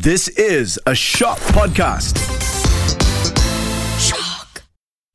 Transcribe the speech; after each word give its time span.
This 0.00 0.28
is 0.28 0.80
a 0.86 0.94
Shock 0.94 1.38
Podcast. 1.52 2.16
Shock. 4.00 4.62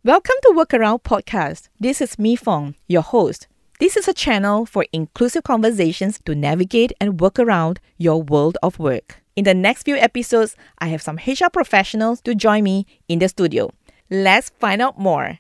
Welcome 0.03 0.35
to 0.43 0.53
Workaround 0.55 1.01
Podcast. 1.01 1.69
This 1.79 1.99
is 1.99 2.19
Mi 2.19 2.35
Fong, 2.35 2.75
your 2.87 3.01
host. 3.01 3.47
This 3.79 3.97
is 3.97 4.07
a 4.07 4.13
channel 4.13 4.67
for 4.67 4.85
inclusive 4.93 5.43
conversations 5.43 6.19
to 6.25 6.35
navigate 6.35 6.93
and 7.01 7.19
work 7.19 7.39
around 7.39 7.79
your 7.97 8.21
world 8.21 8.59
of 8.61 8.77
work. 8.77 9.23
In 9.35 9.45
the 9.45 9.55
next 9.55 9.83
few 9.83 9.95
episodes, 9.95 10.55
I 10.77 10.89
have 10.89 11.01
some 11.01 11.17
HR 11.25 11.49
professionals 11.51 12.21
to 12.21 12.35
join 12.35 12.63
me 12.63 12.85
in 13.07 13.17
the 13.17 13.29
studio. 13.29 13.71
Let's 14.11 14.51
find 14.59 14.79
out 14.79 14.99
more. 14.99 15.39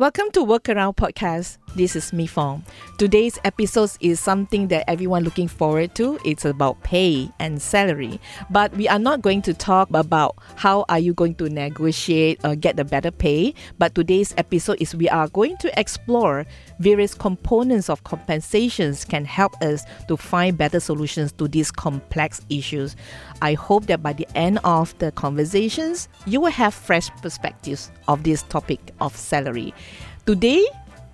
Welcome 0.00 0.30
to 0.32 0.46
Workaround 0.46 0.96
Podcast. 0.96 1.58
This 1.76 1.94
is 1.94 2.12
Mi 2.12 2.26
Fong. 2.26 2.64
Today's 2.98 3.38
episode 3.44 3.92
is 4.00 4.18
something 4.18 4.66
that 4.68 4.90
everyone 4.90 5.22
looking 5.22 5.46
forward 5.46 5.94
to. 5.94 6.18
It's 6.24 6.44
about 6.44 6.82
pay 6.82 7.30
and 7.38 7.62
salary. 7.62 8.20
But 8.50 8.76
we 8.76 8.88
are 8.88 8.98
not 8.98 9.22
going 9.22 9.40
to 9.42 9.54
talk 9.54 9.88
about 9.94 10.36
how 10.56 10.84
are 10.88 10.98
you 10.98 11.14
going 11.14 11.36
to 11.36 11.48
negotiate 11.48 12.40
or 12.44 12.56
get 12.56 12.74
the 12.74 12.84
better 12.84 13.12
pay. 13.12 13.54
But 13.78 13.94
today's 13.94 14.34
episode 14.36 14.78
is 14.80 14.96
we 14.96 15.08
are 15.08 15.28
going 15.28 15.58
to 15.58 15.78
explore 15.78 16.44
various 16.80 17.14
components 17.14 17.88
of 17.88 18.02
compensations 18.02 19.04
can 19.04 19.24
help 19.24 19.54
us 19.62 19.84
to 20.08 20.16
find 20.16 20.58
better 20.58 20.80
solutions 20.80 21.30
to 21.32 21.46
these 21.46 21.70
complex 21.70 22.40
issues. 22.50 22.96
I 23.42 23.54
hope 23.54 23.86
that 23.86 24.02
by 24.02 24.12
the 24.12 24.26
end 24.34 24.58
of 24.64 24.98
the 24.98 25.12
conversations, 25.12 26.08
you 26.26 26.40
will 26.40 26.50
have 26.50 26.74
fresh 26.74 27.10
perspectives 27.22 27.92
of 28.08 28.24
this 28.24 28.42
topic 28.42 28.92
of 29.00 29.16
salary. 29.16 29.72
Today, 30.26 30.64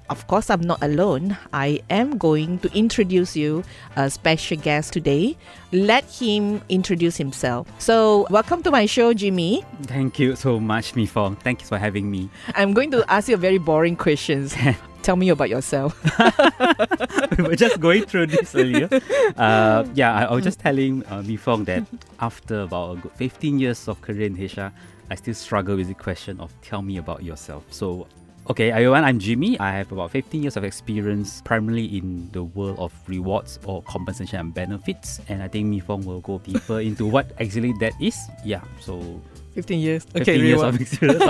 of 0.09 0.27
course, 0.27 0.51
I'm 0.51 0.61
not 0.61 0.83
alone. 0.83 1.37
I 1.53 1.81
am 1.91 2.19
going 2.19 2.59
to 2.61 2.73
introduce 2.77 3.37
you 3.37 3.65
a 3.97 4.11
special 4.11 4.57
guest 4.57 4.93
today. 4.93 5.37
Let 5.73 6.05
him 6.05 6.63
introduce 6.69 7.17
himself. 7.17 7.69
So, 7.79 8.27
welcome 8.31 8.63
to 8.63 8.71
my 8.71 8.87
show, 8.87 9.13
Jimmy. 9.13 9.65
Thank 9.83 10.19
you 10.19 10.37
so 10.37 10.61
much, 10.61 10.95
Mi 10.95 11.07
Fong. 11.07 11.37
Thank 11.37 11.61
you 11.63 11.67
for 11.67 11.79
having 11.79 12.11
me. 12.11 12.31
I'm 12.55 12.73
going 12.73 12.91
to 12.93 13.05
ask 13.11 13.29
you 13.29 13.35
a 13.35 13.39
very 13.39 13.59
boring 13.59 13.97
questions. 13.97 14.55
Tell 15.03 15.17
me 15.17 15.29
about 15.29 15.49
yourself. 15.49 15.95
we 17.39 17.45
were 17.45 17.55
just 17.57 17.79
going 17.79 18.05
through 18.05 18.27
this 18.27 18.55
earlier. 18.55 18.89
Uh, 19.37 19.85
yeah, 19.95 20.15
I, 20.15 20.25
I, 20.25 20.35
was 20.35 20.45
just 20.45 20.61
telling 20.61 21.05
uh, 21.07 21.21
Mi 21.23 21.37
Fong 21.37 21.65
that 21.65 21.85
after 22.21 22.61
about 22.61 22.99
15 23.19 23.59
years 23.59 23.87
of 23.87 24.01
career 24.01 24.27
in 24.27 24.35
HR, 24.35 24.73
I 25.11 25.15
still 25.15 25.35
struggle 25.35 25.77
with 25.77 25.89
the 25.89 25.95
question 25.95 26.41
of 26.41 26.55
tell 26.63 26.81
me 26.81 26.97
about 26.97 27.23
yourself. 27.23 27.65
So 27.71 28.07
Okay, 28.49 28.71
everyone, 28.71 29.03
I'm 29.03 29.19
Jimmy. 29.19 29.59
I 29.59 29.73
have 29.73 29.91
about 29.91 30.13
15 30.13 30.41
years 30.41 30.57
of 30.57 30.63
experience 30.63 31.43
primarily 31.43 31.99
in 31.99 32.31
the 32.31 32.45
world 32.45 32.79
of 32.79 32.95
rewards 33.09 33.59
or 33.65 33.83
compensation 33.83 34.39
and 34.39 34.55
benefits. 34.55 35.21
And 35.29 35.43
I 35.43 35.49
think 35.49 35.67
Mi 35.67 35.81
Fong 35.81 36.05
will 36.05 36.21
go 36.21 36.39
deeper 36.39 36.79
into 36.79 37.07
what 37.07 37.33
actually 37.41 37.73
that 37.81 37.95
is. 38.01 38.17
Yeah, 38.45 38.63
so 38.79 39.21
15 39.57 39.81
years. 39.81 40.05
15 40.05 40.23
okay, 40.23 40.37
years 40.37 40.61
of 40.61 40.79
experience. 40.79 41.25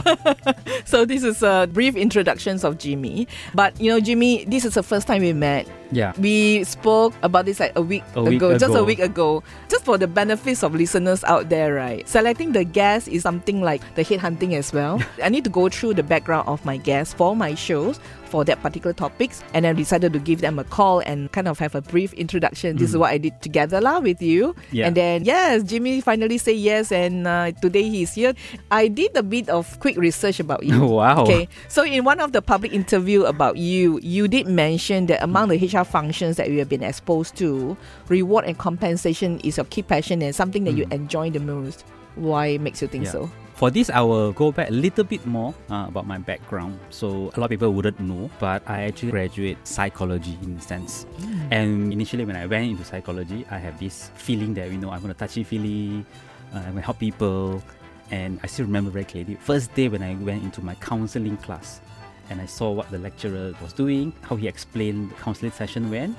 so 0.85 1.05
this 1.05 1.23
is 1.23 1.45
a 1.45 1.69
brief 1.73 1.95
introductions 1.95 2.65
of 2.65 2.77
Jimmy. 2.77 3.29
But 3.55 3.81
you 3.81 3.89
know, 3.89 4.01
Jimmy, 4.01 4.45
this 4.47 4.65
is 4.65 4.75
the 4.75 4.83
first 4.83 5.07
time 5.07 5.23
we 5.23 5.33
met. 5.33 5.69
Yeah. 5.93 6.13
We 6.19 6.65
spoke 6.65 7.15
about 7.23 7.45
this 7.45 7.61
like 7.61 7.71
a 7.77 7.83
week, 7.83 8.03
a 8.17 8.21
ago, 8.21 8.51
week 8.51 8.59
just 8.59 8.75
a 8.75 8.83
week 8.83 8.99
ago. 8.99 9.45
Just 9.71 9.85
for 9.85 9.97
the 9.97 10.09
benefits 10.09 10.65
of 10.65 10.75
listeners 10.75 11.23
out 11.23 11.49
there, 11.49 11.73
right? 11.75 12.07
Selecting 12.09 12.51
the 12.51 12.65
guest 12.65 13.07
is 13.07 13.23
something 13.23 13.63
like 13.63 13.81
the 13.95 14.03
headhunting 14.03 14.55
as 14.55 14.73
well. 14.73 15.01
I 15.23 15.29
need 15.29 15.45
to 15.45 15.51
go 15.51 15.69
through 15.69 15.95
the 15.95 16.03
background 16.03 16.49
of 16.49 16.65
my 16.65 16.79
guests 16.79 17.15
for 17.15 17.37
my 17.37 17.55
shows 17.55 18.01
for 18.29 18.45
that 18.45 18.61
particular 18.63 18.93
topics 18.93 19.43
and 19.55 19.67
I 19.67 19.73
decided 19.73 20.13
to 20.13 20.19
give 20.19 20.41
them 20.41 20.59
a 20.59 20.65
call 20.65 21.01
and 21.01 21.31
kind 21.33 21.49
of 21.49 21.59
have 21.59 21.75
a 21.75 21.81
brief 21.81 22.13
introduction. 22.15 22.77
This 22.77 22.91
is 22.91 22.97
Mhm. 22.97 23.01
what 23.01 23.11
I 23.13 23.19
did 23.19 23.41
together 23.41 23.81
lah 23.81 24.01
with 24.01 24.21
you. 24.21 24.55
Yeah. 24.73 24.87
And 24.87 24.97
then 24.97 25.25
yes, 25.25 25.63
Jimmy 25.63 26.01
finally 26.01 26.39
say 26.39 26.53
yes 26.53 26.91
and 26.93 27.27
uh, 27.27 27.53
today 27.63 27.89
he's 27.89 28.15
here. 28.15 28.35
I 28.71 28.89
did 28.89 29.17
a 29.17 29.23
bit 29.23 29.49
of 29.49 29.79
quick 29.81 29.97
research 29.97 30.41
about 30.41 30.63
you. 30.65 30.79
wow. 30.99 31.23
Okay, 31.23 31.49
so 31.69 31.83
in 31.85 32.05
one 32.05 32.21
of 32.21 32.33
the 32.33 32.43
public 32.43 32.73
interview 32.73 33.25
about 33.25 33.57
you, 33.57 33.99
you 34.03 34.29
did 34.29 34.47
mention 34.49 35.07
that 35.07 35.23
among 35.23 35.49
the 35.49 35.57
HR 35.57 35.85
functions 35.85 36.37
that 36.37 36.51
you 36.51 36.59
have 36.59 36.69
been 36.69 36.83
exposed 36.83 37.37
to, 37.39 37.77
reward 38.09 38.45
and 38.45 38.59
compensation 38.59 39.41
is 39.45 39.57
your 39.57 39.67
key 39.67 39.83
passion 39.83 40.23
and 40.23 40.35
something 40.35 40.65
that 40.65 40.75
you 40.75 40.87
Mm. 40.87 40.93
enjoy 40.93 41.31
the 41.31 41.41
most. 41.41 41.85
Why 42.17 42.59
makes 42.59 42.81
you 42.83 42.89
think 42.89 43.05
Yeah. 43.05 43.13
so? 43.13 43.31
For 43.57 43.71
this, 43.71 43.89
I 43.89 44.03
will 44.03 44.33
go 44.33 44.53
back 44.53 44.69
a 44.69 44.73
little 44.73 45.03
bit 45.03 45.25
more 45.25 45.55
uh, 45.71 45.87
about 45.89 46.07
my 46.07 46.19
background. 46.19 46.79
So 46.91 47.33
a 47.33 47.41
lot 47.41 47.49
of 47.49 47.51
people 47.51 47.73
wouldn't 47.73 47.99
know, 47.99 48.29
but 48.39 48.63
I 48.69 48.83
actually 48.83 49.13
graduate 49.13 49.57
psychology 49.65 50.37
in 50.43 50.59
a 50.59 50.61
sense. 50.61 51.07
And 51.51 51.91
initially, 51.91 52.27
when 52.27 52.37
I 52.37 52.45
went 52.45 52.69
into 52.69 52.85
psychology, 52.85 53.47
I 53.51 53.57
have 53.57 53.81
this 53.81 54.11
feeling 54.15 54.53
that 54.55 54.71
you 54.71 54.77
know 54.77 54.91
I'm 54.91 55.01
gonna 55.01 55.15
touchy 55.15 55.43
feely, 55.43 56.05
uh, 56.53 56.59
I'm 56.59 56.77
gonna 56.77 56.83
help 56.83 56.99
people, 56.99 57.63
and 58.11 58.39
I 58.43 58.47
still 58.47 58.67
remember 58.67 58.91
very 58.91 59.07
clearly. 59.07 59.37
First 59.37 59.73
day 59.75 59.89
when 59.89 60.03
I 60.03 60.17
went 60.17 60.45
into 60.45 60.61
my 60.61 60.75
counseling 60.75 61.39
class, 61.39 61.81
and 62.29 62.43
I 62.43 62.47
saw 62.47 62.73
what 62.73 62.91
the 62.91 62.99
lecturer 62.99 63.55
was 63.63 63.73
doing, 63.73 64.13
how 64.21 64.37
he 64.37 64.49
explained 64.49 65.13
the 65.13 65.15
counseling 65.15 65.53
session 65.53 65.91
went. 65.91 66.15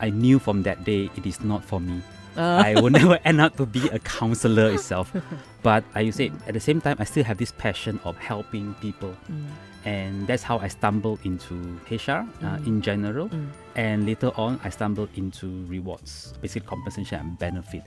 I 0.00 0.10
knew 0.10 0.40
from 0.40 0.64
that 0.64 0.82
day 0.82 1.08
it 1.14 1.24
is 1.24 1.40
not 1.40 1.64
for 1.64 1.78
me. 1.78 2.02
Uh, 2.36 2.62
I 2.64 2.74
will 2.80 2.90
never 3.00 3.18
end 3.24 3.40
up 3.40 3.56
to 3.56 3.66
be 3.66 3.88
a 3.88 3.98
counselor 3.98 4.70
itself. 4.72 5.12
But 5.62 5.84
I 5.94 6.00
you 6.00 6.12
say 6.12 6.32
at 6.46 6.54
the 6.54 6.60
same 6.60 6.80
time 6.80 6.96
I 6.98 7.04
still 7.04 7.24
have 7.24 7.36
this 7.36 7.52
passion 7.52 8.00
of 8.04 8.16
helping 8.16 8.74
people. 8.80 9.12
Mm, 9.28 9.44
And 9.84 10.26
that's 10.28 10.42
how 10.44 10.58
I 10.60 10.68
stumbled 10.68 11.20
into 11.24 11.54
HR 11.88 12.24
uh, 12.44 12.60
Mm. 12.60 12.66
in 12.66 12.76
general. 12.82 13.28
mm, 13.28 13.48
And 13.76 14.04
later 14.04 14.30
on, 14.36 14.60
I 14.64 14.68
stumbled 14.70 15.08
into 15.16 15.64
rewards, 15.68 16.34
basically 16.40 16.68
compensation 16.68 17.16
and 17.20 17.38
benefit. 17.38 17.84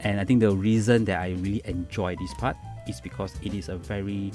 And 0.00 0.20
I 0.20 0.24
think 0.24 0.40
the 0.40 0.52
reason 0.56 1.04
that 1.04 1.20
I 1.20 1.36
really 1.44 1.60
enjoy 1.64 2.16
this 2.16 2.32
part 2.40 2.56
is 2.88 3.00
because 3.00 3.32
it 3.44 3.52
is 3.52 3.68
a 3.68 3.76
very 3.76 4.32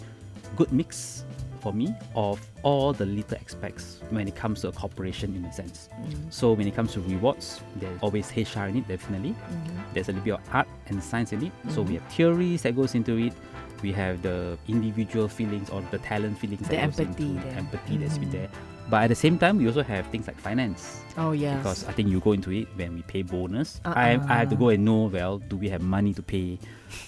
good 0.56 0.72
mix 0.72 1.26
for 1.60 1.74
me 1.74 1.94
of 2.16 2.40
all 2.64 2.94
the 2.94 3.06
little 3.06 3.38
aspects 3.46 4.00
when 4.10 4.28
it 4.28 4.36
comes 4.36 4.62
to 4.62 4.70
a 4.70 4.72
corporation 4.72 5.36
in 5.36 5.46
a 5.46 5.52
sense. 5.54 5.90
mm, 6.02 6.32
So 6.34 6.54
when 6.54 6.68
it 6.68 6.76
comes 6.76 6.94
to 6.94 7.02
rewards, 7.02 7.62
there's 7.76 8.00
always 8.02 8.32
HR 8.36 8.66
in 8.68 8.78
it, 8.78 8.88
definitely. 8.88 9.32
mhm. 9.32 9.94
There's 9.94 10.10
a 10.10 10.12
little 10.14 10.26
bit 10.26 10.34
of 10.36 10.42
art 10.54 10.68
and 10.88 11.04
science 11.04 11.34
in 11.34 11.44
it. 11.46 11.52
So 11.70 11.84
Mhm. 11.84 11.88
we 11.88 11.94
have 11.96 12.04
theories 12.12 12.62
that 12.64 12.76
goes 12.76 12.96
into 12.96 13.18
it. 13.18 13.34
We 13.82 13.92
have 13.94 14.22
the 14.22 14.58
individual 14.68 15.28
feelings 15.28 15.70
or 15.70 15.82
the 15.92 16.00
talent 16.00 16.38
feelings 16.38 16.68
The 16.68 16.76
that 16.76 16.86
goes 16.92 17.00
empathy 17.00 17.24
into 17.32 17.44
there. 17.48 17.58
empathy 17.58 17.98
that's 17.98 18.18
been 18.18 18.30
Mhm. 18.30 18.32
there. 18.32 18.50
But 18.90 19.04
at 19.04 19.08
the 19.10 19.16
same 19.16 19.38
time, 19.38 19.58
we 19.60 19.68
also 19.68 19.84
have 19.84 20.08
things 20.08 20.26
like 20.28 20.38
finance 20.38 21.02
Oh 21.16 21.32
yes. 21.32 21.58
because 21.58 21.86
I 21.88 21.92
think 21.94 22.10
you 22.10 22.20
go 22.20 22.32
into 22.34 22.52
it 22.52 22.68
when 22.76 22.96
we 22.96 23.04
pay 23.04 23.22
bonus. 23.22 23.80
I, 23.86 24.16
I 24.28 24.38
have 24.42 24.50
to 24.50 24.56
Uh-uh. 24.56 24.60
go 24.60 24.70
and 24.70 24.84
know 24.84 25.04
well, 25.14 25.38
do 25.38 25.56
we 25.58 25.70
have 25.70 25.82
money 25.84 26.14
to 26.16 26.24
pay? 26.24 26.58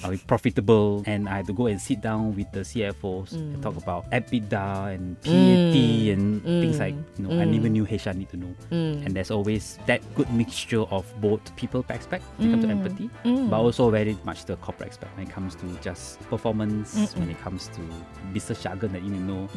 Are 0.04 0.10
we 0.12 0.18
profitable? 0.18 1.04
And 1.06 1.28
I 1.30 1.38
had 1.38 1.48
to 1.48 1.54
go 1.54 1.68
and 1.68 1.80
sit 1.82 2.02
down 2.02 2.36
with 2.36 2.52
the 2.52 2.62
CFOs 2.62 3.34
and 3.34 3.58
Mm. 3.58 3.62
talk 3.62 3.76
about 3.78 4.10
EBITDA 4.12 4.96
and 4.96 5.20
PAT 5.22 5.74
Mm, 5.76 6.14
and 6.14 6.42
things 6.62 6.80
like 6.80 6.96
mm, 6.96 7.04
you 7.18 7.28
know 7.28 7.32
I 7.42 7.46
mm. 7.46 7.54
never 7.54 7.70
knew 7.70 7.84
HR 7.86 8.14
need 8.14 8.30
to 8.30 8.38
know. 8.38 8.54
Mm, 8.72 9.06
And 9.06 9.16
there's 9.16 9.32
always 9.32 9.78
that 9.88 10.02
good 10.16 10.30
mixture 10.34 10.82
of 10.92 11.06
both 11.22 11.42
people 11.56 11.86
aspect 11.90 12.24
when 12.38 12.48
it 12.48 12.52
comes 12.52 12.64
to 12.64 12.70
Mm. 12.70 12.78
empathy, 12.78 13.10
mm. 13.26 13.50
but 13.50 13.60
also 13.60 13.90
very 13.90 14.18
much 14.24 14.46
the 14.46 14.56
corporate 14.58 14.90
aspect 14.90 15.16
when 15.18 15.28
it 15.28 15.34
comes 15.34 15.56
to 15.56 15.66
just 15.82 16.20
performance, 16.30 17.14
when 17.16 17.30
it 17.30 17.40
comes 17.42 17.68
to 17.70 17.82
business 18.34 18.62
jargon 18.64 18.92
that 18.94 19.02
you 19.04 19.10
need 19.10 19.20
to 19.20 19.24
know, 19.26 19.50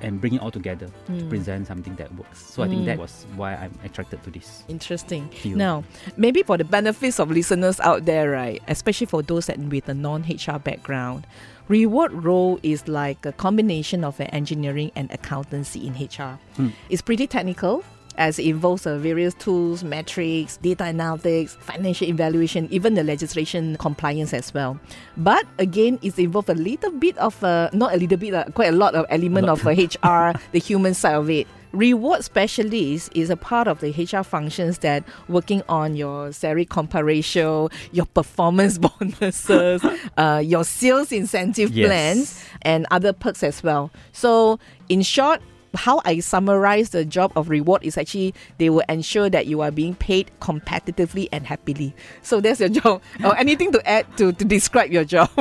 and 0.00 0.20
bring 0.20 0.34
it 0.34 0.40
all 0.42 0.50
together 0.50 0.86
to 1.06 1.12
Mm. 1.12 1.28
present 1.28 1.66
something 1.66 1.94
that 1.96 2.12
works. 2.16 2.38
So 2.44 2.62
I 2.62 2.68
think 2.68 2.84
that 2.86 2.96
Mm. 2.98 3.02
was 3.02 3.26
why 3.36 3.54
I'm 3.54 3.72
attracted 3.84 4.22
to 4.24 4.30
this 4.30 4.64
Interesting. 4.68 5.28
field. 5.30 5.56
Now, 5.58 5.84
maybe 6.16 6.42
for 6.42 6.56
the 6.58 6.64
benefits 6.64 7.18
of 7.20 7.30
listeners 7.30 7.80
out 7.80 8.04
there, 8.04 8.30
right, 8.30 8.62
especially 8.68 9.06
for 9.06 9.22
those 9.22 9.46
that 9.46 9.58
with 9.68 9.88
a 9.88 9.94
non-HR 9.94 10.58
background, 10.58 11.26
reward 11.68 12.12
role 12.12 12.58
is 12.62 12.88
like 12.88 13.24
a 13.26 13.32
combination 13.32 14.04
of 14.04 14.18
an 14.20 14.28
engineering 14.28 14.90
and 14.94 15.10
accountancy 15.10 15.86
in 15.86 15.94
HR. 15.94 16.38
Hmm. 16.56 16.68
It's 16.88 17.02
pretty 17.02 17.26
technical. 17.26 17.84
As 18.18 18.38
it 18.38 18.44
involves 18.44 18.86
uh, 18.86 18.98
various 18.98 19.32
tools, 19.32 19.82
metrics, 19.82 20.58
data 20.58 20.84
analytics, 20.84 21.56
financial 21.56 22.06
evaluation, 22.06 22.68
even 22.70 22.92
the 22.92 23.02
legislation 23.02 23.74
compliance 23.78 24.34
as 24.34 24.52
well. 24.52 24.78
But 25.16 25.46
again, 25.58 25.98
it's 26.02 26.18
involved 26.18 26.50
a 26.50 26.54
little 26.54 26.90
bit 26.90 27.16
of 27.16 27.42
uh, 27.42 27.70
not 27.72 27.94
a 27.94 27.96
little 27.96 28.18
bit, 28.18 28.34
uh, 28.34 28.44
quite 28.52 28.68
a 28.68 28.76
lot 28.76 28.94
of 28.94 29.06
element 29.08 29.46
lot. 29.46 29.60
of 29.60 29.66
uh, 29.66 29.70
HR, 29.70 30.38
the 30.52 30.58
human 30.58 30.92
side 30.92 31.14
of 31.14 31.30
it. 31.30 31.46
Reward 31.72 32.22
specialist 32.22 33.10
is 33.14 33.30
a 33.30 33.36
part 33.36 33.66
of 33.66 33.80
the 33.80 33.90
HR 33.92 34.22
functions 34.22 34.78
that 34.80 35.04
working 35.28 35.62
on 35.70 35.96
your 35.96 36.30
salary 36.32 36.66
compa 36.66 37.02
ratio, 37.02 37.70
your 37.92 38.04
performance 38.06 38.76
bonuses, 39.00 39.82
uh, 40.18 40.42
your 40.44 40.64
sales 40.64 41.12
incentive 41.12 41.70
Yes. 41.72 41.86
plans, 41.88 42.44
and 42.62 42.86
other 42.90 43.14
perks 43.14 43.42
as 43.42 43.62
well. 43.62 43.90
So, 44.12 44.58
in 44.90 45.00
short, 45.00 45.40
how 45.74 46.02
I 46.04 46.20
summarize 46.20 46.90
the 46.90 47.06
job 47.06 47.32
of 47.36 47.48
reward 47.48 47.82
is 47.82 47.96
actually 47.96 48.34
they 48.58 48.68
will 48.68 48.84
ensure 48.90 49.30
that 49.30 49.46
you 49.46 49.62
are 49.62 49.70
being 49.70 49.94
paid 49.94 50.30
competitively 50.40 51.30
and 51.32 51.46
happily. 51.46 51.94
So 52.20 52.42
that's 52.42 52.60
your 52.60 52.68
job. 52.80 53.00
or 53.24 53.34
anything 53.38 53.72
to 53.72 53.88
add 53.88 54.04
to, 54.18 54.32
to 54.34 54.44
describe 54.44 54.90
your 54.92 55.04
job? 55.04 55.30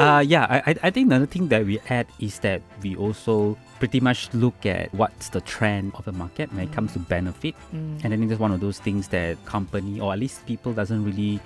uh, 0.00 0.24
yeah, 0.26 0.46
I, 0.50 0.70
I- 0.72 0.76
I 0.82 0.90
think 0.90 1.06
another 1.06 1.26
thing 1.26 1.46
that 1.48 1.64
we 1.64 1.78
add 1.88 2.08
is 2.18 2.40
that 2.40 2.62
we 2.82 2.96
also 2.96 3.56
pretty 3.78 4.00
much 4.00 4.32
look 4.32 4.64
at 4.66 4.92
what's 4.94 5.28
the 5.30 5.40
trend 5.42 5.92
of 5.94 6.04
the 6.04 6.12
market 6.12 6.52
when 6.52 6.64
it 6.64 6.72
comes 6.72 6.92
to 6.94 6.98
benefit. 6.98 7.54
Mm. 7.74 8.04
And 8.04 8.14
I 8.14 8.16
think 8.16 8.28
that's 8.30 8.40
one 8.40 8.52
of 8.52 8.60
those 8.60 8.78
things 8.78 9.08
that 9.08 9.36
company 9.44 10.00
or 10.00 10.12
at 10.12 10.18
least 10.18 10.44
people 10.46 10.72
doesn't 10.72 11.04
really 11.04 11.40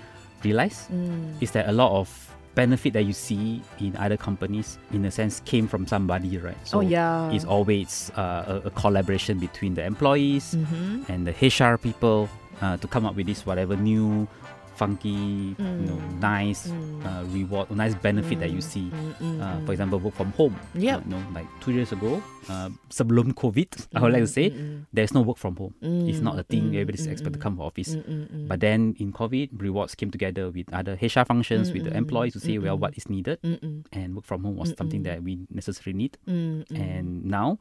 realize 0.45 0.87
Mm. 0.93 1.43
is 1.43 1.51
that 1.53 1.69
a 1.69 1.73
lot 1.73 1.93
of 1.93 2.09
benefit 2.55 2.93
that 2.95 3.03
you 3.05 3.13
see 3.13 3.63
in 3.79 3.95
other 3.97 4.17
companies 4.17 4.79
in 4.93 5.05
a 5.05 5.11
sense 5.11 5.41
came 5.45 5.69
from 5.69 5.87
somebody, 5.87 6.37
right? 6.39 6.57
So 6.67 6.79
oh 6.79 6.81
yeah. 6.81 7.31
it's 7.31 7.45
always 7.45 8.11
uh, 8.17 8.61
a, 8.65 8.67
a 8.67 8.71
collaboration 8.71 9.39
between 9.39 9.75
the 9.75 9.85
employees 9.85 10.55
Mhm. 10.57 11.09
and 11.09 11.27
the 11.27 11.33
HR 11.47 11.79
people 11.79 12.29
uh, 12.61 12.77
to 12.77 12.87
come 12.89 13.07
up 13.07 13.15
with 13.17 13.27
this 13.27 13.47
whatever 13.47 13.77
new, 13.77 14.27
funky, 14.81 15.53
you 15.61 15.87
know, 15.89 16.01
Mm. 16.01 16.21
nice 16.25 16.73
Mm. 16.73 17.05
uh, 17.05 17.23
reward 17.37 17.69
or 17.71 17.77
nice 17.77 17.95
benefit 18.01 18.41
that 18.41 18.49
you 18.51 18.61
see. 18.65 18.89
Mm, 18.89 19.13
mm, 19.21 19.41
Uh, 19.41 19.61
mm. 19.61 19.67
for 19.67 19.73
example, 19.77 19.99
work 20.01 20.15
from 20.17 20.33
home. 20.41 20.57
Yep. 20.75 21.05
You 21.05 21.11
know, 21.13 21.23
like 21.37 21.49
two 21.61 21.73
years 21.77 21.93
ago, 21.93 22.23
uh, 22.49 22.69
sebelum 22.89 23.33
COVID, 23.37 23.69
I 23.95 24.01
would 24.01 24.13
like 24.17 24.25
to 24.25 24.33
say, 24.33 24.51
Mm, 24.51 24.87
there's 24.93 25.13
no 25.13 25.21
work 25.21 25.37
from 25.37 25.57
home. 25.61 25.75
mm, 25.85 26.09
It's 26.09 26.21
not 26.25 26.39
a 26.41 26.45
thing. 26.45 26.73
mm, 26.73 26.81
Everybody's 26.81 27.07
mm, 27.07 27.13
expected 27.13 27.37
to 27.37 27.41
mm, 27.41 27.45
come 27.45 27.57
to 27.61 27.63
office. 27.69 27.93
mm, 27.97 28.05
mm, 28.09 28.25
mm. 28.33 28.49
But 28.49 28.61
then 28.61 28.97
in 28.99 29.13
COVID, 29.13 29.61
rewards 29.61 29.93
came 29.95 30.11
together 30.11 30.49
with 30.51 30.73
other 30.73 30.97
HR 31.01 31.25
functions, 31.29 31.73
with 31.77 31.85
the 31.85 31.91
Mm, 31.93 32.01
mm, 32.01 32.03
employees 32.09 32.33
to 32.35 32.41
say, 32.41 32.57
well, 32.59 32.77
mm, 32.77 32.81
what 32.81 32.97
is 32.97 33.05
needed, 33.13 33.39
Mm, 33.45 33.61
mm, 33.61 33.79
and 33.93 34.17
work 34.17 34.25
from 34.25 34.45
home 34.45 34.57
was 34.57 34.73
something 34.81 35.03
that 35.05 35.21
we 35.23 35.45
necessarily 35.53 35.97
need. 35.97 36.17
mm, 36.27 36.65
mm. 36.69 36.77
And 36.81 37.25
now, 37.29 37.59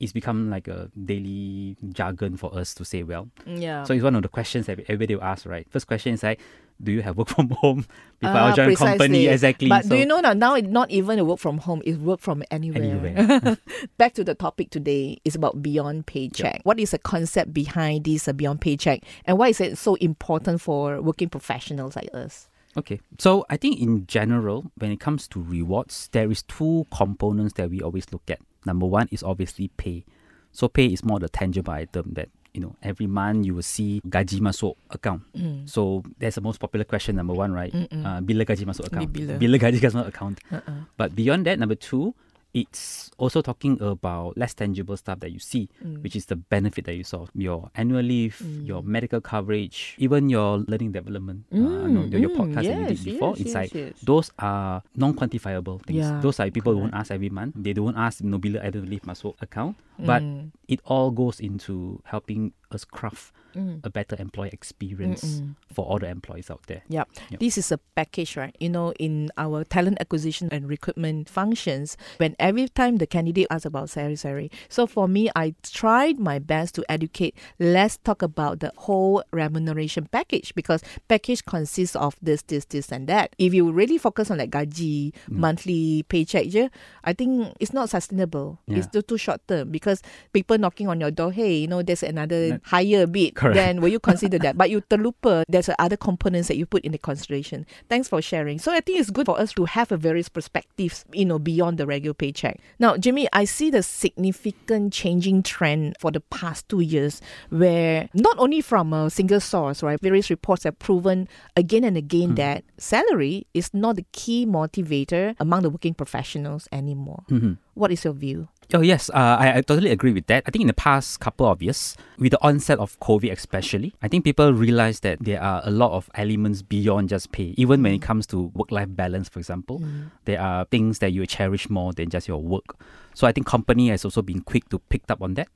it's 0.00 0.12
become 0.12 0.48
like 0.50 0.68
a 0.68 0.90
daily 1.04 1.76
jargon 1.92 2.36
for 2.36 2.56
us 2.56 2.72
to 2.74 2.84
say, 2.84 3.02
well. 3.02 3.28
yeah. 3.46 3.82
So 3.84 3.94
it's 3.94 4.02
one 4.04 4.14
of 4.14 4.22
the 4.22 4.28
questions 4.28 4.66
that 4.66 4.78
everybody 4.80 5.16
will 5.16 5.24
ask, 5.24 5.44
right? 5.46 5.66
First 5.70 5.86
question 5.88 6.14
is 6.14 6.22
like, 6.22 6.40
do 6.80 6.92
you 6.92 7.02
have 7.02 7.16
work 7.18 7.28
from 7.36 7.50
home 7.50 7.84
before 8.20 8.36
Ah, 8.36 8.52
I 8.52 8.54
join 8.54 8.76
company? 8.76 8.96
precisely. 8.96 9.26
Exactly. 9.28 9.68
But 9.68 9.82
so, 9.84 9.90
do 9.90 9.96
you 9.96 10.06
know 10.06 10.20
now? 10.20 10.32
Now 10.34 10.54
it's 10.54 10.68
not 10.68 10.90
even 10.92 11.18
a 11.18 11.24
work 11.24 11.40
from 11.40 11.58
home; 11.58 11.82
it's 11.84 11.98
work 11.98 12.20
from 12.20 12.44
anywhere. 12.52 12.82
Anywhere. 13.16 13.58
Back 13.98 14.14
to 14.14 14.22
the 14.22 14.36
topic 14.36 14.70
today 14.70 15.18
is 15.24 15.34
about 15.34 15.60
beyond 15.60 16.06
paycheck. 16.06 16.60
What 16.62 16.78
is 16.78 16.92
the 16.92 16.98
concept 17.00 17.52
behind 17.52 18.04
this 18.04 18.28
uh, 18.28 18.32
beyond 18.32 18.60
paycheck, 18.60 19.02
and 19.24 19.36
why 19.38 19.48
is 19.48 19.60
it 19.60 19.76
so 19.76 19.96
important 19.96 20.60
for 20.60 21.02
working 21.02 21.28
professionals 21.28 21.96
like 21.96 22.10
us? 22.14 22.48
Okay. 22.76 23.00
So 23.18 23.44
I 23.50 23.56
think 23.56 23.80
in 23.80 24.06
general, 24.06 24.70
when 24.76 24.92
it 24.92 25.00
comes 25.00 25.26
to 25.28 25.42
rewards, 25.42 26.08
there 26.12 26.30
is 26.30 26.44
two 26.44 26.86
components 26.96 27.54
that 27.54 27.70
we 27.70 27.82
always 27.82 28.06
look 28.12 28.30
at. 28.30 28.38
Number 28.66 28.86
one 28.86 29.08
is 29.10 29.22
obviously 29.22 29.68
pay. 29.76 30.04
So 30.52 30.68
pay 30.68 30.86
is 30.86 31.04
more 31.04 31.18
the 31.18 31.28
tangible 31.28 31.72
item 31.72 32.12
that 32.14 32.28
you 32.54 32.60
know 32.60 32.74
every 32.82 33.06
month 33.06 33.46
you 33.46 33.54
will 33.54 33.62
see 33.66 34.00
gaji 34.08 34.40
masuk 34.40 34.74
account. 34.90 35.22
Mm. 35.36 35.68
So 35.68 36.02
that's 36.18 36.34
the 36.34 36.40
most 36.40 36.58
popular 36.58 36.84
question. 36.84 37.16
Number 37.16 37.34
one, 37.34 37.52
right? 37.52 37.72
Mm-mm. 37.72 38.04
Uh, 38.04 38.20
bila 38.20 38.44
gaji 38.44 38.64
masuk 38.64 38.86
account. 38.88 39.12
Bila. 39.12 39.58
gaji 39.58 39.78
masuk 39.80 40.08
account. 40.08 40.40
Uh-uh. 40.50 40.88
But 40.96 41.14
beyond 41.14 41.46
that, 41.46 41.58
number 41.58 41.76
two, 41.76 42.14
it's 42.58 43.10
also 43.18 43.38
talking 43.42 43.78
about 43.78 44.34
less 44.36 44.54
tangible 44.54 44.96
stuff 44.98 45.20
that 45.22 45.30
you 45.30 45.38
see, 45.38 45.68
Mm. 45.78 46.02
which 46.02 46.16
is 46.18 46.26
the 46.26 46.34
benefit 46.36 46.84
that 46.86 46.94
you 46.98 47.04
saw. 47.06 47.26
Your 47.38 47.70
annual 47.78 48.02
leave, 48.02 48.42
your 48.66 48.82
medical 48.82 49.20
coverage, 49.22 49.94
even 49.98 50.26
your 50.28 50.58
learning 50.66 50.90
development. 50.92 51.46
uh, 51.54 51.86
you 51.86 51.94
know, 51.94 52.04
your, 52.10 52.20
your 52.20 52.30
Mm, 52.34 52.38
podcast 52.42 52.66
that 52.66 52.78
you 52.78 52.86
did 52.90 53.04
before. 53.04 53.32
yes, 53.36 53.40
it's 53.40 53.54
yes, 53.54 53.54
like 53.54 53.70
yes. 53.74 53.94
those 54.02 54.28
are 54.38 54.82
non-quantifiable 54.98 55.78
things. 55.86 56.04
Yeah, 56.04 56.20
those 56.20 56.40
are 56.40 56.50
people 56.50 56.72
who 56.74 56.80
won't 56.86 56.94
ask 56.94 57.10
every 57.10 57.30
month. 57.30 57.54
They 57.56 57.72
don't 57.72 57.96
ask 57.96 58.20
you 58.20 58.28
know, 58.30 58.38
bila 58.38 58.60
annual 58.62 58.84
leave 58.84 59.02
masuk 59.06 59.34
account. 59.40 59.76
But 59.98 60.22
Mm. 60.22 60.50
it 60.68 60.78
all 60.86 61.10
goes 61.10 61.40
into 61.42 61.98
helping 62.06 62.52
us 62.70 62.84
craft 62.84 63.34
Mm. 63.56 63.80
a 63.84 63.90
better 63.90 64.16
employee 64.18 64.50
experience 64.52 65.24
Mm-mm. 65.40 65.54
for 65.72 65.84
all 65.86 65.98
the 65.98 66.08
employees 66.08 66.50
out 66.50 66.62
there. 66.66 66.82
Yep. 66.88 67.08
Yep. 67.30 67.40
This 67.40 67.58
is 67.58 67.72
a 67.72 67.78
package, 67.96 68.36
right? 68.36 68.54
You 68.60 68.68
know, 68.68 68.92
in 68.98 69.30
our 69.38 69.64
talent 69.64 69.98
acquisition 70.00 70.48
and 70.52 70.68
recruitment 70.68 71.28
functions, 71.28 71.96
when 72.18 72.36
every 72.38 72.68
time 72.68 72.96
the 72.96 73.06
candidate 73.06 73.46
asks 73.50 73.64
about 73.66 73.90
salary, 73.90 74.16
salary. 74.16 74.50
So 74.68 74.86
for 74.86 75.08
me, 75.08 75.30
I 75.34 75.54
tried 75.62 76.18
my 76.18 76.38
best 76.38 76.74
to 76.76 76.84
educate. 76.88 77.34
Let's 77.58 77.96
talk 77.98 78.22
about 78.22 78.60
the 78.60 78.72
whole 78.76 79.22
remuneration 79.32 80.06
package 80.12 80.54
because 80.54 80.82
package 81.08 81.44
consists 81.44 81.96
of 81.96 82.16
this, 82.22 82.42
this, 82.42 82.64
this, 82.66 82.92
and 82.92 83.06
that. 83.08 83.34
If 83.38 83.54
you 83.54 83.70
really 83.72 83.98
focus 83.98 84.30
on 84.30 84.38
like 84.38 84.50
gaji, 84.50 85.12
Mm. 85.28 85.36
monthly 85.36 86.02
paycheck, 86.08 86.48
je, 86.48 86.68
I 87.04 87.12
think 87.12 87.54
it's 87.60 87.72
not 87.72 87.88
sustainable. 87.90 88.58
It's 88.68 88.86
too, 88.86 89.02
too 89.02 89.16
short 89.18 89.40
term 89.48 89.70
because 89.70 90.02
people 90.32 90.58
knocking 90.58 90.88
on 90.88 91.00
your 91.00 91.10
door, 91.10 91.32
hey, 91.32 91.56
you 91.58 91.66
know, 91.66 91.82
there's 91.82 92.02
another 92.02 92.50
That- 92.50 92.60
higher 92.64 93.06
bit. 93.06 93.34
Correct. 93.38 93.54
Then 93.54 93.80
will 93.80 93.88
you 93.88 94.00
consider 94.00 94.36
that? 94.40 94.58
But 94.58 94.68
you 94.68 94.80
terlupa, 94.80 95.44
there's 95.48 95.70
other 95.78 95.96
components 95.96 96.48
that 96.48 96.56
you 96.56 96.66
put 96.66 96.84
in 96.84 96.90
the 96.90 96.98
consideration. 96.98 97.66
Thanks 97.88 98.08
for 98.08 98.20
sharing. 98.20 98.58
So 98.58 98.72
I 98.72 98.80
think 98.80 98.98
it's 98.98 99.10
good 99.10 99.26
for 99.26 99.38
us 99.38 99.52
to 99.52 99.64
have 99.64 99.92
a 99.92 99.96
various 99.96 100.28
perspectives, 100.28 101.04
you 101.12 101.24
know, 101.24 101.38
beyond 101.38 101.78
the 101.78 101.86
regular 101.86 102.14
paycheck. 102.14 102.58
Now, 102.80 102.96
Jimmy, 102.96 103.28
I 103.32 103.44
see 103.44 103.70
the 103.70 103.84
significant 103.84 104.92
changing 104.92 105.44
trend 105.44 105.94
for 106.00 106.10
the 106.10 106.18
past 106.18 106.68
two 106.68 106.80
years 106.80 107.20
where 107.50 108.08
not 108.12 108.36
only 108.40 108.60
from 108.60 108.92
a 108.92 109.08
single 109.08 109.38
source, 109.38 109.84
right? 109.84 110.00
Various 110.00 110.30
reports 110.30 110.64
have 110.64 110.76
proven 110.80 111.28
again 111.56 111.84
and 111.84 111.96
again 111.96 112.34
that 112.34 112.64
salary 112.76 113.46
is 113.54 113.72
not 113.72 113.94
the 113.94 114.04
key 114.10 114.46
motivator 114.46 115.36
among 115.38 115.62
the 115.62 115.70
working 115.70 115.94
professionals 115.94 116.66
anymore. 116.72 117.22
Mhm. 117.30 117.58
What 117.74 117.92
is 117.92 118.02
your 118.02 118.14
view? 118.14 118.48
Oh 118.74 118.82
yes, 118.82 119.08
uh, 119.08 119.36
I, 119.40 119.56
I 119.56 119.60
totally 119.62 119.90
agree 119.90 120.12
with 120.12 120.26
that. 120.26 120.42
I 120.46 120.50
think 120.50 120.60
in 120.60 120.66
the 120.66 120.74
past 120.74 121.20
couple 121.20 121.46
of 121.46 121.62
years, 121.62 121.96
with 122.18 122.32
the 122.32 122.38
onset 122.42 122.78
of 122.78 123.00
COVID 123.00 123.32
especially, 123.32 123.94
I 124.02 124.08
think 124.08 124.24
people 124.24 124.52
realize 124.52 125.00
that 125.00 125.20
there 125.24 125.40
are 125.42 125.62
a 125.64 125.70
lot 125.70 125.92
of 125.92 126.10
elements 126.14 126.60
beyond 126.60 127.08
just 127.08 127.32
pay. 127.32 127.54
Even 127.56 127.82
when 127.82 127.94
it 127.94 128.02
comes 128.02 128.26
to 128.26 128.52
work-life 128.54 128.88
balance, 128.90 129.30
for 129.30 129.38
example, 129.38 129.82
there 130.26 130.38
are 130.38 130.66
things 130.66 130.98
that 130.98 131.12
you 131.12 131.24
cherish 131.26 131.70
more 131.70 131.94
than 131.94 132.10
just 132.10 132.28
your 132.28 132.42
work. 132.42 132.76
So 133.14 133.26
I 133.26 133.32
think 133.32 133.46
company 133.46 133.88
has 133.88 134.04
also 134.04 134.20
been 134.20 134.42
quick 134.42 134.68
to 134.68 134.78
pick 134.78 135.02
up 135.08 135.22
on 135.22 135.32
that, 135.34 135.48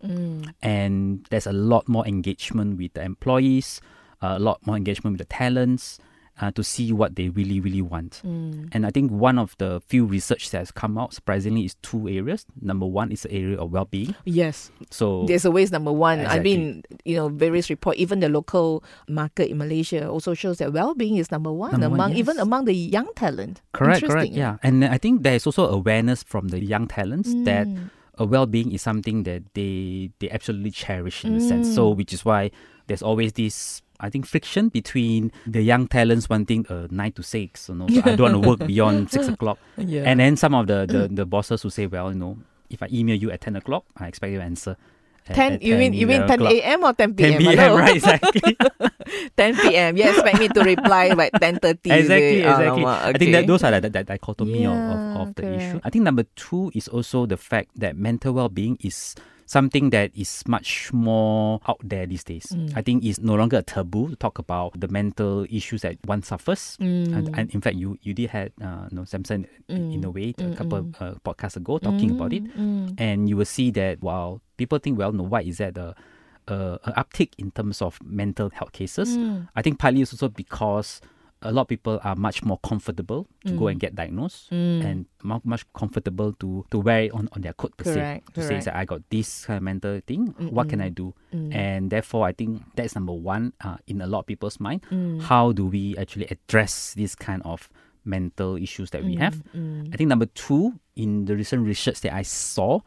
and 0.63 1.27
there's 1.29 1.47
a 1.47 1.53
lot 1.53 1.87
more 1.89 2.07
engagement 2.07 2.79
with 2.79 2.95
the 2.95 3.03
employees, 3.03 3.83
a 4.23 4.39
lot 4.39 4.67
more 4.67 4.77
engagement 4.77 5.19
with 5.19 5.29
the 5.29 5.35
talents. 5.35 5.99
Uh, 6.41 6.51
to 6.51 6.65
see 6.65 6.93
what 6.95 7.15
they 7.15 7.29
really, 7.29 7.61
really 7.61 7.83
want. 7.83 8.23
And 8.25 8.87
I 8.87 8.91
think 8.91 9.13
one 9.13 9.39
of 9.39 9.55
the 9.59 9.83
few 9.87 10.07
research 10.07 10.51
that 10.51 10.59
has 10.65 10.73
come 10.73 10.97
out, 10.97 11.13
surprisingly, 11.13 11.67
is 11.67 11.77
two 11.83 12.09
areas. 12.09 12.47
Number 12.61 12.87
one 12.87 13.13
is 13.13 13.23
the 13.23 13.31
area 13.31 13.61
of 13.61 13.71
well-being. 13.71 14.17
Yes, 14.25 14.73
So 14.91 15.27
There's 15.29 15.45
always 15.45 15.71
number 15.71 15.93
one. 15.93 16.25
I 16.25 16.41
mean, 16.41 16.83
you 17.05 17.17
know, 17.17 17.29
various 17.29 17.69
report, 17.69 17.97
even 18.01 18.21
the 18.21 18.31
local 18.31 18.83
market 19.09 19.51
in 19.51 19.59
Malaysia 19.59 20.09
also 20.09 20.33
shows 20.33 20.57
that 20.59 20.73
well-being 20.73 21.19
is 21.21 21.31
number 21.31 21.53
one 21.53 21.73
Number 21.73 21.91
one, 21.91 22.01
among 22.01 22.17
even 22.17 22.41
among 22.41 22.65
the 22.65 22.75
young 22.75 23.13
talent. 23.15 23.61
correct, 23.77 24.01
correct, 24.01 24.33
Interesting, 24.33 24.33
yeah. 24.35 24.57
And 24.65 24.87
I 24.87 24.97
think 24.97 25.23
there 25.23 25.35
is 25.37 25.47
also 25.47 25.69
awareness 25.69 26.25
from 26.25 26.49
the 26.49 26.65
young 26.65 26.89
talents 26.89 27.29
that 27.45 27.69
Mm. 27.69 27.91
a 28.19 28.25
well-being 28.25 28.73
is 28.73 28.81
something 28.81 29.25
that 29.29 29.53
they 29.53 30.11
they 30.19 30.31
absolutely 30.33 30.73
cherish 30.73 31.25
in 31.29 31.37
a 31.37 31.41
sense. 31.45 31.69
Mm. 31.69 31.75
So 31.77 31.91
which 31.93 32.13
is 32.17 32.25
why 32.25 32.51
there's 32.89 33.03
always 33.05 33.35
this. 33.35 33.83
I 34.03 34.11
think 34.11 34.27
friction 34.27 34.69
between 34.69 35.31
the 35.47 35.63
young 35.63 35.87
talents 35.87 36.29
wanting 36.29 36.67
a 36.69 36.89
nine 36.91 37.13
to 37.13 37.23
six, 37.23 37.69
you 37.69 37.77
know, 37.77 37.87
so 37.89 38.03
I 38.05 38.17
don't 38.17 38.33
want 38.33 38.43
to 38.43 38.49
work 38.51 38.61
beyond 38.75 39.11
six 39.11 39.29
o'clock, 39.29 39.59
Yeah. 39.79 40.03
and 40.05 40.19
then 40.21 40.37
some 40.37 40.55
of 40.55 40.67
the, 40.67 40.87
the, 40.87 41.09
the 41.23 41.25
bosses 41.25 41.63
who 41.63 41.71
say, 41.71 41.87
well, 41.87 42.11
you 42.13 42.19
know, 42.19 42.37
if 42.69 42.83
I 42.83 42.89
email 42.93 43.15
you 43.17 43.31
at 43.31 43.41
ten 43.41 43.55
o'clock, 43.57 43.85
I 43.97 44.09
expect 44.09 44.33
you 44.33 44.39
to 44.39 44.45
answer. 44.45 44.77
at- 45.29 45.37
10, 45.39 45.59
you 45.63 45.79
mean 45.79 45.93
you 45.95 46.07
mean 46.11 46.27
10 46.27 46.43
a.m. 46.43 46.83
or 46.83 46.93
10 46.99 47.15
p.m. 47.15 47.39
10 47.39 47.39
p.m.? 47.39 47.77
Right? 47.79 47.95
Exactly. 47.95 48.57
10 49.39 49.55
p.m. 49.63 49.97
You 49.97 50.05
expect 50.11 50.39
me 50.43 50.49
to 50.51 50.61
reply 50.67 51.15
by 51.15 51.31
10:30? 51.31 51.79
exactly, 51.95 52.43
exactly. 52.43 52.83
Alamak, 52.83 52.99
I 53.07 53.13
think 53.15 53.31
that 53.39 53.47
those 53.47 53.63
are 53.63 53.71
that, 53.71 53.87
that 53.93 54.07
dichotomy 54.11 54.67
of, 54.67 54.75
Yeah, 54.75 55.15
of, 55.23 55.29
of 55.29 55.35
the 55.39 55.47
issue. 55.55 55.79
I 55.85 55.91
think 55.95 56.03
number 56.03 56.25
two 56.35 56.73
is 56.75 56.89
also 56.89 57.27
the 57.27 57.37
fact 57.39 57.71
that 57.79 57.95
mental 57.95 58.35
well-being 58.35 58.79
is 58.83 59.15
something 59.53 59.91
that 59.91 60.09
is 60.17 60.43
much 60.49 60.91
more 60.93 61.61
out 61.69 61.77
there 61.85 62.07
these 62.07 62.25
days. 62.25 62.47
Mm. 62.57 62.73
I 62.75 62.81
think 62.81 63.05
it's 63.05 63.21
no 63.21 63.35
longer 63.35 63.59
a 63.59 63.63
taboo 63.63 64.09
to 64.09 64.17
talk 64.17 64.39
about 64.41 64.73
the 64.81 64.89
mental 64.89 65.45
issues 65.51 65.83
that 65.83 65.99
one 66.09 66.23
suffers. 66.23 66.79
Mm. 66.81 67.13
And, 67.17 67.25
and 67.39 67.47
in 67.53 67.61
fact, 67.61 67.77
you 67.77 67.99
you 68.01 68.15
did 68.17 68.31
had 68.31 68.53
uh, 68.65 68.89
you 68.91 68.97
know, 68.97 69.05
Samson 69.05 69.45
in 69.69 70.01
Mm. 70.01 70.05
a 70.09 70.11
way 70.11 70.29
a 70.39 70.57
couple 70.57 70.79
of 70.81 70.87
uh, 71.03 71.15
podcasts 71.21 71.57
ago 71.61 71.77
talking 71.79 72.11
about 72.17 72.33
it, 72.33 72.43
and 72.97 73.29
you 73.29 73.37
will 73.37 73.45
see 73.57 73.69
that 73.77 74.01
while 74.01 74.41
people 74.57 74.79
think, 74.81 74.97
well, 74.99 75.13
no, 75.13 75.25
why 75.25 75.43
is 75.43 75.59
that 75.59 75.77
a, 75.77 75.95
a, 76.49 76.55
a 76.89 76.93
uptick 77.05 77.31
in 77.37 77.51
terms 77.53 77.83
of 77.83 78.01
mental 78.03 78.49
health 78.57 78.73
cases? 78.73 79.17
Mm. 79.17 79.49
I 79.55 79.61
think 79.61 79.79
partly 79.79 80.01
it's 80.01 80.13
also 80.17 80.29
because 80.33 81.01
a 81.43 81.53
lot 81.53 81.63
of 81.63 81.69
people 81.69 82.01
are 82.05 82.15
much 82.17 82.43
more 82.43 82.59
comfortable 82.63 83.27
to 83.45 83.53
go 83.59 83.67
and 83.69 83.79
get 83.81 83.95
diagnosed 83.95 84.51
Mm. 84.51 84.85
and 84.85 85.07
mu- 85.23 85.41
much 85.45 85.65
comfortable 85.75 86.33
to 86.41 86.65
to 86.71 86.79
wear 86.79 87.05
it 87.05 87.13
on, 87.13 87.29
on 87.33 87.43
their 87.43 87.53
coat 87.53 87.77
per 87.77 87.85
se. 87.85 87.95
Correct, 87.95 88.35
To 88.35 88.43
say 88.43 88.61
that 88.61 88.75
I 88.77 88.85
got 88.85 89.03
this 89.11 89.45
kind 89.47 89.57
of 89.59 89.63
mental 89.63 90.01
thing, 90.07 90.35
what 90.51 90.69
can 90.69 90.81
I 90.81 90.89
do? 90.89 91.15
Mm. 91.35 91.55
And 91.55 91.91
therefore, 91.91 92.27
I 92.27 92.33
think 92.33 92.63
that's 92.77 92.95
number 92.95 93.13
one 93.13 93.53
uh, 93.65 93.77
in 93.87 94.01
a 94.01 94.07
lot 94.07 94.21
of 94.21 94.27
people's 94.27 94.59
mind. 94.61 94.83
Mm. 94.91 95.21
How 95.23 95.53
do 95.53 95.67
we 95.67 95.97
actually 95.99 96.27
address 96.31 96.95
this 96.95 97.15
kind 97.15 97.43
of 97.45 97.69
mental 98.05 98.57
issues 98.57 98.91
that 98.91 99.05
we 99.05 99.17
have? 99.17 99.43
Mm. 99.55 99.93
I 99.93 99.97
think 99.97 100.09
number 100.09 100.27
two 100.27 100.75
in 100.97 101.25
the 101.27 101.35
recent 101.37 101.67
research 101.67 102.01
that 102.03 102.13
I 102.15 102.23
saw 102.23 102.81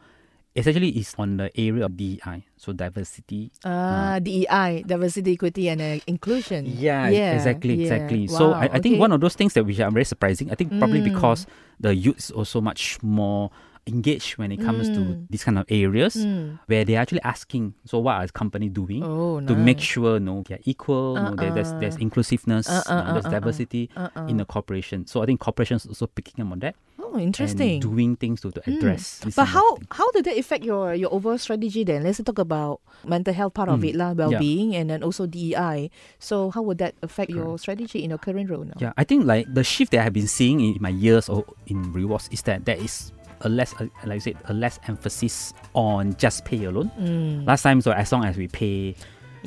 essentially 0.56 0.88
it's 0.90 1.14
on 1.18 1.36
the 1.36 1.50
area 1.58 1.84
of 1.84 1.96
DEI, 1.96 2.44
so 2.56 2.72
diversity. 2.72 3.52
Ah, 3.64 4.18
DEI, 4.18 4.82
diversity, 4.86 5.32
equity, 5.34 5.68
and 5.68 5.80
uh, 5.80 5.98
inclusion. 6.06 6.64
Yeah, 6.66 7.08
Yeah, 7.08 7.34
exactly, 7.36 7.74
yeah. 7.76 7.82
exactly. 7.82 8.26
So 8.26 8.50
Wow, 8.50 8.60
I, 8.64 8.64
I 8.64 8.78
think 8.80 8.94
okay. 8.94 8.98
one 8.98 9.12
of 9.12 9.20
those 9.20 9.34
things 9.36 9.52
that 9.54 9.64
which 9.64 9.78
are 9.80 9.90
very 9.90 10.04
surprising. 10.04 10.50
I 10.50 10.54
think 10.56 10.72
probably 10.78 11.00
Mm. 11.00 11.12
because 11.12 11.46
the 11.78 11.94
youth 11.94 12.18
is 12.18 12.30
also 12.32 12.60
much 12.60 12.96
more 13.02 13.50
engaged 13.86 14.36
when 14.38 14.50
it 14.50 14.56
comes 14.58 14.88
to 14.90 14.98
Mm. 14.98 15.26
these 15.30 15.44
kind 15.44 15.58
of 15.60 15.64
areas 15.70 16.16
Mm. 16.16 16.58
where 16.66 16.84
they're 16.84 16.98
actually 16.98 17.22
asking, 17.22 17.74
so 17.84 18.00
what 18.00 18.16
are 18.18 18.26
company 18.34 18.68
doing? 18.68 19.04
Oh, 19.04 19.38
to 19.40 19.54
make 19.54 19.76
nice. 19.78 19.86
sure 19.86 20.18
no 20.18 20.42
they're 20.42 20.58
equal, 20.64 21.14
no, 21.14 21.36
there, 21.36 21.52
there's 21.54 21.70
there's 21.78 21.94
Uh-uh. 21.94 22.02
inclusiveness, 22.02 22.66
Uh-uh, 22.66 22.82
uh, 22.90 23.12
there's 23.12 23.26
uh-uh, 23.26 23.30
diversity 23.38 23.88
Uh-uh. 23.94 24.26
in 24.26 24.38
the 24.38 24.44
corporation. 24.44 25.06
So 25.06 25.22
I 25.22 25.26
think 25.26 25.38
corporations 25.38 25.86
also 25.86 26.08
picking 26.08 26.42
up 26.44 26.50
on 26.50 26.58
that 26.66 26.74
Oh, 27.06 27.18
interesting. 27.18 27.78
and 27.78 27.82
doing 27.82 28.16
things 28.16 28.40
to, 28.42 28.50
to 28.50 28.60
Mm. 28.66 28.76
address. 28.76 29.18
this 29.22 29.34
But 29.36 29.46
how 29.54 29.78
how 29.90 30.10
did 30.12 30.24
that 30.26 30.36
affect 30.36 30.64
your 30.64 30.94
your 30.94 31.12
overall 31.14 31.38
strategy 31.38 31.84
then? 31.84 32.02
Let's 32.02 32.18
talk 32.22 32.38
about 32.42 32.80
mental 33.06 33.32
health 33.34 33.54
part 33.54 33.68
of 33.70 33.80
Mm, 33.80 33.88
it, 33.88 33.94
lah, 33.94 34.12
well 34.12 34.32
being, 34.38 34.74
and 34.74 34.90
then 34.90 35.02
also 35.06 35.26
DEI. 35.26 35.90
So 36.18 36.50
how 36.50 36.62
would 36.66 36.78
that 36.78 36.94
affect 37.02 37.30
your 37.30 37.58
strategy 37.58 38.02
in 38.02 38.10
your 38.10 38.18
current 38.18 38.50
role 38.50 38.64
now? 38.66 38.74
Yeah, 38.82 38.92
I 38.98 39.04
think 39.04 39.24
like 39.24 39.46
the 39.52 39.62
shift 39.62 39.92
that 39.94 40.04
I've 40.04 40.12
been 40.16 40.26
seeing 40.28 40.60
in 40.60 40.76
my 40.82 40.90
years 40.90 41.28
or 41.28 41.44
in 41.70 41.92
rewards 41.92 42.28
is 42.32 42.42
that 42.50 42.64
there 42.66 42.76
is 42.78 43.12
a 43.44 43.48
less, 43.52 43.74
uh, 43.76 43.84
like 44.08 44.16
I 44.16 44.32
said, 44.32 44.36
a 44.48 44.54
less 44.56 44.80
emphasis 44.88 45.52
on 45.76 46.16
just 46.16 46.44
pay 46.48 46.64
alone. 46.64 46.90
Mm, 46.98 47.46
Last 47.46 47.62
time, 47.62 47.80
so 47.84 47.92
as 47.92 48.10
long 48.10 48.24
as 48.24 48.36
we 48.36 48.48
pay, 48.48 48.96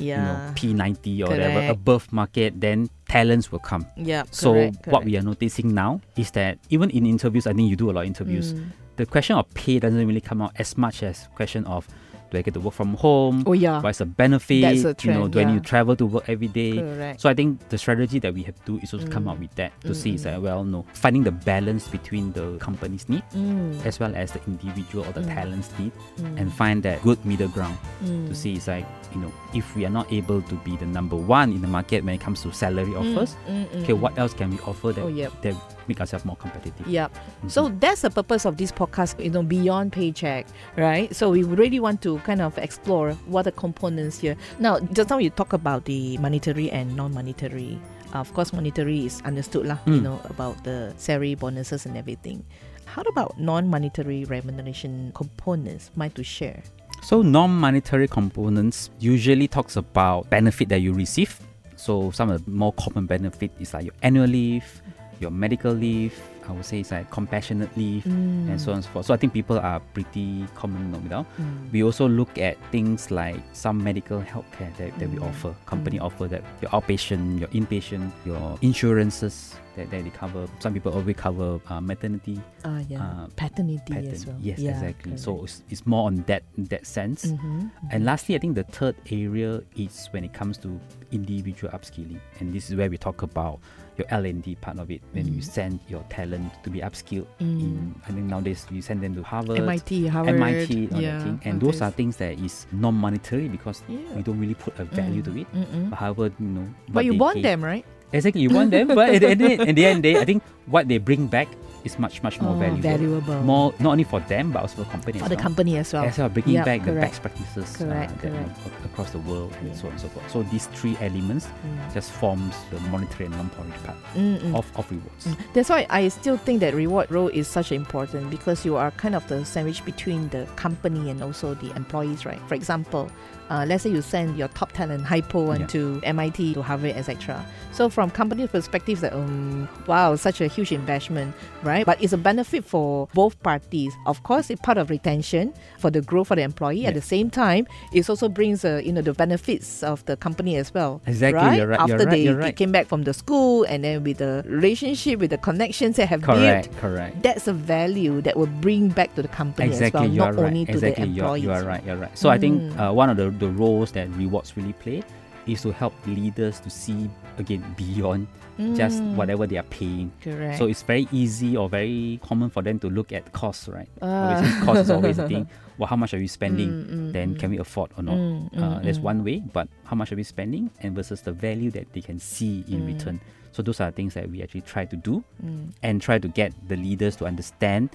you 0.00 0.16
know, 0.16 0.22
yeah. 0.22 0.52
P90 0.56 1.26
or 1.26 1.30
whatever 1.30 1.68
above 1.70 2.12
market, 2.12 2.60
then 2.60 2.88
talents 3.08 3.52
will 3.52 3.58
come. 3.60 3.86
yeah. 3.96 4.24
So 4.30 4.52
correct, 4.52 4.86
what 4.86 5.04
we 5.04 5.16
are 5.16 5.22
noticing 5.22 5.74
now 5.74 6.00
is 6.16 6.30
that 6.32 6.58
even 6.70 6.90
in 6.90 7.06
interviews, 7.06 7.46
I 7.46 7.52
think 7.52 7.68
you 7.70 7.76
do 7.76 7.90
a 7.90 7.92
lot 7.92 8.02
of 8.02 8.06
interviews. 8.06 8.54
Mm. 8.54 8.70
The 8.96 9.06
question 9.06 9.36
of 9.36 9.48
pay 9.54 9.78
doesn't 9.78 10.06
really 10.06 10.20
come 10.20 10.42
out 10.42 10.52
as 10.58 10.76
much 10.76 11.02
as 11.02 11.28
question 11.34 11.64
of 11.64 11.86
do 12.30 12.38
I 12.38 12.42
get 12.42 12.54
to 12.54 12.60
work 12.60 12.74
from 12.74 12.94
home? 12.94 13.42
Oh 13.46 13.52
yeah. 13.52 13.80
What's 13.80 13.98
the 13.98 14.06
benefit? 14.06 14.62
That's 14.62 14.84
a 14.84 14.94
you 15.06 15.12
know, 15.12 15.28
trend, 15.28 15.32
do 15.32 15.40
I 15.40 15.44
need 15.44 15.52
yeah. 15.54 15.58
to 15.58 15.64
travel 15.64 15.96
to 15.96 16.06
work 16.06 16.28
every 16.28 16.48
day? 16.48 16.78
Correct. 16.78 17.20
So 17.20 17.28
I 17.28 17.34
think 17.34 17.68
the 17.68 17.78
strategy 17.78 18.18
that 18.20 18.32
we 18.32 18.42
have 18.44 18.54
to 18.54 18.62
do 18.64 18.78
is 18.82 18.94
also 18.94 19.06
come 19.08 19.24
Mm. 19.24 19.32
up 19.32 19.38
with 19.40 19.54
that 19.56 19.72
to 19.82 19.88
Mm, 19.88 19.96
see 19.96 20.14
is 20.14 20.20
mm. 20.22 20.24
that 20.24 20.40
well 20.42 20.64
no 20.64 20.84
finding 20.94 21.24
the 21.24 21.32
balance 21.32 21.88
between 21.88 22.32
the 22.32 22.56
company's 22.58 23.08
need 23.08 23.22
Mm, 23.34 23.84
as 23.84 23.98
well 24.00 24.14
as 24.14 24.32
the 24.32 24.40
individual 24.46 25.04
or 25.04 25.12
the 25.12 25.20
Mm. 25.20 25.34
talent's 25.34 25.70
need 25.78 25.92
mm, 26.18 26.38
and 26.40 26.52
find 26.52 26.82
that 26.84 27.02
good 27.02 27.18
middle 27.26 27.48
ground 27.48 27.76
to 28.04 28.34
see 28.34 28.54
is 28.54 28.68
like 28.68 28.86
you 29.14 29.20
know 29.20 29.32
if 29.52 29.74
we 29.76 29.84
are 29.84 29.90
not 29.90 30.10
able 30.12 30.40
to 30.42 30.54
be 30.64 30.76
the 30.76 30.86
number 30.86 31.16
one 31.16 31.52
in 31.52 31.60
the 31.60 31.66
market 31.68 32.04
when 32.04 32.14
it 32.14 32.20
comes 32.20 32.40
to 32.42 32.52
salary 32.52 32.94
offers 32.94 33.36
okay 33.82 33.92
what 33.92 34.16
else 34.18 34.32
can 34.32 34.50
we 34.50 34.58
offer 34.60 34.92
that 34.92 35.02
Oh 35.04 35.08
yep. 35.08 35.32
that 35.42 35.54
make 35.90 35.98
ourselves 36.00 36.24
more 36.24 36.36
competitive 36.38 36.86
Yep. 36.86 37.10
Mhm. 37.42 37.50
So 37.50 37.68
that's 37.82 38.02
the 38.06 38.10
purpose 38.14 38.46
of 38.46 38.54
this 38.56 38.70
podcast, 38.70 39.18
you 39.18 39.30
know, 39.34 39.42
beyond 39.42 39.90
paycheck, 39.90 40.46
right? 40.78 41.10
So 41.10 41.30
we 41.34 41.42
really 41.42 41.80
want 41.82 41.98
to 42.06 42.18
kind 42.22 42.40
of 42.40 42.54
explore 42.58 43.12
what 43.26 43.40
are 43.42 43.50
the 43.50 43.56
components 43.58 44.22
here. 44.22 44.36
Now, 44.62 44.78
just 44.94 45.10
now 45.10 45.18
you 45.18 45.30
talk 45.34 45.52
about 45.52 45.84
the 45.90 46.16
monetary 46.22 46.70
and 46.70 46.94
non-monetary. 46.94 47.74
Uh, 48.14 48.18
of 48.22 48.30
course, 48.34 48.52
monetary 48.52 49.06
is 49.06 49.18
understood 49.26 49.66
lah, 49.66 49.78
you 49.86 49.98
Mm. 49.98 50.02
know, 50.02 50.18
about 50.30 50.62
the 50.62 50.94
salary 50.96 51.34
bonuses 51.34 51.86
and 51.86 51.96
everything. 51.98 52.42
How 52.86 53.02
about 53.06 53.38
non-monetary 53.38 54.24
remuneration 54.26 55.10
components? 55.14 55.90
Mind 55.94 56.14
to 56.18 56.24
share? 56.24 56.62
So 57.02 57.22
non-monetary 57.22 58.08
components 58.08 58.90
usually 58.98 59.46
talks 59.48 59.76
about 59.76 60.28
benefit 60.28 60.68
that 60.70 60.80
you 60.82 60.92
receive. 60.92 61.38
So 61.76 62.10
some 62.10 62.28
of 62.28 62.44
the 62.44 62.50
more 62.50 62.74
common 62.74 63.06
benefit 63.06 63.52
is 63.58 63.72
like 63.72 63.84
your 63.86 63.94
annual 64.02 64.26
leave, 64.26 64.82
your 65.20 65.30
medical 65.30 65.72
leave. 65.72 66.18
I 66.48 66.52
would 66.52 66.64
say 66.64 66.80
it's 66.80 66.90
like 66.90 67.08
compassionate 67.12 67.70
leave 67.76 68.04
and 68.06 68.60
so 68.60 68.72
on 68.72 68.76
and 68.78 68.84
so 68.84 68.90
forth. 68.90 69.06
So 69.06 69.14
I 69.14 69.16
think 69.18 69.32
people 69.32 69.58
are 69.60 69.78
pretty 69.94 70.46
common. 70.56 70.90
Mm. 70.92 71.24
We 71.70 71.84
also 71.84 72.08
look 72.08 72.38
at 72.38 72.56
things 72.72 73.12
like 73.12 73.36
some 73.52 73.84
medical 73.84 74.20
healthcare 74.20 74.74
that, 74.78 74.98
that 74.98 75.08
we 75.10 75.16
Mm. 75.18 75.28
offer. 75.28 75.54
Company 75.66 75.98
Mm. 75.98 76.06
offer 76.06 76.26
that 76.26 76.42
your 76.60 76.70
outpatient, 76.72 77.38
your 77.38 77.48
inpatient, 77.50 78.10
your 78.26 78.58
insurances 78.62 79.54
that, 79.76 79.90
that 79.92 80.02
they 80.02 80.10
cover. 80.10 80.48
Some 80.58 80.74
people 80.74 80.92
always 80.92 81.14
cover 81.14 81.60
uh, 81.68 81.80
maternity 81.80 82.40
Ah, 82.64 82.80
yeah. 82.88 83.00
uh, 83.04 83.26
Paternity 83.36 83.92
pattern. 83.94 84.10
as 84.10 84.26
well. 84.26 84.36
Yes, 84.40 84.58
Yeah, 84.58 84.70
exactly. 84.72 85.16
So 85.18 85.44
it's, 85.44 85.62
it's 85.70 85.86
more 85.86 86.06
on 86.06 86.24
that 86.26 86.42
that 86.58 86.84
sense. 86.84 87.26
Mhm, 87.26 87.70
And 87.92 88.02
mhm. 88.02 88.06
lastly, 88.06 88.34
I 88.34 88.38
think 88.38 88.56
the 88.56 88.64
third 88.64 88.96
area 89.12 89.62
is 89.76 90.08
when 90.10 90.24
it 90.24 90.32
comes 90.32 90.58
to 90.58 90.80
individual 91.12 91.70
upskilling, 91.72 92.18
and 92.40 92.52
this 92.52 92.70
is 92.70 92.74
where 92.76 92.90
we 92.90 92.98
talk 92.98 93.22
about 93.22 93.60
your 93.98 94.06
L 94.10 94.24
and 94.24 94.42
D 94.42 94.54
part 94.60 94.78
of 94.78 94.90
it. 94.90 95.00
When 95.12 95.26
you 95.28 95.40
Mm. 95.40 95.44
send 95.44 95.74
your 95.88 96.02
talent 96.08 96.52
to 96.64 96.70
be 96.70 96.80
upskilled 96.80 97.26
Mm. 97.40 97.60
in, 97.60 97.94
I 98.06 98.12
think 98.12 98.26
nowadays 98.30 98.66
you 98.70 98.80
send 98.82 99.02
them 99.02 99.14
to 99.16 99.22
Harvard, 99.22 99.58
MIT, 99.58 100.06
Harvard, 100.08 100.36
MIT, 100.36 100.88
yeah, 100.96 101.20
thing, 101.22 101.40
and 101.44 101.60
those 101.60 101.82
are 101.82 101.90
things 101.90 102.16
that 102.18 102.38
is 102.38 102.66
non-monetary 102.72 103.48
because 103.48 103.82
Yeah. 103.88 103.98
we 104.16 104.22
don't 104.22 104.38
really 104.40 104.56
put 104.56 104.72
a 104.78 104.84
value 104.84 105.20
to 105.22 105.32
it. 105.36 105.48
mm-mm. 105.52 105.90
But 105.90 105.96
however, 105.98 106.32
you 106.40 106.46
know, 106.48 106.66
But 106.88 107.04
you 107.04 107.14
want 107.14 107.40
gave- 107.40 107.44
them, 107.44 107.64
right? 107.64 107.84
Exactly, 108.12 108.42
you 108.42 108.50
want 108.50 108.70
them, 108.74 108.88
but 108.90 109.06
at 109.14 109.22
the, 109.22 109.28
end, 109.30 109.42
at 109.70 109.74
the 109.78 109.84
end 109.86 110.02
day, 110.02 110.18
I 110.18 110.24
think 110.26 110.42
what 110.66 110.88
they 110.90 110.98
bring 110.98 111.26
back 111.30 111.46
is 111.84 111.98
much, 111.98 112.22
much 112.22 112.40
more 112.40 112.54
Oh, 112.54 112.58
valuable. 112.58 112.82
valuable. 112.82 113.42
More 113.42 113.74
not 113.78 113.92
only 113.92 114.04
for 114.04 114.20
them, 114.20 114.52
but 114.52 114.62
also 114.62 114.82
for 114.84 114.90
company 114.90 115.18
for 115.18 115.24
as 115.24 115.30
the 115.30 115.36
well. 115.36 115.42
company 115.42 115.76
as 115.78 115.92
well. 115.92 116.04
as 116.04 116.18
well, 116.18 116.28
bringing 116.28 116.54
Yeah, 116.54 116.64
back 116.64 116.84
the 116.84 116.92
best 116.92 117.22
practices 117.22 117.76
Correct, 117.76 118.12
uh, 118.12 118.14
that, 118.14 118.20
correct. 118.32 118.58
ac- 118.66 118.84
across 118.84 119.10
the 119.12 119.18
world 119.20 119.52
and 119.60 119.76
so 119.76 119.86
on 119.86 119.92
and 119.92 120.00
so 120.00 120.08
forth. 120.08 120.30
So 120.30 120.42
these 120.44 120.66
three 120.68 120.96
elements 121.00 121.46
Mm. 121.46 121.94
just 121.94 122.10
forms 122.12 122.54
the 122.70 122.80
monetary 122.90 123.26
and 123.26 123.34
non-monetary 123.36 123.84
part 123.86 123.98
Mm, 124.16 124.38
mm. 124.40 124.54
of, 124.56 124.66
of 124.76 124.90
rewards. 124.90 125.26
Mm. 125.26 125.36
That's 125.54 125.68
why 125.70 125.86
I 125.90 126.08
still 126.08 126.36
think 126.36 126.60
that 126.60 126.74
reward 126.74 127.10
role 127.10 127.28
is 127.28 127.46
such 127.48 127.72
important 127.72 128.30
because 128.30 128.64
you 128.64 128.76
are 128.76 128.90
kind 128.92 129.14
of 129.14 129.26
the 129.28 129.44
sandwich 129.44 129.84
between 129.84 130.28
the 130.28 130.46
company 130.56 131.10
and 131.10 131.22
also 131.22 131.54
the 131.54 131.74
employees, 131.76 132.26
right? 132.26 132.40
For 132.48 132.54
example, 132.54 133.10
uh, 133.50 133.64
let's 133.66 133.82
say 133.82 133.90
you 133.90 134.00
send 134.00 134.36
your 134.38 134.46
top 134.48 134.70
talent 134.72 135.04
hypo 135.04 135.42
one 135.42 135.60
Yeah. 135.60 135.66
to 135.68 136.00
MIT, 136.04 136.54
to 136.54 136.62
Harvard, 136.62 136.94
etc. 136.94 137.44
So 137.72 137.88
from 137.88 138.08
company 138.10 138.46
perspective, 138.46 139.00
that 139.00 139.12
um, 139.12 139.68
wow, 139.88 140.14
such 140.14 140.40
a 140.40 140.46
huge 140.46 140.70
investment, 140.70 141.34
right? 141.64 141.69
But 141.86 142.02
it's 142.02 142.12
a 142.12 142.18
benefit 142.18 142.64
for 142.64 143.08
both 143.14 143.40
parties. 143.42 143.92
Of 144.06 144.22
course, 144.22 144.50
it's 144.50 144.60
part 144.60 144.78
of 144.78 144.90
retention 144.90 145.52
for 145.78 145.90
the 145.90 146.00
growth 146.00 146.28
for 146.28 146.36
the 146.36 146.42
employee. 146.42 146.86
At 146.86 146.94
the 146.94 147.02
same 147.02 147.30
time, 147.30 147.66
it 147.92 148.08
also 148.10 148.28
brings 148.28 148.64
uh, 148.64 148.80
you 148.84 148.92
know 148.92 149.02
the 149.02 149.12
benefits 149.14 149.82
of 149.82 150.04
the 150.06 150.16
company 150.16 150.56
as 150.56 150.72
well. 150.74 151.00
Exactly, 151.06 151.38
right? 151.40 151.56
you're 151.58 151.66
right, 151.68 151.80
After 151.80 151.96
you're 151.98 152.06
they, 152.10 152.22
you're 152.22 152.40
they 152.42 152.52
came 152.52 152.72
back 152.72 152.86
from 152.86 153.04
the 153.04 153.14
school 153.14 153.64
and 153.64 153.84
then 153.84 154.02
with 154.04 154.18
the 154.18 154.42
relationship, 154.46 155.20
with 155.20 155.30
the 155.30 155.38
connections 155.38 155.96
they 155.96 156.06
have 156.06 156.20
built, 156.22 156.38
Correct, 156.38 156.76
correct. 156.78 157.22
that's 157.22 157.46
a 157.48 157.52
value 157.52 158.20
that 158.22 158.36
will 158.36 158.46
bring 158.60 158.88
back 158.88 159.14
to 159.14 159.22
the 159.22 159.28
company 159.28 159.68
Exactly, 159.68 160.06
as 160.06 160.18
well, 160.18 160.32
not 160.32 160.34
right. 160.36 160.46
only 160.46 160.64
to 160.66 160.72
exactly, 160.72 161.04
the 161.04 161.10
you 161.10 161.22
are, 161.22 161.36
employees. 161.36 161.44
you 161.44 161.50
are 161.52 161.64
right. 161.64 161.84
You're 161.84 161.96
right. 161.96 162.18
So 162.18 162.28
I 162.30 162.38
think 162.38 162.60
Mm. 162.60 162.78
uh, 162.80 162.92
one 162.92 163.08
of 163.10 163.16
the, 163.16 163.30
the 163.30 163.48
roles 163.48 163.92
that 163.92 164.08
rewards 164.16 164.56
really 164.56 164.72
play 164.74 165.02
is 165.46 165.62
to 165.62 165.70
help 165.72 165.94
leaders 166.06 166.60
to 166.60 166.68
see 166.70 167.08
again 167.38 167.62
beyond 167.76 168.26
just 168.74 169.02
Mm, 169.02 169.14
whatever 169.14 169.46
they 169.46 169.56
are 169.56 169.64
paying. 169.64 170.12
Correct. 170.20 170.58
So 170.58 170.66
it's 170.66 170.82
very 170.82 171.08
easy 171.12 171.56
or 171.56 171.68
very 171.68 172.20
common 172.22 172.50
for 172.50 172.62
them 172.62 172.78
to 172.80 172.88
look 172.90 173.12
at 173.12 173.32
costs, 173.32 173.68
right? 173.68 173.88
Obviously, 174.02 174.66
cost 174.66 174.80
is 174.82 174.90
always 174.90 175.16
the 175.16 175.28
thing. 175.32 175.48
Well, 175.78 175.86
how 175.88 175.96
much 175.96 176.12
are 176.14 176.18
you 176.20 176.28
spending? 176.28 176.68
Mm, 176.68 176.90
mm, 176.90 177.12
then 177.12 177.34
mm. 177.34 177.38
can 177.38 177.50
we 177.50 177.58
afford 177.58 177.90
or 177.96 178.02
not? 178.02 178.16
Mm, 178.16 178.46
uh, 178.58 178.60
mm, 178.78 178.82
there's 178.82 178.98
mm. 178.98 179.02
one 179.10 179.24
way, 179.24 179.42
but 179.52 179.68
how 179.84 179.96
much 179.96 180.12
are 180.12 180.16
we 180.16 180.24
spending 180.24 180.70
and 180.80 180.94
versus 180.94 181.22
the 181.22 181.32
value 181.32 181.70
that 181.72 181.92
they 181.92 182.00
can 182.02 182.18
see 182.18 182.64
in 182.68 182.82
Mm. 182.82 182.86
return. 182.86 183.20
So 183.52 183.62
those 183.62 183.80
are 183.80 183.90
things 183.90 184.14
that 184.14 184.30
we 184.30 184.42
actually 184.42 184.60
try 184.62 184.84
to 184.84 184.96
do 184.96 185.24
Mm. 185.44 185.72
and 185.82 186.00
try 186.02 186.18
to 186.18 186.28
get 186.28 186.52
the 186.68 186.76
leaders 186.76 187.16
to 187.16 187.24
understand 187.26 187.90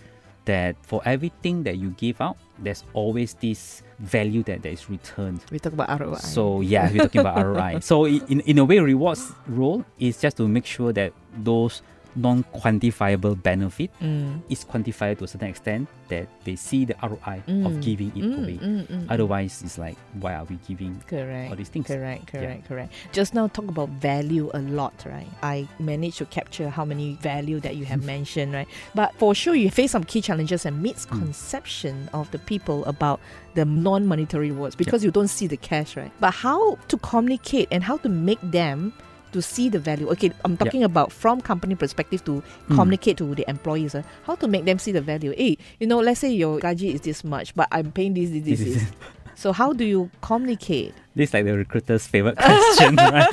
that 0.46 0.76
for 0.82 1.02
everything 1.06 1.64
that 1.64 1.78
you 1.78 1.92
give 1.98 2.20
out, 2.22 2.38
there's 2.60 2.84
always 2.94 3.34
this 3.36 3.82
value 4.00 4.44
that, 4.44 4.62
that 4.64 4.72
is 4.72 4.90
returned. 4.90 5.42
We 5.52 5.60
talk 5.60 5.74
about 5.74 6.00
ROI. 6.00 6.16
So 6.16 6.62
yeah, 6.62 6.92
we're 6.92 7.04
talking 7.04 7.22
about 7.22 7.46
ROI. 7.46 7.80
So 7.80 8.06
in, 8.06 8.42
in 8.42 8.58
a 8.58 8.66
way, 8.66 8.80
rewards 8.80 9.32
role 9.48 9.86
is 10.00 10.20
just 10.20 10.38
to 10.38 10.48
make 10.48 10.66
sure 10.66 10.94
that 10.94 11.14
those 11.38 11.82
non-quantifiable 12.16 13.42
benefit 13.42 13.90
Mm. 14.02 14.42
is 14.50 14.64
quantified 14.64 15.18
to 15.20 15.24
a 15.26 15.28
certain 15.28 15.50
extent 15.50 15.88
that 16.10 16.28
they 16.44 16.56
see 16.56 16.86
the 16.86 16.96
ROI 17.02 17.42
of 17.66 17.74
Mm. 17.74 17.82
giving 17.82 18.08
it 18.16 18.24
Mm, 18.24 18.38
away. 18.44 18.58
mm, 18.62 18.88
mm, 18.88 18.88
mm. 18.88 19.06
Otherwise, 19.10 19.62
it's 19.64 19.78
like, 19.78 19.98
why 20.20 20.34
are 20.36 20.46
we 20.46 20.58
giving 20.68 21.02
Correct. 21.08 21.50
all 21.50 21.56
these 21.58 21.70
things? 21.70 21.88
Correct, 21.88 22.28
correct, 22.28 22.68
correct. 22.68 22.94
Just 23.12 23.34
now 23.34 23.48
talk 23.48 23.68
about 23.68 23.90
value 23.90 24.50
a 24.54 24.60
lot, 24.60 24.94
right? 25.06 25.28
I 25.44 25.68
managed 25.80 26.18
to 26.20 26.26
capture 26.26 26.70
how 26.70 26.86
many 26.86 27.16
value 27.22 27.60
that 27.62 27.76
you 27.76 27.86
have 27.86 28.04
mentioned, 28.16 28.54
right? 28.54 28.68
But 28.94 29.14
for 29.16 29.34
sure, 29.36 29.56
you 29.56 29.70
face 29.70 29.92
some 29.92 30.04
key 30.04 30.22
challenges 30.22 30.66
and 30.66 30.82
misconception 30.82 32.10
of 32.14 32.30
the 32.32 32.40
people 32.40 32.86
about 32.86 33.20
the 33.56 33.66
non-monetary 33.66 34.52
rewards 34.52 34.76
because 34.76 35.04
you 35.04 35.12
don't 35.12 35.28
see 35.30 35.48
the 35.48 35.58
cash, 35.58 35.96
right? 35.98 36.12
But 36.20 36.32
how 36.34 36.76
to 36.88 36.98
communicate 36.98 37.68
and 37.72 37.84
how 37.84 37.98
to 37.98 38.10
make 38.10 38.40
them 38.42 38.94
to 39.36 39.42
see 39.42 39.68
the 39.68 39.80
value. 39.80 40.08
Okay, 40.16 40.32
I'm 40.46 40.56
talking 40.56 40.84
about 40.88 41.12
from 41.12 41.42
company 41.44 41.76
perspective 41.76 42.24
to 42.24 42.40
Mm. 42.72 42.76
communicate 42.80 43.18
to 43.20 43.36
the 43.36 43.44
employees. 43.52 43.94
uh, 43.94 44.02
how 44.24 44.36
to 44.40 44.48
make 44.48 44.64
them 44.64 44.80
see 44.80 44.94
the 44.96 45.02
value. 45.04 45.34
Hey, 45.36 45.58
you 45.80 45.88
know, 45.88 46.00
let's 46.00 46.22
say 46.24 46.32
your 46.32 46.60
gaji 46.60 46.94
is 46.96 47.02
this 47.02 47.24
much, 47.24 47.54
but 47.54 47.68
I'm 47.72 47.92
paying 47.92 48.14
this, 48.16 48.30
this, 48.32 48.44
this. 48.44 48.60
This 48.60 48.74
this. 48.76 48.84
So 49.36 49.52
how 49.52 49.74
do 49.74 49.84
you 49.84 50.10
communicate? 50.22 50.94
This 51.16 51.30
is 51.30 51.34
like 51.34 51.44
the 51.44 51.58
recruiter's 51.58 52.08
favorite 52.08 52.38
question, 52.40 52.96
right? 52.96 53.28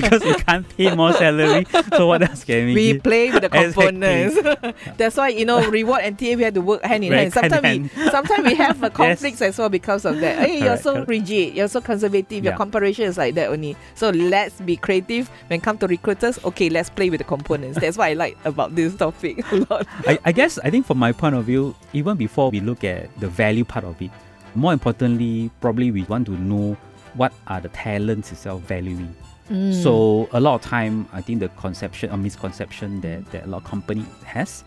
Because 0.00 0.22
we 0.24 0.34
can't 0.34 0.68
pay 0.76 0.94
more 0.94 1.12
salary. 1.12 1.66
So 1.96 2.06
what 2.06 2.22
else 2.22 2.44
can 2.44 2.66
we? 2.66 2.74
we 2.74 2.92
give? 2.94 3.02
play 3.02 3.30
with 3.30 3.42
the 3.42 3.46
Exactly. 3.46 3.86
components. 3.86 4.76
That's 4.96 5.16
why 5.16 5.28
you 5.28 5.44
know 5.44 5.68
reward 5.68 6.02
and 6.02 6.18
TA 6.18 6.34
we 6.34 6.42
have 6.42 6.54
to 6.54 6.60
work 6.60 6.82
hand 6.84 7.04
in 7.04 7.12
hand. 7.12 7.32
hand 7.34 7.50
Sometimes 7.50 7.76
in 7.76 7.82
we 8.04 8.10
sometimes 8.10 8.44
we 8.46 8.54
have 8.54 8.82
uh, 8.82 8.90
conflicts 9.02 9.42
as 9.42 9.58
well 9.58 9.68
because 9.68 10.04
of 10.04 10.20
that. 10.20 10.38
Hey, 10.46 10.62
you're 10.62 10.76
so 10.76 10.94
correct. 10.94 11.08
rigid, 11.08 11.54
you're 11.54 11.68
so 11.68 11.80
conservative, 11.80 12.44
your 12.44 12.54
comparison 12.56 13.04
is 13.04 13.18
like 13.18 13.34
that 13.34 13.50
only. 13.50 13.76
So 13.94 14.10
let's 14.10 14.60
be 14.60 14.76
creative 14.76 15.28
when 15.48 15.60
it 15.60 15.62
come 15.62 15.78
to 15.78 15.86
recruiters. 15.86 16.42
Okay, 16.44 16.68
let's 16.70 16.90
play 16.90 17.10
with 17.10 17.18
the 17.18 17.24
components. 17.24 17.78
That's 17.80 17.96
what 17.96 18.06
I 18.06 18.12
like 18.14 18.36
about 18.44 18.74
this 18.74 18.94
topic 18.96 19.40
a 19.52 19.56
lot. 19.70 19.86
I, 20.06 20.18
I 20.24 20.32
guess 20.32 20.58
I 20.60 20.70
think 20.70 20.86
from 20.86 20.98
my 20.98 21.12
point 21.12 21.34
of 21.34 21.44
view, 21.44 21.74
even 21.92 22.16
before 22.16 22.50
we 22.50 22.60
look 22.60 22.84
at 22.84 23.14
the 23.20 23.28
value 23.28 23.64
part 23.64 23.84
of 23.84 24.00
it, 24.02 24.10
more 24.54 24.72
importantly, 24.72 25.50
probably 25.60 25.90
we 25.90 26.02
want 26.04 26.26
to 26.26 26.32
know 26.32 26.76
what 27.14 27.32
are 27.46 27.60
the 27.60 27.68
talents 27.70 28.32
itself 28.32 28.62
valuing. 28.62 29.14
Mm. 29.50 29.72
So 29.82 30.28
a 30.32 30.40
lot 30.40 30.54
of 30.56 30.62
time, 30.62 31.06
I 31.12 31.20
think 31.22 31.40
the 31.40 31.48
conception 31.50 32.10
or 32.10 32.16
misconception 32.16 33.00
that, 33.02 33.24
that 33.32 33.44
a 33.44 33.48
lot 33.48 33.58
of 33.58 33.64
company 33.64 34.04
has 34.24 34.64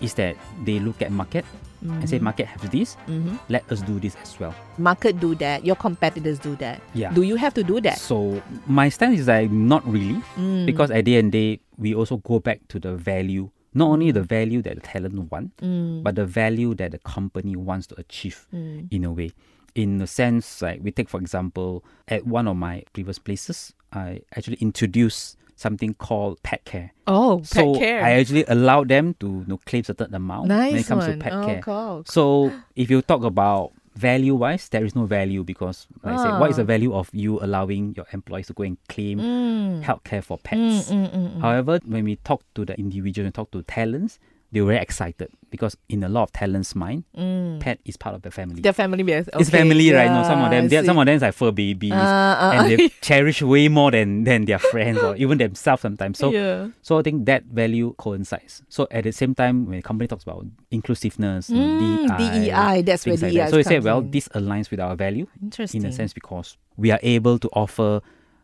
is 0.00 0.14
that 0.14 0.36
they 0.64 0.78
look 0.78 1.02
at 1.02 1.10
market 1.12 1.44
and 1.82 2.08
say 2.08 2.18
market 2.18 2.44
has 2.46 2.60
this, 2.70 2.96
Mhm. 3.08 3.38
let 3.48 3.64
us 3.72 3.80
do 3.80 3.98
this 3.98 4.14
as 4.22 4.38
well. 4.38 4.54
market 4.76 5.18
do 5.18 5.34
that, 5.36 5.64
your 5.64 5.76
competitors 5.76 6.38
do 6.38 6.54
that. 6.56 6.80
Yeah. 6.94 7.10
Do 7.12 7.22
you 7.22 7.36
have 7.36 7.54
to 7.54 7.62
do 7.64 7.80
that? 7.80 7.96
So 7.98 8.42
my 8.66 8.90
stance 8.90 9.18
is 9.20 9.28
like 9.28 9.50
not 9.50 9.86
really 9.90 10.20
Mm. 10.36 10.66
because 10.66 10.90
at 10.90 11.04
the 11.06 11.16
end 11.16 11.28
of 11.28 11.32
the 11.32 11.56
day, 11.56 11.60
we 11.78 11.94
also 11.94 12.18
go 12.18 12.38
back 12.38 12.60
to 12.68 12.78
the 12.78 12.96
value. 12.96 13.48
Not 13.72 13.88
only 13.88 14.10
the 14.10 14.22
value 14.22 14.60
that 14.62 14.74
the 14.74 14.80
talent 14.82 15.30
want, 15.32 15.56
Mm. 15.58 16.02
but 16.02 16.16
the 16.16 16.26
value 16.26 16.74
that 16.74 16.90
the 16.92 16.98
company 16.98 17.56
wants 17.56 17.86
to 17.88 17.98
achieve 17.98 18.46
Mm. 18.52 18.88
in 18.90 19.04
a 19.04 19.12
way. 19.12 19.32
In 19.74 19.98
the 19.98 20.06
sense, 20.06 20.60
like 20.60 20.80
we 20.82 20.90
take 20.90 21.08
for 21.08 21.18
example, 21.20 21.82
at 22.08 22.26
one 22.26 22.46
of 22.48 22.56
my 22.56 22.82
previous 22.92 23.18
places, 23.18 23.72
I 23.92 24.20
actually 24.36 24.56
introduced 24.60 25.36
something 25.56 25.94
called 25.94 26.42
pet 26.42 26.64
care. 26.64 26.92
Oh, 27.06 27.38
pet 27.38 27.46
so 27.46 27.74
care. 27.78 28.02
I 28.02 28.12
actually 28.12 28.44
allowed 28.48 28.88
them 28.88 29.14
to 29.20 29.26
you 29.26 29.44
know, 29.46 29.58
claim 29.66 29.84
certain 29.84 30.14
amount 30.14 30.48
nice 30.48 30.72
when 30.72 30.80
it 30.80 30.86
comes 30.86 31.06
one. 31.06 31.18
to 31.18 31.22
pet 31.24 31.32
oh, 31.34 31.44
care. 31.44 31.60
cool. 31.62 32.02
So 32.06 32.52
if 32.76 32.88
you 32.90 33.02
talk 33.02 33.24
about 33.24 33.72
value 33.94 34.34
wise, 34.34 34.68
there 34.70 34.84
is 34.84 34.94
no 34.94 35.04
value 35.04 35.44
because 35.44 35.86
like 36.02 36.14
I 36.14 36.16
said, 36.16 36.38
what 36.40 36.50
is 36.50 36.56
the 36.56 36.62
Ah. 36.62 36.66
value 36.66 36.94
of 36.94 37.10
you 37.12 37.38
allowing 37.40 37.94
your 37.96 38.06
employees 38.12 38.46
to 38.46 38.54
go 38.54 38.62
and 38.62 38.78
claim 38.88 39.18
Mm. 39.20 39.82
healthcare 39.82 40.22
for 40.24 40.38
Mm, 40.38 40.42
pets? 40.44 40.90
mm, 40.92 41.10
mm, 41.10 41.36
mm. 41.36 41.40
However, 41.42 41.78
when 41.84 42.04
we 42.04 42.16
talk 42.16 42.42
to 42.54 42.64
the 42.64 42.78
individual 42.78 43.26
and 43.26 43.34
talk 43.34 43.50
to 43.50 43.62
talents, 43.62 44.18
they 44.52 44.60
were 44.60 44.68
very 44.68 44.80
excited 44.82 45.28
because 45.50 45.76
in 45.88 46.02
a 46.04 46.08
lot 46.08 46.22
of 46.24 46.32
talents' 46.32 46.74
mind, 46.74 47.04
Mm. 47.16 47.60
pet 47.60 47.78
is 47.84 47.96
part 47.96 48.14
of 48.14 48.22
the 48.22 48.30
family. 48.30 48.60
Their 48.62 48.72
family 48.72 49.02
it's 49.12 49.28
Okay, 49.34 49.44
family, 49.44 49.92
right? 49.92 50.10
No, 50.10 50.22
some 50.22 50.42
of 50.42 50.50
them, 50.50 50.68
they- 50.68 50.84
some 50.84 50.98
of 50.98 51.06
them 51.06 51.14
is 51.16 51.22
like 51.22 51.34
fur 51.34 51.50
babies, 51.52 51.92
Uh, 51.92 51.96
uh, 51.96 52.52
and 52.54 52.70
they 52.70 52.88
cherish 53.00 53.42
way 53.42 53.68
more 53.68 53.90
than 53.90 54.24
than 54.24 54.44
their 54.44 54.58
friends 54.58 54.98
or 55.02 55.16
even 55.16 55.38
themselves 55.38 55.82
sometimes. 55.82 56.18
So, 56.18 56.30
yeah. 56.32 56.68
so 56.82 56.98
I 56.98 57.02
think 57.02 57.26
that 57.26 57.44
value 57.44 57.94
coincides. 57.98 58.62
So 58.68 58.86
at 58.90 59.04
the 59.04 59.12
same 59.12 59.34
time, 59.34 59.66
when 59.66 59.78
a 59.78 59.82
company 59.82 60.08
talks 60.08 60.22
about 60.24 60.46
inclusiveness, 60.70 61.50
Mm, 61.50 61.78
DEI, 61.78 62.16
DEI, 62.18 62.82
that's 62.82 63.06
where 63.06 63.16
things 63.16 63.22
like 63.22 63.32
DEI 63.32 63.38
that. 63.44 63.50
So 63.50 63.56
we 63.56 63.62
say, 63.64 63.78
well, 63.80 63.98
in. 64.00 64.10
this 64.10 64.28
aligns 64.28 64.70
with 64.70 64.80
our 64.80 64.96
value 64.96 65.26
Interesting. 65.42 65.82
in 65.82 65.88
a 65.88 65.92
sense 65.92 66.12
because 66.12 66.56
we 66.76 66.90
are 66.90 66.98
able 67.02 67.38
to 67.38 67.48
offer 67.52 68.00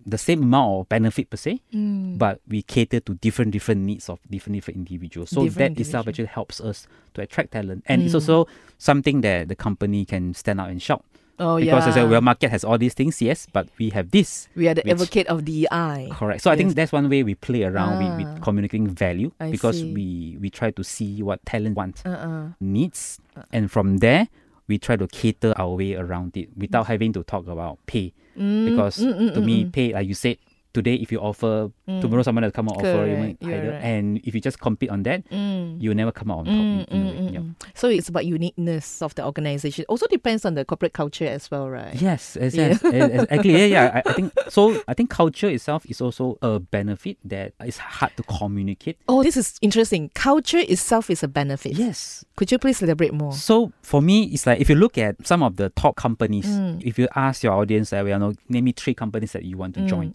the 0.09 0.17
same 0.19 0.43
amount 0.45 0.81
of 0.81 0.89
benefit 0.89 1.29
per 1.29 1.37
se, 1.37 1.61
Mm. 1.75 2.17
but 2.17 2.41
we 2.47 2.63
cater 2.63 3.01
to 3.01 3.15
different 3.15 3.51
different 3.51 3.81
needs 3.83 4.09
of 4.09 4.21
different 4.31 4.55
different 4.55 4.79
individuals. 4.79 5.31
So 5.31 5.43
Different 5.45 5.75
that 5.77 5.81
itself 5.83 6.07
actually 6.07 6.27
helps 6.31 6.61
us 6.61 6.87
to 7.15 7.23
attract 7.23 7.53
talent, 7.53 7.83
and 7.87 8.03
it's 8.03 8.13
Mm. 8.13 8.23
also 8.23 8.47
something 8.79 9.21
that 9.23 9.49
the 9.49 9.57
company 9.57 10.05
can 10.05 10.33
stand 10.35 10.61
out 10.61 10.71
and 10.71 10.81
shout 10.81 11.03
oh, 11.39 11.57
because 11.59 11.85
yeah. 11.85 11.91
I 11.91 11.95
said, 11.95 12.09
well, 12.09 12.21
market 12.23 12.51
has 12.51 12.63
all 12.65 12.79
these 12.79 12.95
things, 12.95 13.21
yes, 13.21 13.47
but 13.53 13.67
we 13.79 13.91
have 13.91 14.11
this. 14.13 14.49
we 14.55 14.69
are 14.69 14.75
the 14.75 14.83
which- 14.85 14.93
advocate 14.93 15.27
of 15.27 15.45
DEI. 15.45 16.09
Correct. 16.13 16.41
So 16.41 16.51
I 16.53 16.57
think 16.57 16.75
that's 16.75 16.93
one 16.93 17.09
way 17.11 17.23
we 17.25 17.35
play 17.35 17.65
around 17.65 17.99
with, 17.99 18.09
Ah. 18.09 18.17
with 18.33 18.43
communicating 18.43 18.87
value 18.89 19.33
I 19.41 19.51
because 19.51 19.81
see. 19.81 19.93
we 19.93 20.39
we 20.41 20.51
try 20.51 20.71
to 20.71 20.85
see 20.85 21.21
what 21.23 21.45
talent 21.45 21.75
wants, 21.77 22.07
Uh-uh. 22.07 22.55
needs, 22.61 23.19
and 23.53 23.71
from 23.71 23.99
there 23.99 24.29
we 24.69 24.79
try 24.79 24.95
to 24.97 25.07
cater 25.09 25.53
our 25.57 25.75
way 25.77 25.95
around 25.95 26.37
it 26.37 26.49
without 26.57 26.87
having 26.87 27.13
to 27.13 27.23
talk 27.23 27.47
about 27.49 27.79
pay. 27.87 28.13
Mm, 28.37 28.65
Because 28.71 28.99
mm, 28.99 29.15
mm, 29.15 29.35
to 29.35 29.41
me, 29.41 29.65
mm. 29.65 29.73
pay 29.73 29.93
like 29.93 30.07
you 30.07 30.15
said 30.15 30.37
today, 30.77 30.95
if 31.01 31.09
you 31.11 31.19
offer 31.21 31.71
Mm. 31.89 32.01
tomorrow, 32.03 32.23
someone 32.23 32.45
will 32.45 32.51
come 32.59 32.69
out 32.69 32.77
offer 32.83 33.07
you're 33.07 33.17
higher, 33.41 33.71
right. 33.73 33.83
and 33.83 34.19
if 34.27 34.35
you 34.35 34.41
just 34.41 34.59
compete 34.61 34.91
on 34.91 35.03
that, 35.09 35.23
Mm. 35.31 35.81
you 35.81 35.95
never 35.95 36.13
come 36.13 36.31
out 36.35 36.41
on 36.41 36.45
top. 36.47 36.55
Mm, 36.55 36.85
in- 36.91 36.97
in 36.97 37.03
mm, 37.03 37.33
way. 37.33 37.39
mm, 37.39 37.45
mm. 37.47 37.55
So 37.75 37.89
it's 37.89 38.09
about 38.09 38.27
uniqueness 38.27 39.01
of 39.03 39.15
the 39.15 39.25
organization. 39.25 39.85
Also 39.89 40.07
depends 40.11 40.45
on 40.45 40.55
the 40.59 40.65
corporate 40.65 40.93
culture 40.93 41.27
as 41.37 41.49
well, 41.51 41.71
right? 41.71 41.95
Yes, 41.95 42.37
yes, 42.41 42.55
Yeah. 42.55 42.69
yes, 42.69 42.81
yes, 42.83 43.23
exactly. 43.31 43.53
Yeah, 43.53 43.67
yeah. 43.77 44.03
I, 44.05 44.11
I 44.11 44.13
think 44.19 44.33
so. 44.49 44.83
I 44.89 44.95
think 44.95 45.11
culture 45.11 45.49
itself 45.49 45.87
is 45.89 46.01
also 46.01 46.37
a 46.43 46.59
benefit 46.59 47.17
that 47.25 47.53
is 47.65 47.79
hard 47.79 48.13
to 48.17 48.23
communicate. 48.25 48.97
Oh, 49.09 49.23
this 49.23 49.37
is 49.37 49.55
interesting. 49.63 50.11
Culture 50.15 50.59
itself 50.67 51.09
is 51.11 51.23
a 51.23 51.29
benefit. 51.29 51.73
Yes. 51.79 52.25
Could 52.37 52.51
you 52.53 52.59
please 52.59 52.83
elaborate 52.83 53.15
more? 53.15 53.33
So 53.33 53.73
for 53.83 54.03
me, 54.03 54.25
it's 54.35 54.47
like 54.47 54.61
if 54.61 54.69
you 54.69 54.75
look 54.77 54.99
at 54.99 55.15
some 55.27 55.43
of 55.43 55.57
the 55.57 55.71
top 55.71 55.95
companies, 55.97 56.47
Mm. 56.47 56.83
if 56.85 56.99
you 56.99 57.07
ask 57.15 57.43
your 57.43 57.53
audience, 57.55 57.93
uh, 57.93 58.03
well, 58.05 58.19
know, 58.19 58.33
name 58.49 58.65
me 58.65 58.73
three 58.73 58.95
companies 58.95 59.33
that 59.33 59.45
you 59.45 59.57
want 59.57 59.75
to 59.75 59.87
join. 59.87 60.15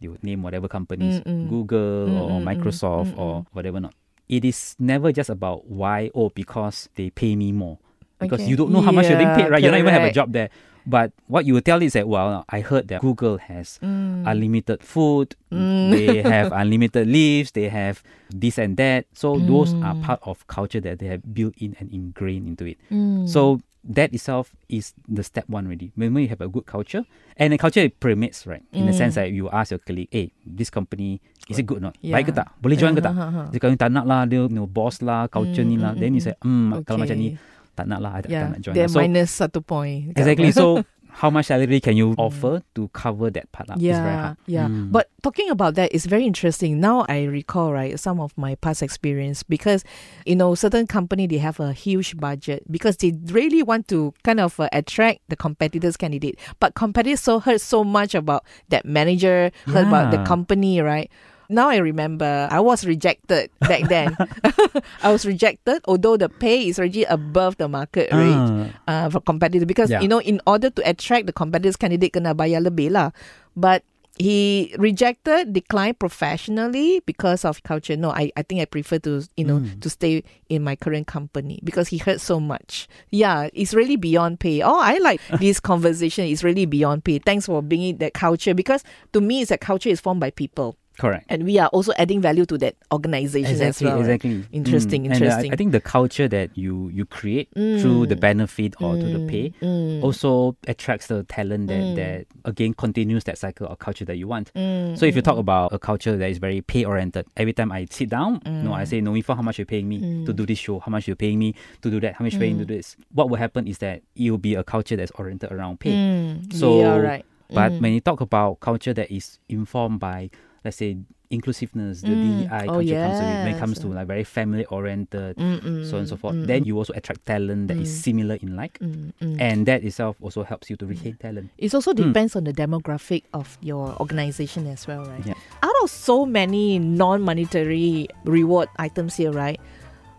You 0.00 0.12
would 0.12 0.24
name 0.24 0.42
whatever 0.42 0.68
companies, 0.68 1.20
Mm, 1.20 1.44
mm. 1.44 1.48
Google 1.48 2.08
Mm, 2.08 2.20
or 2.20 2.40
mm, 2.40 2.44
mm, 2.44 2.56
Microsoft 2.56 3.18
or 3.18 3.46
whatever 3.52 3.80
not. 3.80 3.94
It 4.28 4.44
is 4.44 4.74
never 4.78 5.12
just 5.12 5.30
about 5.30 5.66
why 5.70 6.10
or 6.14 6.30
because 6.34 6.88
they 6.96 7.10
pay 7.10 7.36
me 7.36 7.52
more. 7.52 7.78
Because 8.18 8.40
Okay. 8.42 8.50
you 8.50 8.56
don't 8.56 8.72
know 8.72 8.80
how 8.80 8.92
much 8.92 9.08
you're 9.08 9.18
being 9.18 9.28
Yeah, 9.28 9.36
paid, 9.36 9.50
right? 9.50 9.62
You 9.62 9.70
don't 9.70 9.78
even 9.78 9.92
have 9.92 10.02
a 10.02 10.06
correct. 10.06 10.14
job 10.16 10.32
there. 10.32 10.48
But 10.86 11.12
what 11.26 11.44
you 11.46 11.54
will 11.54 11.60
tell 11.62 11.82
is 11.82 11.92
that, 11.94 12.06
well, 12.08 12.44
I 12.48 12.60
heard 12.60 12.88
that 12.88 13.00
Google 13.02 13.38
has 13.38 13.78
unlimited 13.82 14.82
food, 14.82 15.34
they 15.50 16.22
have 16.22 16.50
unlimited 16.52 17.06
leaves, 17.08 17.50
they 17.52 17.68
have 17.68 18.02
this 18.30 18.58
and 18.58 18.76
that. 18.76 19.06
So 19.14 19.38
those 19.38 19.74
are 19.82 19.94
part 19.96 20.20
of 20.22 20.46
culture 20.46 20.80
that 20.80 20.98
they 20.98 21.06
have 21.06 21.34
built 21.34 21.54
in 21.58 21.76
and 21.78 21.90
ingrained 21.92 22.46
into 22.48 22.64
it. 22.66 22.78
So 23.26 23.60
that 23.86 24.10
itself 24.10 24.50
is 24.68 24.92
the 25.06 25.22
step 25.22 25.46
one 25.46 25.66
already. 25.66 25.94
When 25.94 26.10
we 26.14 26.26
have 26.26 26.42
a 26.42 26.50
good 26.50 26.66
culture, 26.66 27.06
and 27.38 27.54
the 27.54 27.58
culture 27.58 27.80
it 27.86 27.98
permits, 28.02 28.42
right? 28.46 28.62
In 28.74 28.86
the 28.86 28.94
Mm. 28.94 28.98
sense 28.98 29.14
that 29.14 29.30
you 29.30 29.46
ask 29.50 29.70
your 29.70 29.78
colleague, 29.78 30.10
hey, 30.10 30.34
this 30.42 30.70
company, 30.70 31.22
is 31.46 31.58
it 31.58 31.66
good 31.70 31.78
or 31.78 31.90
not? 31.90 31.94
Yeah. 32.02 32.18
Baik 32.18 32.30
ke 32.30 32.32
tak? 32.34 32.50
Boleh 32.58 32.74
join 32.74 32.98
ke 32.98 33.02
tak? 33.02 33.14
Uh, 33.14 33.22
uh, 33.22 33.38
uh. 33.44 33.48
Dia 33.54 33.58
kata 33.62 33.74
tak 33.78 33.90
nak 33.94 34.04
lah, 34.04 34.26
dia 34.26 34.42
no 34.50 34.66
boss 34.66 34.98
lah, 35.00 35.30
culture 35.30 35.62
Mm, 35.62 35.70
ni 35.70 35.76
lah. 35.78 35.92
mm, 35.94 36.00
Then 36.02 36.10
you 36.18 36.22
mm, 36.22 36.26
say, 36.26 36.34
hmm, 36.42 36.82
kalau 36.82 36.98
macam 36.98 37.16
ni, 37.16 37.28
Okay. 37.38 37.74
tak 37.76 37.86
nak 37.86 38.00
lah, 38.00 38.10
I 38.16 38.20
tak, 38.24 38.30
tak 38.32 38.48
nak 38.56 38.60
join 38.64 38.74
they're 38.74 38.88
lah. 38.88 38.96
So, 38.96 39.00
minus 39.04 39.30
satu 39.30 39.60
point. 39.62 40.10
exactly. 40.16 40.50
So, 40.50 40.80
how 41.16 41.30
much 41.30 41.46
salary 41.46 41.80
can 41.80 41.96
you 41.96 42.14
offer 42.18 42.62
to 42.74 42.88
cover 42.88 43.30
that 43.30 43.50
part 43.50 43.70
up? 43.70 43.76
It's 43.76 43.84
very 43.84 43.96
Yeah, 44.12 44.20
hard. 44.20 44.36
yeah. 44.46 44.68
Mm. 44.68 44.92
But 44.92 45.08
talking 45.22 45.48
about 45.48 45.74
that 45.76 45.92
is 45.94 46.04
very 46.04 46.26
interesting. 46.26 46.78
Now 46.78 47.06
I 47.08 47.24
recall 47.24 47.72
right 47.72 47.98
some 47.98 48.20
of 48.20 48.36
my 48.36 48.54
past 48.56 48.82
experience 48.82 49.42
because 49.42 49.82
you 50.26 50.36
know 50.36 50.54
certain 50.54 50.86
company 50.86 51.26
they 51.26 51.38
have 51.38 51.58
a 51.58 51.72
huge 51.72 52.18
budget 52.18 52.70
because 52.70 52.98
they 52.98 53.12
really 53.32 53.62
want 53.62 53.88
to 53.88 54.12
kind 54.24 54.40
of 54.40 54.60
uh, 54.60 54.68
attract 54.72 55.20
the 55.28 55.36
competitors 55.36 55.96
candidate. 55.96 56.38
But 56.60 56.74
competitors 56.74 57.20
so 57.20 57.40
heard 57.40 57.60
so 57.62 57.82
much 57.82 58.14
about 58.14 58.44
that 58.68 58.84
manager, 58.84 59.50
heard 59.66 59.86
about 59.88 60.10
the 60.10 60.22
company, 60.24 60.80
right? 60.82 61.10
Now 61.48 61.68
I 61.68 61.76
remember 61.78 62.48
I 62.50 62.60
was 62.60 62.84
rejected 62.86 63.50
back 63.60 63.88
then. 63.88 64.16
I 65.02 65.12
was 65.12 65.24
rejected, 65.26 65.82
although 65.86 66.16
the 66.16 66.28
pay 66.28 66.66
is 66.68 66.78
already 66.78 67.04
above 67.04 67.56
the 67.56 67.68
market 67.68 68.10
rate 68.12 68.34
Ah. 68.36 68.66
uh, 68.88 69.06
for 69.10 69.20
competitors 69.20 69.64
because 69.66 69.90
Yeah. 69.90 70.00
you 70.02 70.08
know 70.08 70.20
in 70.20 70.40
order 70.46 70.70
to 70.70 70.80
attract 70.88 71.26
the 71.26 71.34
competitors 71.36 71.76
candidate 71.78 72.12
kena 72.12 72.34
bayar 72.34 72.62
lebih 72.64 72.90
lah 72.92 73.10
but 73.54 73.82
he 74.16 74.72
rejected 74.80 75.52
declined 75.52 76.00
professionally 76.00 77.00
because 77.04 77.44
of 77.44 77.60
culture 77.62 77.96
no 78.00 78.10
I, 78.10 78.32
I 78.36 78.42
think 78.42 78.60
I 78.60 78.64
prefer 78.64 78.96
to 79.04 79.22
you 79.36 79.44
know 79.44 79.60
Mm. 79.60 79.80
to 79.84 79.88
stay 79.92 80.24
in 80.48 80.64
my 80.64 80.72
current 80.76 81.06
company 81.06 81.60
because 81.64 81.88
he 81.92 81.98
hurt 82.00 82.20
so 82.24 82.40
much 82.40 82.88
yeah 83.12 83.48
it's 83.52 83.72
really 83.76 83.96
beyond 83.96 84.40
pay 84.40 84.60
oh 84.64 84.80
I 84.80 84.96
like 85.04 85.20
this 85.40 85.60
conversation 85.60 86.24
it's 86.32 86.40
really 86.44 86.64
beyond 86.64 87.04
pay 87.04 87.18
thanks 87.20 87.44
for 87.46 87.60
bringing 87.60 88.00
that 88.00 88.14
culture 88.16 88.54
because 88.56 88.84
to 89.12 89.20
me 89.20 89.40
it's 89.44 89.52
that 89.52 89.60
culture 89.60 89.88
is 89.92 90.00
formed 90.00 90.20
by 90.20 90.30
people 90.32 90.76
Correct. 90.98 91.26
and 91.28 91.44
we 91.44 91.58
are 91.58 91.68
also 91.68 91.92
adding 91.98 92.20
value 92.20 92.46
to 92.46 92.56
that 92.58 92.74
organization 92.92 93.44
as 93.44 93.60
Exactly, 93.60 93.86
well 93.86 93.96
right? 94.02 94.14
exactly. 94.14 94.46
Interesting, 94.52 95.02
Mm. 95.02 95.04
And, 95.04 95.12
uh, 95.12 95.16
interesting. 95.26 95.52
I 95.52 95.56
think 95.56 95.72
the 95.72 95.80
culture 95.80 96.28
that 96.28 96.56
you 96.56 96.88
you 96.88 97.04
create 97.04 97.48
through 97.80 98.06
the 98.06 98.16
Mm. 98.16 98.20
benefit 98.28 98.74
or 98.80 98.96
to 98.96 99.08
the 99.08 99.20
pay 99.20 99.52
Mm. 99.60 100.02
also 100.02 100.56
attracts 100.66 101.06
the 101.12 101.22
talent 101.24 101.68
that, 101.68 101.84
Mm. 101.84 101.94
that 102.00 102.26
again 102.44 102.72
continues 102.74 103.24
that 103.24 103.36
cycle 103.38 103.66
of 103.68 103.78
culture 103.78 104.04
that 104.06 104.16
you 104.16 104.26
want. 104.28 104.52
Mm, 104.54 104.96
So 104.98 105.04
if 105.06 105.14
you 105.16 105.22
mm, 105.22 105.28
talk 105.28 105.38
about 105.38 105.72
a 105.72 105.78
culture 105.78 106.16
that 106.16 106.30
is 106.30 106.38
very 106.38 106.60
pay 106.62 106.84
oriented, 106.84 107.26
every 107.36 107.52
time 107.52 107.70
I 107.72 107.86
sit 107.90 108.08
down, 108.08 108.40
no, 108.64 108.72
I 108.72 108.84
Mm. 108.84 108.88
say, 108.88 109.00
no, 109.02 109.12
Mifa, 109.12 109.34
how 109.36 109.42
much 109.42 109.58
you're 109.58 109.66
paying 109.74 109.88
me 109.88 109.98
to 110.26 110.32
Mm. 110.32 110.36
do 110.36 110.46
this 110.46 110.58
show? 110.58 110.78
How 110.80 110.90
much 110.90 111.06
you're 111.08 111.16
paying 111.26 111.38
me 111.38 111.54
to 111.82 111.90
do 111.90 112.00
that? 112.00 112.14
How 112.16 112.24
much 112.24 112.34
you 112.34 112.40
paying 112.40 112.58
to 112.58 112.64
Mm. 112.64 112.68
do 112.68 112.76
this? 112.76 112.96
What 113.12 113.28
will 113.30 113.36
happen 113.38 113.66
is 113.66 113.78
that 113.78 114.00
it 114.16 114.30
will 114.30 114.38
be 114.50 114.54
a 114.54 114.64
culture 114.64 114.96
that's 114.96 115.12
oriented 115.20 115.52
around 115.52 115.80
pay. 115.80 115.96
Mm, 115.96 116.52
So, 116.52 116.78
yeah, 116.80 116.96
right. 116.96 117.24
But 117.52 117.72
Mm. 117.74 117.80
when 117.82 117.92
you 117.94 118.00
talk 118.00 118.20
about 118.20 118.58
culture 118.60 118.92
that 118.94 119.08
is 119.10 119.38
informed 119.48 120.00
by 120.00 120.30
let's 120.64 120.76
say 120.78 120.96
inclusiveness, 121.28 122.02
the 122.02 122.14
Mm. 122.14 122.22
DEI 122.22 122.66
Oh, 122.68 122.74
culture 122.78 123.02
comes 123.02 123.18
to 123.18 123.24
it 123.26 123.38
when 123.42 123.48
it 123.48 123.58
comes 123.58 123.78
to 123.80 123.88
like 123.88 124.06
very 124.06 124.22
family 124.22 124.64
oriented, 124.66 125.36
Mm-mm, 125.36 125.82
so 125.84 125.96
on 125.96 126.06
and 126.06 126.08
so 126.08 126.16
forth. 126.16 126.36
mm-mm, 126.36 126.46
Then 126.46 126.64
you 126.64 126.78
also 126.78 126.92
attract 126.94 127.26
talent 127.26 127.66
that 127.68 127.78
is 127.78 127.88
Mm. 127.90 128.02
similar 128.06 128.34
in 128.36 128.54
like, 128.54 128.78
mm, 128.78 129.10
mm. 129.20 129.36
and 129.40 129.66
that 129.66 129.82
itself 129.82 130.16
also 130.22 130.44
helps 130.44 130.70
you 130.70 130.76
to 130.76 130.86
retain 130.86 131.16
talent. 131.18 131.50
It 131.58 131.74
also 131.74 131.90
Mm. 131.92 131.96
depends 132.14 132.36
on 132.36 132.44
the 132.44 132.52
demographic 132.52 133.24
of 133.34 133.58
your 133.60 133.96
organization 133.98 134.66
as 134.68 134.86
well, 134.86 135.02
right? 135.04 135.26
Yeah. 135.26 135.34
Out 135.66 135.74
of 135.82 135.90
so 135.90 136.24
many 136.26 136.78
non-monetary 136.78 138.06
reward 138.24 138.68
items 138.78 139.16
here, 139.16 139.32
right? 139.32 139.58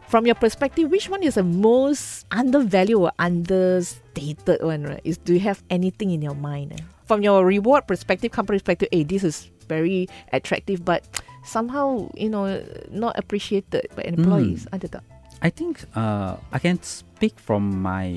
From 0.07 0.25
your 0.25 0.35
perspective, 0.35 0.91
which 0.91 1.09
one 1.09 1.23
is 1.23 1.35
the 1.35 1.43
most 1.43 2.25
undervalued 2.31 2.99
or 2.99 3.11
understated 3.19 4.61
one, 4.61 4.83
right? 4.83 5.01
Is 5.03 5.17
do 5.17 5.33
you 5.33 5.39
have 5.41 5.63
anything 5.69 6.11
in 6.11 6.21
your 6.21 6.35
mind? 6.35 6.73
eh? 6.73 6.83
From 7.05 7.21
your 7.23 7.45
reward 7.45 7.87
perspective, 7.87 8.31
company 8.31 8.59
perspective, 8.59 8.89
hey, 8.91 9.03
this 9.03 9.23
is 9.23 9.49
very 9.67 10.07
attractive, 10.33 10.83
but 10.83 11.05
somehow, 11.45 12.09
you 12.15 12.29
know, 12.29 12.63
not 12.91 13.17
appreciated 13.19 13.87
by 13.95 14.03
employees. 14.03 14.67
Ada 14.73 14.99
tak? 14.99 15.03
I 15.41 15.49
think 15.53 15.85
uh, 15.93 16.37
I 16.51 16.59
can 16.59 16.81
speak 16.81 17.37
from 17.37 17.81
my, 17.81 18.09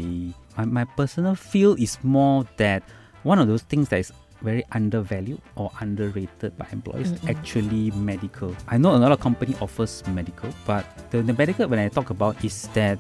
my 0.57 0.65
my 0.65 0.85
personal 0.97 1.37
feel 1.37 1.77
is 1.77 2.01
more 2.01 2.49
that 2.57 2.81
one 3.29 3.37
of 3.37 3.45
those 3.45 3.61
things 3.69 3.93
that 3.93 4.01
is 4.01 4.13
very 4.41 4.65
undervalued 4.73 5.41
or 5.57 5.71
underrated 5.81 6.57
by 6.57 6.67
employees 6.73 7.13
Mm-mm. 7.13 7.29
actually 7.29 7.91
medical. 7.93 8.57
I 8.69 8.79
know 8.79 8.97
a 8.97 9.01
lot 9.01 9.13
of 9.13 9.21
company 9.21 9.55
offers 9.61 10.03
medical, 10.09 10.49
but 10.65 10.89
the, 11.11 11.21
the 11.21 11.37
medical 11.37 11.69
when 11.69 11.79
I 11.79 11.89
talk 11.89 12.09
about 12.09 12.43
is 12.45 12.69
that 12.73 12.99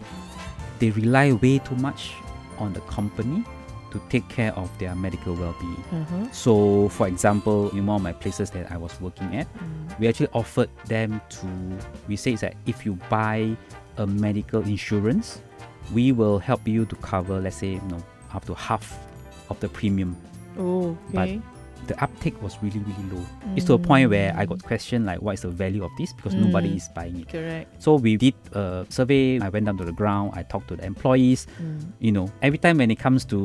they 0.78 0.90
rely 0.90 1.32
way 1.32 1.58
too 1.58 1.76
much 1.76 2.12
on 2.58 2.72
the 2.72 2.80
company 2.92 3.44
to 3.90 4.00
take 4.08 4.28
care 4.28 4.52
of 4.54 4.70
their 4.78 4.94
medical 4.94 5.34
well-being. 5.34 5.84
Uh-huh. 5.92 6.28
So, 6.32 6.88
for 6.90 7.06
example, 7.08 7.70
in 7.70 7.86
one 7.86 7.96
of 7.96 8.02
my 8.02 8.12
places 8.12 8.50
that 8.50 8.70
I 8.72 8.76
was 8.76 8.98
working 9.00 9.34
at, 9.36 9.46
Mm. 9.54 9.98
we 9.98 10.08
actually 10.08 10.28
offered 10.32 10.70
them 10.86 11.20
to 11.30 11.46
we 12.08 12.16
say 12.16 12.34
that 12.36 12.54
if 12.66 12.86
you 12.86 12.94
buy 13.10 13.56
a 13.98 14.06
medical 14.06 14.62
insurance 14.62 15.42
we 15.92 16.12
will 16.12 16.38
help 16.38 16.66
you 16.68 16.86
to 16.86 16.94
cover 16.96 17.40
let's 17.40 17.56
say 17.56 17.72
you 17.74 17.80
know 17.90 18.02
up 18.32 18.44
to 18.46 18.54
half 18.54 18.96
of 19.50 19.58
the 19.60 19.68
premium 19.68 20.16
Oh, 20.58 20.96
But 21.12 21.28
okay. 21.28 21.40
The 21.90 21.98
uptake 22.06 22.36
was 22.42 22.52
really 22.62 22.78
really 22.88 23.06
low. 23.12 23.24
It's 23.56 23.66
to 23.66 23.74
a 23.74 23.78
point 23.90 24.06
where 24.14 24.30
i 24.40 24.44
Mm. 24.46 24.48
got 24.52 24.60
questioned 24.70 25.04
like 25.10 25.20
what 25.24 25.32
is 25.38 25.42
the 25.46 25.52
value 25.64 25.82
of 25.88 25.90
this? 25.98 26.10
Because 26.16 26.34
nobody 26.44 26.70
Mm. 26.70 26.76
is 26.80 26.86
buying 26.98 27.16
it. 27.22 27.28
Correct. 27.34 27.66
so 27.84 27.88
we 28.06 28.12
did 28.24 28.34
a 28.54 28.86
survey. 28.88 29.40
I 29.46 29.48
went 29.54 29.66
down 29.66 29.76
to 29.82 29.84
the 29.90 29.96
ground. 30.00 30.26
I 30.38 30.42
talked 30.52 30.68
to 30.72 30.76
the 30.80 30.84
employees. 30.92 31.40
Mm. 31.60 31.80
you 32.06 32.12
know 32.16 32.26
every 32.46 32.58
time 32.64 32.76
when 32.82 32.90
it 32.94 32.98
comes 33.06 33.20
to 33.32 33.38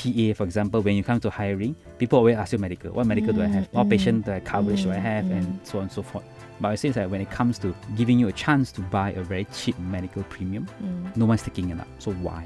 ta 0.00 0.24
for 0.38 0.44
example 0.48 0.78
when 0.86 0.94
you 0.98 1.04
come 1.10 1.20
to 1.26 1.30
hiring 1.40 1.72
people 2.00 2.16
always 2.20 2.36
ask 2.42 2.50
you 2.54 2.58
medical. 2.68 2.90
What 2.96 3.06
medical 3.12 3.32
do 3.36 3.42
i 3.42 3.50
have? 3.56 3.66
What 3.76 3.86
Mm, 3.86 3.90
patient 3.94 4.18
do 4.26 4.30
I 4.32 4.40
coverage 4.40 4.82
do 4.86 4.90
i 4.90 4.96
mm, 4.96 5.08
have? 5.10 5.24
And 5.36 5.44
mm. 5.46 5.66
so 5.68 5.78
on 5.78 5.82
and 5.86 5.92
so 5.98 6.02
forth. 6.10 6.24
But 6.60 6.68
I 6.74 6.76
say 6.82 6.90
that 6.98 7.06
when 7.12 7.20
it 7.26 7.30
comes 7.38 7.54
to 7.64 7.68
giving 8.00 8.16
you 8.22 8.28
a 8.28 8.36
chance 8.44 8.66
to 8.76 8.80
buy 8.96 9.08
a 9.20 9.22
very 9.32 9.46
cheap 9.58 9.76
medical 9.96 10.22
premium 10.34 10.64
Mm. 10.82 11.16
no 11.20 11.24
one's 11.30 11.42
taking 11.48 11.66
it 11.72 11.78
up. 11.84 11.88
So 12.04 12.08
why? 12.26 12.42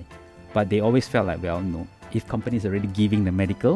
But 0.54 0.64
they 0.70 0.80
always 0.86 1.06
felt 1.12 1.26
like 1.30 1.40
well 1.46 1.60
no. 1.60 1.86
If 2.18 2.22
companies 2.34 2.62
are 2.64 2.70
already 2.72 2.90
giving 3.02 3.24
the 3.28 3.32
medical 3.42 3.74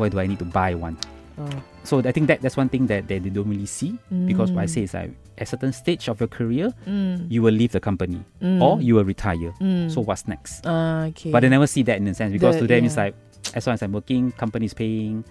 why 0.00 0.08
do 0.08 0.16
i 0.18 0.26
need 0.26 0.40
to 0.40 0.48
buy 0.48 0.72
one 0.74 0.96
Oh. 1.40 1.48
so 1.88 2.04
i 2.04 2.12
think 2.12 2.28
that 2.28 2.44
that's 2.44 2.56
one 2.60 2.68
thing 2.68 2.84
that, 2.84 3.08
that 3.08 3.24
they 3.24 3.32
don't 3.32 3.48
really 3.48 3.64
see 3.64 3.96
because 4.28 4.52
what 4.52 4.60
i 4.60 4.68
Mm. 4.68 4.74
say 4.76 4.82
is 4.84 4.92
like 4.92 5.08
at 5.40 5.48
a 5.48 5.56
certain 5.56 5.72
stage 5.72 6.04
of 6.12 6.20
your 6.20 6.28
career 6.28 6.68
Mm. 6.84 7.32
you 7.32 7.40
will 7.40 7.54
leave 7.56 7.72
the 7.72 7.80
company 7.80 8.20
Mm. 8.44 8.60
or 8.60 8.76
you 8.84 8.92
will 9.00 9.08
retire 9.08 9.48
Mm. 9.56 9.88
so 9.88 10.04
what's 10.04 10.28
next 10.28 10.68
Ah, 10.68 11.08
okay. 11.08 11.32
but 11.32 11.40
they 11.40 11.48
never 11.48 11.64
see 11.64 11.80
that 11.88 11.96
in 11.96 12.04
a 12.08 12.12
sense 12.12 12.28
because 12.36 12.60
The- 12.60 12.68
to 12.68 12.72
them 12.76 12.84
it's 12.84 12.98
like 13.00 13.16
as 13.56 13.64
long 13.64 13.72
as 13.72 13.80
I'm 13.80 13.96
working, 13.96 14.36
company 14.36 14.68
is 14.68 14.76
paying, 14.76 15.24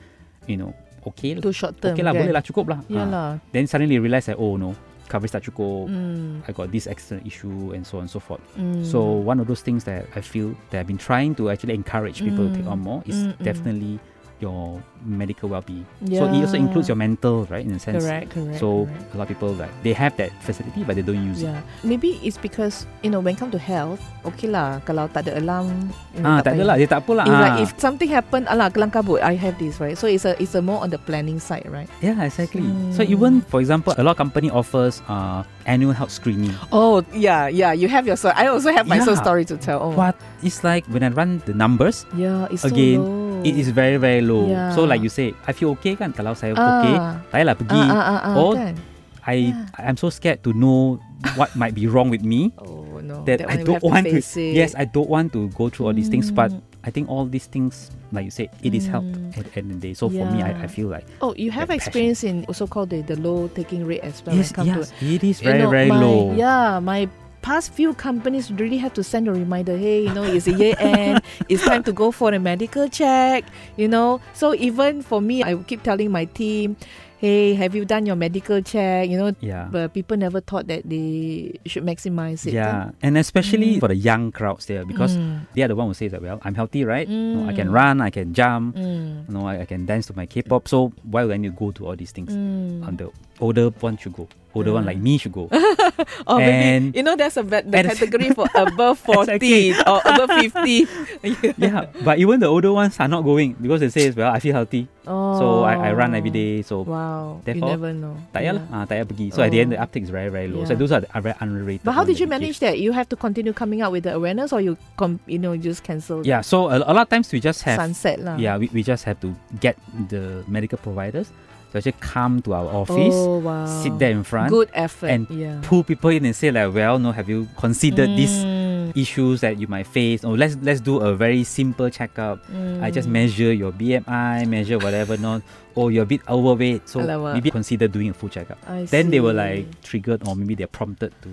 you 0.49 0.58
know, 0.58 0.73
okay, 1.05 1.38
to 1.38 1.53
short 1.53 1.77
term. 1.77 1.93
okay 1.93 2.01
lah, 2.01 2.17
kan? 2.17 2.25
boleh 2.25 2.34
lah, 2.34 2.41
cukup 2.41 2.65
lah. 2.73 2.79
Ya 2.89 3.05
Ah. 3.05 3.05
lah. 3.05 3.29
Then 3.53 3.69
suddenly 3.69 4.01
realize 4.01 4.25
that 4.34 4.41
oh 4.41 4.58
no, 4.58 4.73
coverage 5.05 5.29
tak 5.29 5.45
cukup. 5.45 5.93
Mm. 5.93 6.41
I 6.41 6.49
got 6.49 6.73
this 6.73 6.89
external 6.89 7.21
issue 7.21 7.69
and 7.77 7.86
so 7.86 8.01
on 8.01 8.10
and 8.10 8.12
so 8.12 8.17
forth. 8.17 8.41
Mm. 8.58 8.82
So 8.82 8.97
one 9.21 9.38
of 9.38 9.45
those 9.45 9.62
things 9.62 9.86
that 9.86 10.10
I 10.17 10.25
feel 10.25 10.58
that 10.73 10.82
I've 10.82 10.89
been 10.89 10.97
trying 10.97 11.38
to 11.38 11.53
actually 11.53 11.77
encourage 11.77 12.25
people 12.25 12.49
to 12.49 12.53
take 12.58 12.65
Mm. 12.65 12.73
on 12.73 12.79
more 12.82 13.05
is 13.05 13.13
Mm, 13.29 13.38
mm. 13.38 13.45
definitely 13.45 13.93
your 14.39 14.82
medical 15.06 15.47
well-being. 15.49 15.86
So 16.12 16.25
it 16.28 16.41
also 16.43 16.58
includes 16.58 16.88
your 16.88 16.95
mental, 16.95 17.45
right? 17.47 17.63
In 17.63 17.75
a 17.75 17.80
sense. 17.80 18.04
correct, 18.04 18.32
correct. 18.32 18.60
So 18.60 18.86
correct. 18.86 19.13
a 19.13 19.17
lot 19.17 19.23
of 19.23 19.32
people 19.32 19.52
like 19.56 19.71
they 19.84 19.93
have 19.93 20.15
that 20.17 20.32
facility 20.43 20.84
but 20.84 20.95
they 20.95 21.04
don't 21.04 21.19
use 21.23 21.43
it. 21.43 21.52
Yeah, 21.52 21.62
maybe 21.84 22.19
it's 22.23 22.38
because 22.38 22.88
you 23.04 23.10
know 23.10 23.19
when 23.19 23.36
come 23.36 23.52
to 23.52 23.60
health, 23.60 23.99
okay 24.25 24.47
lah. 24.47 24.80
Kalau 24.84 25.08
tak 25.12 25.28
ada 25.28 25.39
alarm, 25.39 25.91
you 26.15 26.23
know, 26.23 26.30
Ah, 26.30 26.39
tak 26.43 26.56
ada 26.60 26.63
lah, 26.63 26.75
dia 26.80 26.88
tak 26.88 27.04
apa 27.08 27.12
lah. 27.15 27.25
If, 27.28 27.34
Ah. 27.36 27.41
like, 27.43 27.58
if 27.63 27.69
something 27.80 28.10
happen, 28.10 28.47
alah 28.47 28.67
kelang 28.71 28.91
kabut, 28.91 29.19
I 29.23 29.36
have 29.36 29.56
this 29.60 29.80
right. 29.80 29.95
So 29.95 30.08
it's 30.08 30.23
a 30.28 30.36
it's 30.39 30.56
a 30.56 30.63
more 30.63 30.80
on 30.84 30.91
the 30.91 30.99
planning 30.99 31.39
side, 31.39 31.67
right? 31.67 31.88
Yeah, 31.99 32.19
exactly. 32.23 32.63
So 32.95 33.04
Mm. 33.04 33.13
even 33.15 33.32
for 33.47 33.60
example, 33.60 33.95
a 33.95 34.04
lot 34.04 34.15
of 34.15 34.19
company 34.19 34.47
offers 34.52 34.99
uh 35.08 35.43
annual 35.67 35.91
health 35.95 36.12
screening. 36.12 36.52
Oh 36.71 37.04
yeah, 37.12 37.47
yeah. 37.47 37.71
You 37.75 37.88
have 37.88 38.08
your 38.08 38.15
story. 38.15 38.36
I 38.36 38.47
also 38.52 38.71
have 38.71 38.88
my 38.88 38.99
Yeah. 38.99 39.15
story 39.15 39.43
to 39.47 39.56
tell. 39.60 39.80
Oh, 39.80 39.93
But 39.95 40.15
it's 40.43 40.63
like 40.63 40.84
when 40.91 41.04
I 41.04 41.10
run 41.12 41.43
the 41.47 41.54
numbers, 41.56 42.04
Yeah, 42.15 42.47
it's 42.52 42.63
Again, 42.65 42.99
so 42.99 43.08
low. 43.08 43.29
It 43.43 43.56
is 43.56 43.69
very 43.69 43.97
very 43.97 44.21
low. 44.21 44.47
Yeah. 44.47 44.71
So 44.73 44.84
like 44.84 45.02
you 45.02 45.10
say, 45.10 45.34
I 45.45 45.52
feel 45.54 45.71
okay 45.80 45.95
kan 45.95 46.12
kalau 46.12 46.34
saya 46.34 46.54
ah, 46.56 46.65
okay, 46.80 46.95
saya 47.32 47.43
lah 47.47 47.56
pergi. 47.56 47.80
Ah, 47.80 47.91
ah, 47.93 48.19
ah, 48.23 48.36
or 48.38 48.54
kan? 48.56 48.75
I 49.23 49.54
I'm 49.78 49.97
so 49.99 50.10
scared 50.10 50.41
to 50.47 50.56
know 50.56 50.97
what 51.38 51.54
might 51.54 51.75
be 51.75 51.86
wrong 51.86 52.10
with 52.10 52.23
me 52.23 52.49
Oh 52.63 52.97
no, 53.04 53.21
that, 53.30 53.45
I 53.45 53.62
we 53.62 53.67
don't 53.67 53.84
want 53.84 54.08
to. 54.10 54.17
it. 54.17 54.25
Yes, 54.56 54.73
I 54.73 54.88
don't 54.89 55.10
want 55.12 55.32
to 55.38 55.52
go 55.54 55.69
through 55.69 55.91
all 55.91 55.95
these 55.95 56.10
things. 56.10 56.32
But 56.32 56.49
Mm. 56.49 56.65
I 56.80 56.89
think 56.95 57.12
all 57.12 57.28
these 57.28 57.43
things, 57.45 57.91
like 58.15 58.23
you 58.23 58.32
said, 58.32 58.47
it 58.63 58.71
is 58.71 58.88
help 58.88 59.04
Mm. 59.04 59.36
at 59.36 59.43
the 59.45 59.54
end 59.60 59.67
of 59.75 59.84
the 59.84 59.91
day. 59.91 59.93
So 59.93 60.08
for 60.08 60.23
me, 60.32 60.39
I, 60.39 60.63
I 60.63 60.67
feel 60.71 60.88
like 60.88 61.04
Oh, 61.19 61.36
you 61.36 61.52
have 61.52 61.67
that 61.67 61.78
passion. 61.78 61.91
experience 61.91 62.21
in 62.23 62.36
also 62.47 62.65
called 62.65 62.89
the, 62.89 63.04
the 63.04 63.19
low 63.19 63.52
taking 63.52 63.84
rate 63.84 63.99
as 64.02 64.23
well. 64.23 64.34
yes, 64.34 64.49
when 64.49 64.49
it 64.49 64.56
come 64.56 64.67
yes, 64.80 64.89
to 64.89 65.04
it 65.04 65.21
is 65.21 65.38
you 65.43 65.52
very 65.52 65.62
know, 65.67 65.69
very 65.69 65.91
my, 65.91 65.99
low. 65.99 66.19
Yeah, 66.39 66.80
my 66.80 67.12
past 67.41 67.73
few 67.73 67.93
companies 67.93 68.52
really 68.52 68.78
have 68.78 68.93
to 68.93 69.04
send 69.04 69.28
a 69.28 69.32
reminder. 69.32 69.78
Hey, 69.78 70.04
you 70.04 70.13
know, 70.13 70.23
it's 70.23 70.47
a 70.47 70.54
year 70.54 70.75
end. 70.80 71.21
it's 71.49 71.63
time 71.63 71.84
to 71.84 71.91
go 71.93 72.12
for 72.12 72.34
a 72.34 72.39
medical 72.39 72.88
check. 72.89 73.45
You 73.78 73.88
know, 73.88 74.21
so 74.34 74.54
even 74.56 75.02
for 75.02 75.21
me, 75.21 75.43
I 75.43 75.56
keep 75.56 75.84
telling 75.84 76.12
my 76.12 76.25
team, 76.25 76.75
hey, 77.19 77.54
have 77.54 77.75
you 77.75 77.84
done 77.84 78.06
your 78.06 78.15
medical 78.15 78.62
check? 78.62 79.10
You 79.10 79.17
know, 79.17 79.36
Yeah. 79.41 79.67
but 79.71 79.93
people 79.93 80.15
never 80.15 80.39
thought 80.39 80.67
that 80.67 80.88
they 80.88 81.60
should 81.65 81.84
maximize 81.84 82.45
it. 82.47 82.54
Yeah, 82.54 82.91
and 83.02 83.17
especially 83.17 83.75
Mm. 83.75 83.80
for 83.82 83.88
the 83.89 83.95
young 83.95 84.32
crowds 84.32 84.67
there, 84.67 84.86
because 84.86 85.17
Mm. 85.17 85.41
they 85.54 85.63
are 85.63 85.67
the 85.67 85.75
one 85.75 85.88
who 85.88 85.93
says 85.93 86.12
that 86.12 86.21
well, 86.21 86.39
I'm 86.43 86.56
healthy, 86.56 86.86
right? 86.86 87.08
No, 87.10 87.43
I 87.47 87.54
can 87.54 87.69
Mm. 87.69 87.73
run, 87.75 87.99
I 88.02 88.10
can 88.10 88.34
jump, 88.34 88.75
Mm. 88.78 89.28
you 89.28 89.34
know, 89.36 89.45
I, 89.47 89.62
I 89.62 89.65
can 89.65 89.86
dance 89.86 90.08
to 90.08 90.15
my 90.15 90.25
K-pop. 90.28 90.67
So 90.69 90.93
why 91.04 91.25
would 91.25 91.34
I 91.34 91.38
need 91.38 91.52
to 91.52 91.60
go 91.60 91.71
to 91.71 91.88
all 91.88 91.95
these 91.97 92.12
things? 92.12 92.32
Mm. 92.32 92.88
And 92.88 92.97
the 92.97 93.12
older 93.41 93.67
one 93.82 93.97
should 93.97 94.13
go. 94.15 94.28
Older 94.54 94.74
one 94.74 94.86
like 94.86 94.98
me 94.98 95.18
should 95.22 95.32
go. 95.32 95.46
Or 96.28 96.42
And- 96.42 96.90
maybe 96.90 96.98
you 96.98 97.04
know 97.06 97.14
there's 97.16 97.38
a 97.38 97.44
the 97.46 97.62
category 97.86 98.34
for 98.34 98.50
above 98.58 98.98
forty 98.98 99.70
Exactly. 99.70 99.86
or 99.86 100.00
above 100.02 100.30
fifty. 100.42 100.78
yeah, 101.62 101.86
but 102.02 102.18
even 102.18 102.40
the 102.42 102.50
older 102.50 102.74
ones 102.74 102.98
are 103.00 103.08
not 103.08 103.22
going 103.22 103.54
because 103.62 103.80
they 103.86 103.90
say 103.94 104.10
well, 104.10 104.34
I 104.34 104.40
feel 104.42 104.54
healthy, 104.58 104.90
Oh. 105.06 105.38
so 105.38 105.46
I, 105.70 105.90
I 105.90 105.94
run 105.94 106.16
every 106.18 106.34
day. 106.34 106.62
So 106.66 106.82
Wow. 106.82 107.42
Therefore, 107.46 107.70
you 107.70 107.74
never 107.78 107.92
know. 107.94 108.18
tak 108.34 108.42
payah 108.42 108.54
lah, 108.58 108.66
ah, 108.74 108.86
pergi. 108.90 109.30
So 109.34 109.46
at 109.46 109.54
the 109.54 109.62
end, 109.62 109.74
the 109.74 109.78
Oh. 109.78 109.86
uptake 109.86 110.04
is 110.06 110.10
very 110.10 110.34
very 110.34 110.50
low. 110.50 110.66
So 110.66 110.74
those 110.74 110.90
are, 110.92 111.06
the, 111.06 111.10
are 111.14 111.22
very 111.22 111.38
underrated. 111.38 111.86
But 111.86 111.94
how 111.94 112.02
did 112.04 112.18
you 112.18 112.26
manage 112.26 112.58
that? 112.66 112.82
You 112.82 112.90
have 112.98 113.06
to 113.14 113.18
continue 113.18 113.54
coming 113.54 113.86
out 113.86 113.94
with 113.94 114.10
the 114.10 114.18
awareness, 114.18 114.50
or 114.50 114.62
you 114.66 114.82
com- 114.98 115.22
you 115.30 115.38
know 115.38 115.54
just 115.58 115.86
cancel 115.86 116.26
Yeah, 116.26 116.42
so 116.42 116.74
a, 116.74 116.82
a 116.82 116.94
lot 116.98 117.06
of 117.06 117.10
times 117.14 117.30
we 117.30 117.38
just 117.38 117.62
have 117.70 117.78
sunset 117.78 118.18
lah. 118.18 118.34
yeah 118.42 118.58
we, 118.58 118.66
we 118.74 118.82
just 118.82 119.06
have 119.06 119.22
to 119.22 119.30
get 119.62 119.78
the 120.10 120.42
medical 120.50 120.78
providers 120.82 121.30
to 121.71 121.77
actually 121.77 121.95
come 121.99 122.41
to 122.43 122.53
our 122.53 122.65
office, 122.65 123.13
Oh 123.15 123.38
wow. 123.39 123.65
sit 123.65 123.97
there 123.99 124.12
in 124.12 124.23
front, 124.23 124.49
Good 124.49 124.69
effort. 124.73 125.08
and 125.08 125.29
yeah. 125.29 125.60
pull 125.62 125.84
people 125.84 126.10
in 126.10 126.25
and 126.25 126.36
say 126.36 126.51
like, 126.51 126.73
well, 126.73 126.97
no, 126.99 127.12
have 127.12 127.29
you 127.29 127.47
considered 127.58 128.10
these 128.17 128.34
Mm, 128.43 128.95
issues 128.97 129.41
that 129.41 129.60
you 129.60 129.67
might 129.67 129.86
face? 129.86 130.23
Or 130.25 130.36
let's 130.36 130.58
let's 130.62 130.82
do 130.82 130.97
a 130.99 131.13
very 131.13 131.43
simple 131.43 131.89
checkup. 131.89 132.39
I 132.82 132.89
just 132.89 133.08
mm. 133.08 133.12
measure 133.21 133.53
your 133.53 133.71
BMI, 133.71 134.47
measure 134.47 134.77
whatever 134.79 135.15
not. 135.17 135.41
Oh, 135.77 135.89
you're 135.89 136.03
a 136.03 136.05
bit 136.10 136.21
overweight, 136.27 136.89
so 136.89 136.99
maybe 137.34 137.51
consider 137.51 137.88
doing 137.88 138.10
a 138.10 138.13
full 138.13 138.29
checkup. 138.29 138.58
I 138.67 138.84
Then 138.86 139.12
they 139.12 139.19
were 139.21 139.34
like 139.34 139.69
triggered, 139.84 140.27
or 140.27 140.36
maybe 140.36 140.55
they're 140.55 140.67
prompted 140.67 141.13
to, 141.21 141.29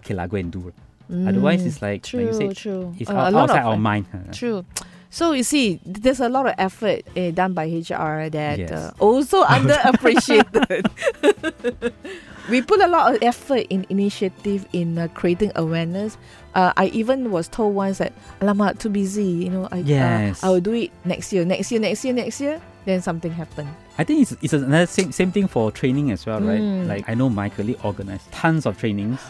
okay 0.00 0.14
lah, 0.14 0.26
go 0.26 0.36
and 0.40 0.50
do. 0.50 0.72
Otherwise, 1.08 1.62
Mm, 1.62 1.66
it's 1.66 1.80
like, 1.80 2.02
true, 2.02 2.20
like 2.20 2.28
you 2.28 2.34
said, 2.52 2.56
true. 2.56 2.94
it's 2.98 3.08
Uh, 3.08 3.14
out, 3.14 3.34
outside 3.34 3.60
of 3.60 3.66
our 3.66 3.76
mind. 3.78 4.06
True. 4.32 4.64
So 5.10 5.32
you 5.32 5.42
see, 5.42 5.80
there's 5.86 6.20
a 6.20 6.28
lot 6.28 6.46
of 6.46 6.54
effort 6.58 7.02
eh, 7.16 7.30
done 7.30 7.54
by 7.54 7.64
HR 7.66 8.28
that 8.28 8.58
Yes. 8.58 8.70
uh, 8.70 8.92
also 8.98 9.42
underappreciated. 9.56 10.84
we 12.50 12.62
put 12.62 12.80
a 12.80 12.86
lot 12.88 13.14
of 13.14 13.22
effort 13.22 13.66
in 13.70 13.86
initiative 13.88 14.66
in 14.72 14.98
uh, 14.98 15.08
creating 15.14 15.52
awareness. 15.56 16.16
Uh, 16.54 16.72
I 16.76 16.86
even 16.86 17.30
was 17.30 17.48
told 17.48 17.74
once 17.74 17.98
that, 17.98 18.12
"Alamak, 18.40 18.78
too 18.78 18.90
busy." 18.90 19.24
You 19.24 19.50
know, 19.50 19.68
I 19.72 19.78
Yes. 19.78 20.42
uh, 20.42 20.46
I 20.46 20.50
will 20.50 20.60
do 20.60 20.72
it 20.74 20.90
next 21.04 21.32
year, 21.32 21.44
next 21.44 21.70
year, 21.72 21.80
next 21.80 22.04
year, 22.04 22.12
next 22.14 22.40
year. 22.40 22.60
Then 22.84 23.00
something 23.02 23.30
happened. 23.32 23.68
I 23.98 24.04
think 24.04 24.22
it's, 24.22 24.32
it's 24.40 24.52
another 24.52 24.86
same, 24.86 25.12
same 25.12 25.32
thing 25.32 25.46
for 25.48 25.70
training 25.72 26.10
as 26.10 26.24
well, 26.24 26.40
right? 26.40 26.60
Mm. 26.60 26.86
Like 26.86 27.08
I 27.08 27.14
know 27.14 27.28
my 27.28 27.48
colleague 27.48 27.78
organized 27.82 28.30
tons 28.32 28.64
of 28.66 28.78
trainings, 28.78 29.20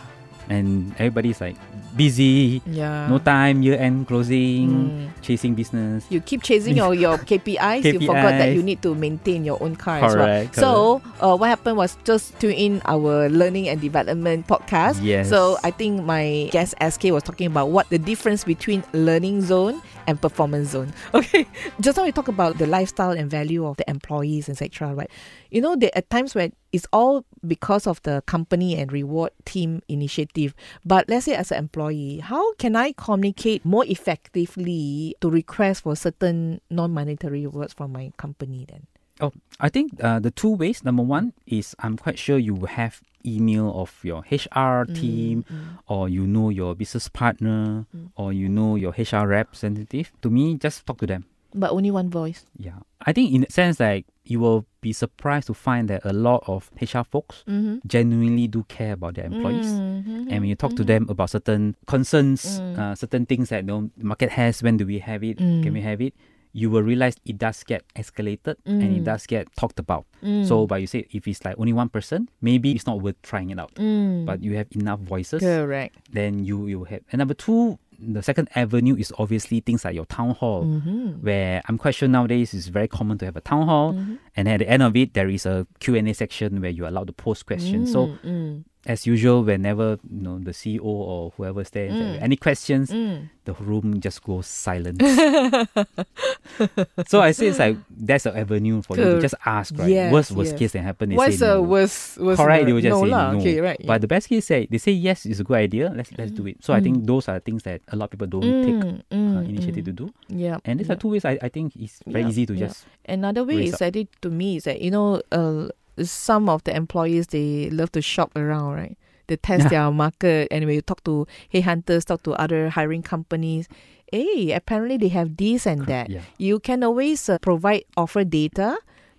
and 0.49 0.93
everybody's 0.99 1.41
like 1.41 1.57
busy, 1.99 2.63
Yeah. 2.65 3.11
no 3.11 3.19
time, 3.19 3.61
year 3.67 3.75
end 3.75 4.07
closing, 4.07 4.71
Mm. 4.71 5.11
chasing 5.21 5.59
business. 5.59 6.07
You 6.09 6.23
keep 6.23 6.43
chasing 6.47 6.77
your, 6.79 6.95
your 6.95 7.19
KPIs, 7.29 7.83
you 7.83 7.99
forgot 8.07 8.39
that 8.39 8.55
you 8.55 8.63
need 8.63 8.81
to 8.87 8.95
maintain 8.95 9.43
your 9.45 9.59
own 9.61 9.75
car 9.75 9.99
as 9.99 10.15
well. 10.15 10.25
Correct, 10.25 10.55
So, 10.55 11.03
uh, 11.19 11.35
what 11.37 11.51
happened 11.51 11.77
was 11.77 11.99
just 12.07 12.39
tune 12.39 12.55
in 12.55 12.81
our 12.87 13.27
learning 13.29 13.69
and 13.69 13.81
development 13.83 14.47
podcast. 14.47 15.03
Yes. 15.03 15.29
So, 15.29 15.59
I 15.67 15.75
think 15.75 16.07
my 16.07 16.49
guest 16.55 16.79
SK 16.79 17.11
was 17.11 17.25
talking 17.27 17.51
about 17.51 17.71
what 17.75 17.91
the 17.91 17.99
difference 17.99 18.45
between 18.47 18.85
learning 18.95 19.43
zone 19.43 19.83
and 20.07 20.21
performance 20.23 20.71
zone. 20.71 20.95
Okay. 21.19 21.47
Just 21.81 21.99
now 21.99 22.05
we 22.05 22.13
talk 22.13 22.29
about 22.29 22.59
the 22.59 22.67
lifestyle 22.67 23.11
and 23.11 23.29
value 23.29 23.67
of 23.67 23.77
the 23.77 23.85
employees, 23.91 24.49
etc. 24.49 24.95
Right? 24.95 25.11
You 25.51 25.61
know, 25.61 25.75
there 25.75 25.91
are 25.97 26.03
times 26.07 26.35
when 26.37 26.53
it's 26.71 26.87
all 26.93 27.25
because 27.47 27.87
of 27.89 28.01
the 28.05 28.23
company 28.29 28.77
and 28.77 28.93
reward 28.93 29.33
team 29.45 29.81
initiative. 29.89 30.55
But 30.85 31.09
let's 31.09 31.25
say 31.25 31.35
as 31.35 31.51
an 31.51 31.59
employee, 31.59 31.88
how 32.23 32.55
can 32.55 32.77
I 32.77 32.93
communicate 32.93 33.65
more 33.65 33.85
effectively 33.87 35.15
to 35.21 35.31
request 35.31 35.83
for 35.83 35.97
certain 35.97 36.61
non-monetary 36.71 37.47
rewards 37.47 37.75
from 37.75 37.93
my 37.93 38.13
company 38.17 38.67
then? 38.69 38.87
Oh, 39.21 39.33
I 39.59 39.69
think 39.69 40.03
uh, 40.03 40.21
the 40.21 40.31
two 40.31 40.51
ways. 40.51 40.85
Number 40.85 41.03
one 41.03 41.33
is 41.47 41.75
I'm 41.81 41.97
quite 41.97 42.19
sure 42.19 42.39
you 42.39 42.67
have 42.67 43.01
email 43.27 43.73
of 43.75 43.99
your 44.03 44.21
HR 44.31 44.87
mm, 44.87 44.95
team, 44.95 45.45
mm. 45.51 45.79
or 45.89 46.09
you 46.09 46.27
know 46.27 46.51
your 46.51 46.75
business 46.75 47.09
partner, 47.09 47.87
mm. 47.95 48.11
or 48.17 48.33
you 48.33 48.49
know 48.49 48.77
your 48.77 48.95
HR 48.97 49.27
representative. 49.27 50.13
To 50.23 50.31
me, 50.31 50.55
just 50.57 50.87
talk 50.87 50.99
to 50.99 51.07
them. 51.07 51.25
But 51.55 51.73
only 51.73 51.91
one 51.91 52.11
voice. 52.11 52.45
Yeah, 52.57 52.79
I 53.03 53.13
think 53.13 53.33
in 53.33 53.45
a 53.49 53.51
sense 53.51 53.81
like 53.81 54.07
you 54.29 54.39
will 54.41 54.67
be 54.81 54.93
surprised 54.93 55.47
to 55.49 55.55
find 55.55 55.89
that 55.89 56.05
a 56.05 56.13
lot 56.13 56.45
of 56.47 56.71
HR 56.81 57.03
folks 57.03 57.43
Mm-hmm. 57.49 57.79
genuinely 57.87 58.47
do 58.47 58.63
care 58.69 58.93
about 58.93 59.15
their 59.17 59.25
employees. 59.27 59.67
Mm-hmm. 59.67 60.29
And 60.31 60.37
when 60.41 60.49
you 60.53 60.55
talk 60.55 60.77
to 60.77 60.85
them 60.85 61.07
about 61.09 61.31
certain 61.31 61.75
concerns, 61.87 62.61
uh, 62.61 62.95
certain 62.95 63.27
things 63.27 63.49
that 63.49 63.67
the 63.67 63.73
you 63.73 63.81
know, 63.83 63.91
market 63.97 64.31
has, 64.31 64.63
when 64.63 64.77
do 64.77 64.85
we 64.87 64.99
have 65.01 65.25
it, 65.25 65.39
Mm. 65.39 65.63
can 65.63 65.73
we 65.73 65.81
have 65.81 66.01
it, 66.01 66.15
you 66.53 66.71
will 66.71 66.83
realize 66.83 67.17
it 67.25 67.37
does 67.39 67.63
get 67.65 67.83
escalated 67.97 68.57
and 68.65 68.83
Mm. 68.83 68.97
it 68.99 69.05
does 69.05 69.27
get 69.27 69.49
talked 69.57 69.79
about. 69.79 70.05
So, 70.45 70.67
but 70.67 70.81
you 70.81 70.87
say 70.87 71.07
if 71.11 71.27
it's 71.29 71.45
like 71.45 71.57
only 71.59 71.73
one 71.73 71.89
person, 71.89 72.29
maybe 72.41 72.73
it's 72.73 72.87
not 72.87 73.01
worth 73.03 73.21
trying 73.23 73.51
it 73.51 73.59
out. 73.59 73.75
Mm. 73.77 74.25
But 74.27 74.43
you 74.43 74.57
have 74.57 74.67
enough 74.73 75.01
voices, 75.01 75.41
Correct. 75.41 75.97
then 76.13 76.45
you 76.45 76.67
you 76.67 76.85
have. 76.85 77.01
And 77.13 77.19
number 77.21 77.35
two, 77.35 77.79
the 77.99 78.23
second 78.23 78.49
avenue 78.55 78.95
is 78.97 79.13
obviously 79.19 79.61
things 79.61 79.85
like 79.85 79.95
your 79.95 80.07
town 80.07 80.31
hall, 80.31 80.65
Mm-hmm. 80.65 81.21
where 81.23 81.63
I'm 81.69 81.79
quite 81.79 81.95
sure 81.95 82.09
nowadays 82.09 82.55
it's 82.55 82.69
very 82.69 82.87
common 82.89 83.19
to 83.19 83.25
have 83.25 83.37
a 83.37 83.41
town 83.41 83.67
hall, 83.67 83.91
and 84.37 84.49
at 84.49 84.59
the 84.61 84.69
end 84.69 84.83
of 84.83 84.95
it 84.97 85.15
there 85.15 85.29
is 85.29 85.45
a 85.47 85.67
Q 85.81 85.97
and 85.97 86.09
A 86.09 86.15
section 86.15 86.61
where 86.61 86.71
you're 86.71 86.87
allowed 86.89 87.09
to 87.09 87.13
post 87.13 87.47
questions. 87.47 87.91
So 87.93 88.07
Mm. 88.25 88.65
As 88.87 89.07
usual, 89.07 89.43
whenever 89.45 89.99
you 90.09 90.23
know 90.23 90.39
the 90.39 90.53
CEO 90.53 90.85
or 90.85 91.33
whoever's 91.37 91.71
there, 91.71 91.91
are 91.91 92.19
any 92.23 92.37
questions, 92.37 92.91
Mm. 92.91 93.29
the 93.45 93.53
room 93.55 94.01
just 94.01 94.23
goes 94.23 94.47
silent. 94.47 95.03
so 97.07 97.21
I 97.21 97.33
say 97.33 97.49
it's 97.49 97.59
like 97.59 97.77
that's 97.91 98.27
an 98.27 98.37
avenue 98.37 98.83
for 98.83 98.97
you 98.97 99.05
to 99.05 99.21
just 99.21 99.35
ask, 99.45 99.77
right? 99.79 99.89
Yes, 99.91 100.13
worst 100.13 100.31
worst 100.33 100.53
yes. 100.53 100.59
case 100.59 100.73
that 100.73 100.83
happen, 100.83 101.11
they 101.11 101.17
What's 101.17 101.39
say 101.39 101.47
no. 101.47 101.63
worst? 101.63 102.19
worst 102.19 102.41
Correct, 102.41 102.67
they 102.67 102.73
will 102.73 102.81
just 102.81 102.91
no 102.97 103.05
say 103.05 103.11
lah. 103.11 103.33
no. 103.33 103.39
Okay, 103.41 103.61
right. 103.61 103.81
But 103.85 104.01
the 104.01 104.09
best 104.09 104.29
case 104.29 104.47
say 104.47 104.67
they 104.71 104.79
say 104.79 104.93
yes, 104.93 105.27
it's 105.27 105.41
a 105.41 105.45
good 105.45 105.59
idea. 105.59 105.93
Let's 105.95 106.11
let's 106.17 106.31
do 106.33 106.47
it. 106.47 106.63
So 106.65 106.73
I 106.73 106.81
think 106.81 107.05
those 107.07 107.29
are 107.29 107.41
things 107.41 107.63
that 107.65 107.83
a 107.89 107.97
lot 107.97 108.07
of 108.07 108.11
people 108.19 108.27
don't 108.29 108.63
take 108.65 108.79
Mm, 108.79 109.01
uh, 109.11 109.43
mm, 109.43 109.49
initiative 109.49 109.83
mm. 109.85 109.91
to 109.91 109.93
do. 109.93 110.07
Yeah. 110.29 110.59
And 110.65 110.79
these 110.81 110.87
yeah. 110.89 110.95
are 110.95 111.01
two 111.01 111.09
ways 111.09 111.25
I, 111.25 111.39
I 111.43 111.49
think 111.49 111.75
it's 111.77 112.01
very 112.07 112.23
Yeah, 112.23 112.29
easy 112.31 112.47
to 112.47 112.55
yeah. 112.55 112.67
just 112.69 112.87
Another 113.09 113.45
way 113.45 113.65
is 113.67 113.81
I 113.83 113.91
think 113.91 114.09
to 114.23 114.31
me 114.31 114.57
is 114.57 114.65
that 114.65 114.81
you 114.81 114.91
know 114.91 115.21
uh, 115.33 115.69
some 116.05 116.49
of 116.49 116.65
the 116.65 116.75
employees 116.75 117.29
they 117.29 117.71
love 117.71 117.93
to 117.93 118.03
shop 118.03 118.33
around, 118.37 118.75
right? 118.75 118.99
They 119.27 119.37
test 119.37 119.69
their 119.69 119.91
market, 119.91 120.49
and 120.51 120.65
when 120.65 120.75
you 120.75 120.81
talk 120.83 121.05
to 121.05 121.27
headhunters, 121.53 122.05
talk 122.07 122.23
to 122.23 122.33
other 122.33 122.71
hiring 122.71 123.03
companies, 123.03 123.69
hey, 124.11 124.53
apparently 124.53 124.97
they 124.97 125.09
have 125.09 125.37
this 125.37 125.67
and 125.67 125.87
that. 125.87 126.09
yeah. 126.09 126.23
You 126.39 126.61
can 126.61 126.83
always 126.83 127.29
uh, 127.29 127.39
provide 127.39 127.85
offer 127.97 128.25
data 128.25 128.79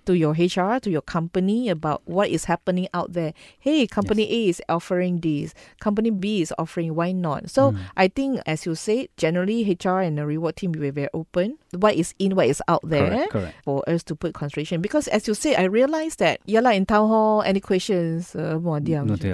to 0.10 0.18
your 0.18 0.34
HR, 0.34 0.82
to 0.82 0.90
your 0.90 1.06
company 1.06 1.70
about 1.70 2.02
what 2.10 2.30
is 2.34 2.46
happening 2.50 2.90
out 2.98 3.14
there. 3.14 3.34
Hey, 3.62 3.86
company 3.86 4.26
A 4.26 4.50
is 4.50 4.58
offering 4.68 5.22
this, 5.22 5.54
company 5.80 6.10
B 6.10 6.42
is 6.42 6.50
offering, 6.58 6.96
why 6.98 7.12
not? 7.14 7.50
So 7.54 7.70
Mm. 7.70 7.78
I 7.96 8.08
think, 8.10 8.42
as 8.50 8.66
you 8.66 8.74
said, 8.74 9.14
generally 9.22 9.62
HR 9.70 10.02
and 10.02 10.18
the 10.18 10.26
reward 10.26 10.56
team 10.58 10.72
will 10.74 10.82
be 10.82 10.90
very 10.90 11.10
open. 11.14 11.62
What 11.78 11.94
is 11.94 12.16
in, 12.18 12.34
what 12.34 12.48
is 12.50 12.64
out 12.68 12.82
there 12.82 13.06
Correct, 13.30 13.30
correct. 13.32 13.56
for 13.64 13.86
us 13.86 14.02
to 14.10 14.16
put 14.18 14.34
consideration. 14.34 14.82
Because 14.82 15.06
as 15.14 15.28
you 15.30 15.36
say, 15.38 15.54
I 15.54 15.70
realized 15.70 16.18
that, 16.18 16.42
yeah 16.50 16.62
lah, 16.66 16.72
in 16.74 16.88
town 16.90 17.06
hall, 17.08 17.44
any 17.46 17.60
questions, 17.62 18.34
uh, 18.34 18.58
No 18.58 18.82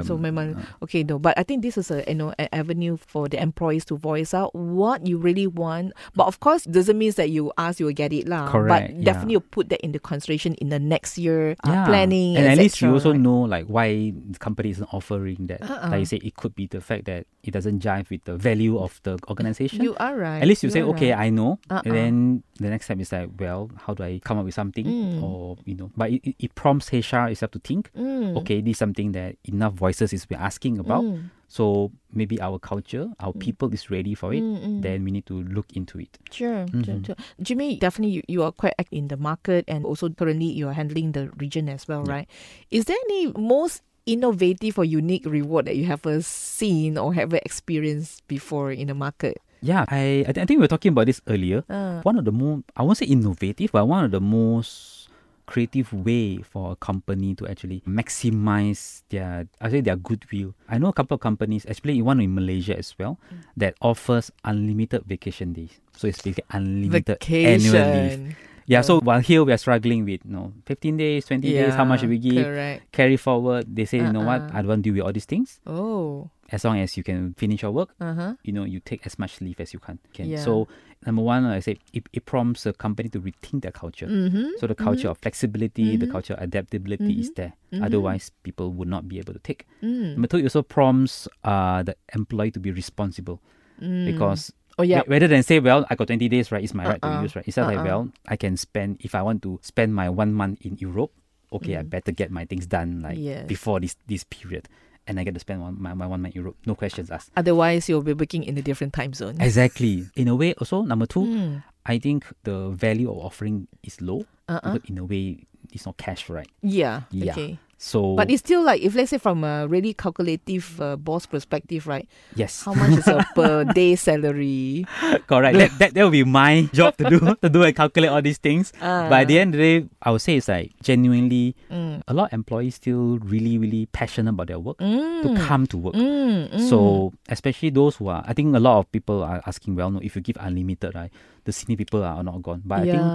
So 0.04 0.20
memang, 0.20 0.60
Ah. 0.60 0.84
okay, 0.84 1.04
no. 1.08 1.16
But 1.20 1.40
I 1.40 1.44
think 1.48 1.64
this 1.64 1.78
is 1.80 1.88
a, 1.92 2.04
you 2.08 2.16
know, 2.20 2.34
an 2.36 2.50
avenue 2.52 2.98
for 3.00 3.30
the 3.32 3.40
employees 3.40 3.86
to 3.88 3.96
voice 3.96 4.34
out 4.34 4.52
what 4.52 5.08
you 5.08 5.16
really 5.18 5.48
want. 5.48 5.94
But 6.16 6.28
of 6.28 6.42
course, 6.44 6.66
doesn't 6.68 6.98
mean 6.98 7.14
that 7.16 7.30
you 7.32 7.54
ask, 7.58 7.80
you 7.80 7.86
will 7.88 7.96
get 7.96 8.12
it 8.12 8.28
lah. 8.28 8.52
Correct, 8.52 8.68
But 8.68 8.84
yeah. 9.00 9.06
definitely 9.06 9.40
you 9.40 9.40
put 9.40 9.70
that 9.70 9.80
into 9.80 10.00
consideration 10.04 10.56
in 10.66 10.70
the 10.74 10.80
next 10.82 11.18
year 11.22 11.54
uh, 11.64 11.70
Yeah. 11.70 11.86
planning. 11.86 12.36
and 12.38 12.48
at 12.50 12.58
least 12.58 12.82
you 12.82 12.90
also 12.92 13.12
right? 13.14 13.22
know 13.22 13.42
like 13.46 13.66
why 13.70 14.12
the 14.34 14.40
company 14.40 14.70
isn't 14.74 14.90
offering 14.92 15.46
that. 15.48 15.62
Uh-uh. 15.62 15.90
Like 15.94 16.00
you 16.02 16.06
say, 16.10 16.18
it 16.26 16.36
could 16.36 16.56
be 16.58 16.66
the 16.66 16.82
fact 16.82 17.06
that 17.06 17.28
it 17.46 17.52
doesn't 17.54 17.80
jive 17.86 18.10
with 18.10 18.24
the 18.26 18.36
value 18.36 18.80
of 18.82 18.98
the 19.06 19.20
organization. 19.30 19.84
You 19.86 19.94
are 20.02 20.18
right. 20.18 20.42
At 20.42 20.48
least 20.50 20.64
you 20.66 20.70
say, 20.74 20.82
okay, 20.82 21.12
right. 21.14 21.28
I 21.28 21.30
know. 21.30 21.60
Uh-uh. 21.70 21.82
And 21.86 21.94
then 21.94 22.16
the 22.58 22.70
next 22.74 22.88
time 22.90 23.00
is 23.00 23.12
like, 23.14 23.30
well, 23.40 23.70
how 23.86 23.94
do 23.94 24.02
I 24.04 24.20
come 24.26 24.40
up 24.42 24.46
with 24.46 24.56
something? 24.58 24.86
Mm. 24.86 25.22
Or, 25.22 25.58
you 25.66 25.76
know, 25.76 25.92
but 25.96 26.10
it, 26.12 26.36
it, 26.40 26.56
prompts 26.56 26.90
HR 26.92 27.30
itself 27.30 27.52
to 27.54 27.60
think, 27.60 27.92
Mm. 27.94 28.38
okay, 28.42 28.62
this 28.62 28.72
is 28.72 28.78
something 28.82 29.12
that 29.14 29.38
enough 29.46 29.74
voices 29.74 30.14
is 30.14 30.26
we're 30.30 30.40
asking 30.42 30.80
about. 30.80 31.04
Mm. 31.04 31.30
So 31.48 31.92
maybe 32.12 32.42
our 32.42 32.58
culture, 32.60 33.08
our 33.20 33.32
people 33.34 33.70
is 33.74 33.90
ready 33.92 34.14
for 34.18 34.34
it. 34.34 34.42
Mm, 34.44 34.58
mm. 34.60 34.82
Then 34.82 35.04
we 35.06 35.12
need 35.12 35.26
to 35.28 35.44
look 35.46 35.70
into 35.78 36.00
it. 36.02 36.18
Sure, 36.32 36.66
sure, 36.84 36.98
Mhm. 37.00 37.06
sure. 37.06 37.18
Jimmy, 37.42 37.78
definitely 37.78 38.18
you, 38.20 38.24
you 38.28 38.42
are 38.44 38.52
quite 38.52 38.74
active 38.80 38.98
in 38.98 39.08
the 39.08 39.18
market 39.18 39.64
and 39.68 39.86
also 39.86 40.10
currently 40.10 40.50
you 40.50 40.68
are 40.68 40.74
handling 40.76 41.14
the 41.14 41.30
region 41.38 41.70
as 41.70 41.88
well, 41.88 42.04
right? 42.04 42.28
Is 42.72 42.86
there 42.86 42.98
any 43.10 43.30
most 43.38 43.82
innovative 44.06 44.78
or 44.78 44.86
unique 44.86 45.26
reward 45.26 45.66
that 45.66 45.76
you 45.78 45.86
have 45.86 46.02
seen 46.26 46.98
or 46.98 47.14
have 47.14 47.34
experienced 47.34 48.26
before 48.28 48.72
in 48.72 48.88
the 48.88 48.98
market? 48.98 49.38
Yeah, 49.66 49.86
I 49.90 50.26
I, 50.28 50.32
thi- 50.34 50.42
I 50.42 50.46
think 50.46 50.58
we 50.62 50.66
were 50.66 50.70
talking 50.70 50.94
about 50.94 51.10
this 51.10 51.22
earlier. 51.26 51.66
Uh, 51.70 52.02
One 52.06 52.18
of 52.22 52.26
the 52.26 52.32
more 52.34 52.62
I 52.78 52.84
won't 52.86 52.98
say 53.02 53.10
innovative, 53.10 53.72
but 53.74 53.86
one 53.90 54.06
of 54.06 54.12
the 54.14 54.22
most 54.22 55.05
creative 55.46 55.94
way 55.94 56.38
for 56.42 56.72
a 56.74 56.76
company 56.76 57.36
to 57.36 57.48
actually 57.48 57.82
maximize 57.88 59.04
their 59.10 59.48
I 59.62 59.70
say 59.70 59.82
their 59.82 59.96
goodwill. 59.96 60.54
I 60.70 60.78
know 60.78 60.90
a 60.90 60.94
couple 60.94 61.16
of 61.16 61.22
companies, 61.22 61.66
especially 61.68 62.02
one 62.02 62.20
in 62.22 62.34
Malaysia 62.34 62.78
as 62.78 62.96
well, 62.98 63.20
Mm. 63.32 63.38
that 63.58 63.74
offers 63.82 64.32
unlimited 64.44 65.04
vacation 65.06 65.54
days. 65.54 65.80
So 65.96 66.08
it's 66.08 66.22
basically 66.22 66.44
unlimited 66.52 67.18
annual 67.30 67.72
leave. 67.72 67.72
vacation. 67.72 68.36
Yeah, 68.68 68.82
so 68.82 68.98
while 69.00 69.20
here 69.22 69.44
we 69.46 69.54
are 69.54 69.62
struggling 69.62 70.06
with 70.10 70.26
you 70.26 70.32
know 70.34 70.50
15 70.66 70.98
days, 70.98 71.26
20 71.30 71.46
days, 71.54 71.76
how 71.78 71.86
much 71.86 72.00
should 72.02 72.10
we 72.10 72.18
give? 72.18 72.44
Correct. 72.44 72.90
Carry 72.92 73.16
forward. 73.16 73.70
They 73.70 73.86
say, 73.86 74.02
you 74.02 74.10
know 74.12 74.26
what, 74.26 74.42
Uh-uh. 74.42 74.58
I 74.58 74.66
don't 74.66 74.74
want 74.74 74.82
to 74.84 74.90
deal 74.90 74.98
with 74.98 75.06
all 75.06 75.14
these 75.14 75.30
things. 75.30 75.62
Oh. 75.70 76.30
As 76.52 76.64
long 76.64 76.78
as 76.78 76.96
you 76.96 77.04
can 77.04 77.34
finish 77.34 77.64
your 77.64 77.72
work, 77.72 77.90
Uh 78.00 78.14
huh. 78.14 78.34
you 78.44 78.54
know, 78.54 78.66
you 78.66 78.80
take 78.80 79.02
as 79.06 79.18
much 79.18 79.42
leave 79.42 79.60
as 79.60 79.74
you 79.74 79.80
can. 79.80 79.98
can. 80.14 80.30
Yeah. 80.30 80.44
So 80.44 80.68
number 81.06 81.24
one, 81.24 81.44
I 81.46 81.60
say 81.60 81.78
it, 81.92 82.04
it 82.14 82.26
prompts 82.26 82.66
a 82.68 82.74
company 82.74 83.10
to 83.10 83.20
rethink 83.20 83.64
their 83.64 83.72
culture. 83.72 84.06
Mm-hmm. 84.06 84.50
So 84.60 84.68
the 84.68 84.76
culture 84.76 85.10
of 85.10 85.18
flexibility, 85.18 85.98
the 85.98 86.06
Mhm. 86.06 86.12
culture 86.12 86.34
of 86.36 86.42
adaptability 86.44 87.20
is 87.20 87.32
Mhm. 87.32 87.36
there. 87.36 87.54
Mhm. 87.74 87.82
Otherwise, 87.86 88.30
people 88.44 88.72
would 88.74 88.88
not 88.88 89.08
be 89.10 89.18
able 89.18 89.34
to 89.34 89.40
take. 89.40 89.66
Mm. 89.82 90.14
Number 90.22 90.28
two, 90.28 90.38
it 90.38 90.44
also 90.46 90.62
prompts 90.62 91.28
uh, 91.44 91.82
the 91.82 91.96
employee 92.14 92.52
to 92.52 92.60
be 92.60 92.70
responsible 92.72 93.42
Mm. 93.82 94.06
because 94.06 94.54
oh 94.78 94.84
yeah. 94.84 94.98
ra- 95.02 95.04
rather 95.08 95.28
than 95.28 95.42
say, 95.42 95.60
well, 95.60 95.86
I 95.90 95.96
got 95.96 96.08
20 96.08 96.30
days, 96.30 96.52
right? 96.52 96.64
It's 96.64 96.74
my 96.78 96.86
right 96.86 97.02
to 97.02 97.08
Uh-uh. 97.10 97.24
use, 97.26 97.36
right? 97.36 97.48
It's 97.48 97.58
not 97.58 97.68
like, 97.68 97.80
Uh-uh. 97.82 97.86
well, 97.90 98.12
I 98.30 98.38
can 98.38 98.54
spend, 98.56 98.98
if 99.02 99.16
I 99.16 99.22
want 99.26 99.42
to 99.44 99.58
spend 99.64 99.96
my 99.96 100.10
one 100.14 100.32
month 100.32 100.62
in 100.62 100.78
Europe, 100.78 101.12
okay, 101.52 101.78
I 101.78 101.82
Mm. 101.84 101.90
better 101.90 102.12
get 102.14 102.30
my 102.30 102.46
things 102.46 102.68
done 102.70 103.02
like 103.02 103.18
Yes. 103.18 103.48
before 103.50 103.80
this, 103.82 103.96
this 104.08 104.24
period. 104.24 104.70
And 105.08 105.20
I 105.20 105.24
get 105.24 105.34
to 105.36 105.40
spend 105.40 105.62
one, 105.62 105.78
my, 105.80 105.94
my 105.94 106.08
one 106.08 106.22
month 106.22 106.36
in 106.36 106.42
Europe. 106.42 106.58
No 106.66 106.74
questions 106.74 107.12
asked. 107.12 107.30
Otherwise, 107.38 107.88
you'll 107.88 108.02
be 108.02 108.14
working 108.14 108.44
in 108.44 108.58
a 108.58 108.62
different 108.62 108.94
time 108.94 109.14
zone. 109.14 109.38
Exactly. 109.40 110.08
In 110.16 110.28
a 110.28 110.36
way, 110.36 110.54
also, 110.54 110.82
number 110.82 111.06
two, 111.06 111.22
Mm. 111.26 111.64
I 111.86 112.00
think 112.00 112.26
the 112.44 112.70
value 112.70 113.12
of 113.12 113.18
offering 113.20 113.68
is 113.84 114.02
low. 114.02 114.26
Uh-uh. 114.50 114.80
In 114.86 114.98
a 114.98 115.06
way, 115.06 115.46
it's 115.72 115.86
not 115.86 115.98
cash, 115.98 116.30
right? 116.30 116.50
Yeah. 116.64 117.02
Yeah. 117.12 117.34
Okay. 117.34 117.60
So, 117.78 118.16
But 118.16 118.32
it's 118.32 118.40
still 118.40 118.64
like 118.64 118.82
if 118.82 118.96
let's 118.96 119.12
say 119.12 119.18
from 119.20 119.44
a 119.44 119.68
really 119.68 119.94
calculative 119.94 120.80
uh, 120.80 120.96
boss 120.96 121.26
perspective, 121.28 121.88
right? 121.88 122.08
yes. 122.36 122.64
How 122.64 122.74
much 122.74 122.98
is 122.98 123.08
a 123.08 123.20
per 123.36 123.66
day 123.66 123.96
salary? 123.96 124.86
Correct. 125.28 125.58
that, 125.60 125.72
that 125.80 125.94
that 125.94 126.04
will 126.04 126.10
be 126.16 126.24
my 126.24 126.70
job 126.74 126.96
to 126.98 127.10
do 127.10 127.20
to 127.36 127.50
do 127.50 127.64
and 127.64 127.76
calculate 127.76 128.10
all 128.12 128.22
these 128.22 128.38
things. 128.40 128.72
Uh, 128.80 129.10
But 129.12 129.22
at 129.22 129.28
the 129.28 129.40
end 129.40 129.54
of 129.56 129.60
the 129.60 129.82
day, 129.82 129.88
I 130.02 130.12
would 130.12 130.22
say 130.24 130.38
it's 130.38 130.48
like 130.48 130.72
genuinely 130.82 131.56
mm, 131.70 132.02
a 132.08 132.14
lot 132.14 132.32
of 132.32 132.34
employees 132.34 132.76
still 132.76 133.20
really, 133.20 133.58
really 133.60 133.88
passionate 133.92 134.32
about 134.32 134.48
their 134.48 134.60
work 134.60 134.78
to 134.80 134.86
mm, 135.30 135.38
come 135.46 135.68
to 135.68 135.78
work. 135.78 135.96
mm, 135.96 136.50
mm. 136.56 136.70
So 136.70 137.12
especially 137.28 137.70
those 137.76 137.98
who 137.98 138.08
are 138.08 138.24
I 138.26 138.32
think 138.34 138.56
a 138.56 138.60
lot 138.60 138.80
of 138.80 138.92
people 138.92 139.22
are 139.24 139.44
asking, 139.46 139.76
well 139.76 139.92
no, 139.92 140.00
if 140.00 140.16
you 140.16 140.22
give 140.24 140.38
unlimited, 140.40 140.96
right, 140.96 141.12
the 141.46 141.54
senior 141.54 141.78
people 141.78 142.04
are 142.04 142.24
not 142.24 142.42
gone. 142.42 142.62
But 142.66 142.80
I 142.80 142.92
think 142.92 143.06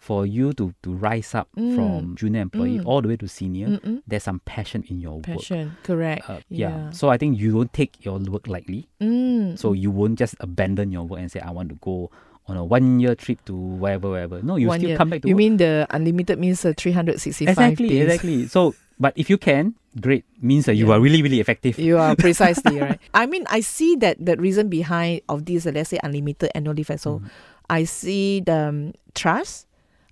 for 0.00 0.24
you 0.26 0.52
to, 0.54 0.74
to 0.82 0.90
rise 0.94 1.34
up 1.34 1.48
Mm. 1.56 1.74
from 1.76 2.16
junior 2.16 2.40
employee 2.40 2.78
Mm. 2.80 2.86
all 2.86 3.00
the 3.02 3.08
way 3.08 3.16
to 3.16 3.28
senior, 3.28 3.68
Mm-mm. 3.78 4.02
there's 4.08 4.24
some 4.24 4.40
passion 4.44 4.84
in 4.88 5.00
your 5.00 5.16
work. 5.20 5.24
Passion, 5.38 5.76
correct. 5.84 6.28
Uh, 6.28 6.40
yeah. 6.48 6.90
So 6.90 7.10
I 7.10 7.16
think 7.18 7.38
you 7.38 7.52
don't 7.52 7.72
take 7.72 8.04
your 8.04 8.18
work 8.18 8.48
lightly. 8.48 8.88
Mm. 9.00 9.58
So 9.58 9.72
you 9.72 9.90
won't 9.90 10.18
just 10.18 10.34
abandon 10.40 10.90
your 10.90 11.04
work 11.04 11.20
and 11.20 11.30
say, 11.30 11.40
I 11.40 11.50
want 11.52 11.68
to 11.68 11.76
go 11.76 12.10
on 12.48 12.56
a 12.56 12.64
one 12.64 13.00
year 13.00 13.14
trip 13.14 13.44
to 13.46 13.54
wherever, 13.54 14.10
wherever. 14.10 14.42
No, 14.42 14.56
you 14.56 14.68
One 14.68 14.78
still 14.80 14.90
year. 14.90 14.98
come 14.98 15.10
back 15.10 15.22
to 15.22 15.28
You 15.28 15.34
work. 15.34 15.38
mean 15.38 15.56
the 15.56 15.86
unlimited 15.90 16.38
means 16.38 16.64
uh, 16.64 16.72
365 16.76 17.48
exactly, 17.52 17.88
days? 17.88 18.04
exactly. 18.04 18.46
So, 18.48 18.74
but 19.00 19.12
if 19.16 19.28
you 19.30 19.38
can, 19.38 19.74
great. 19.98 20.24
Means 20.42 20.66
that 20.66 20.74
you 20.74 20.88
Yeah. 20.88 20.94
are 20.94 21.00
really, 21.00 21.22
really 21.22 21.40
effective. 21.40 21.78
You 21.78 21.96
are 21.96 22.14
precisely 22.16 22.78
right. 22.84 22.98
I 23.14 23.24
mean, 23.26 23.44
I 23.48 23.60
see 23.60 23.96
that 23.96 24.20
the 24.20 24.36
reason 24.36 24.68
behind 24.68 25.22
of 25.28 25.46
this, 25.46 25.66
uh, 25.66 25.72
let's 25.72 25.88
say, 25.90 25.98
unlimited 26.02 26.50
annual 26.54 26.74
leave. 26.74 26.90
and 26.90 27.00
So, 27.00 27.20
Mhm. 27.20 27.30
I 27.70 27.84
see 27.84 28.40
the 28.40 28.68
um, 28.68 28.92
trust, 29.14 29.66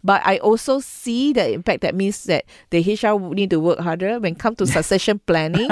but 0.05 0.21
I 0.25 0.39
also 0.39 0.81
see 0.81 1.33
the 1.33 1.53
impact. 1.53 1.83
That 1.83 1.95
means 1.95 2.25
that 2.25 2.45
the 2.71 2.81
HR 2.83 3.19
need 3.33 3.51
to 3.51 3.61
work 3.61 3.79
harder 3.79 4.19
when 4.19 4.35
come 4.35 4.57
to 4.57 4.67
succession 4.67 5.21
planning. 5.27 5.69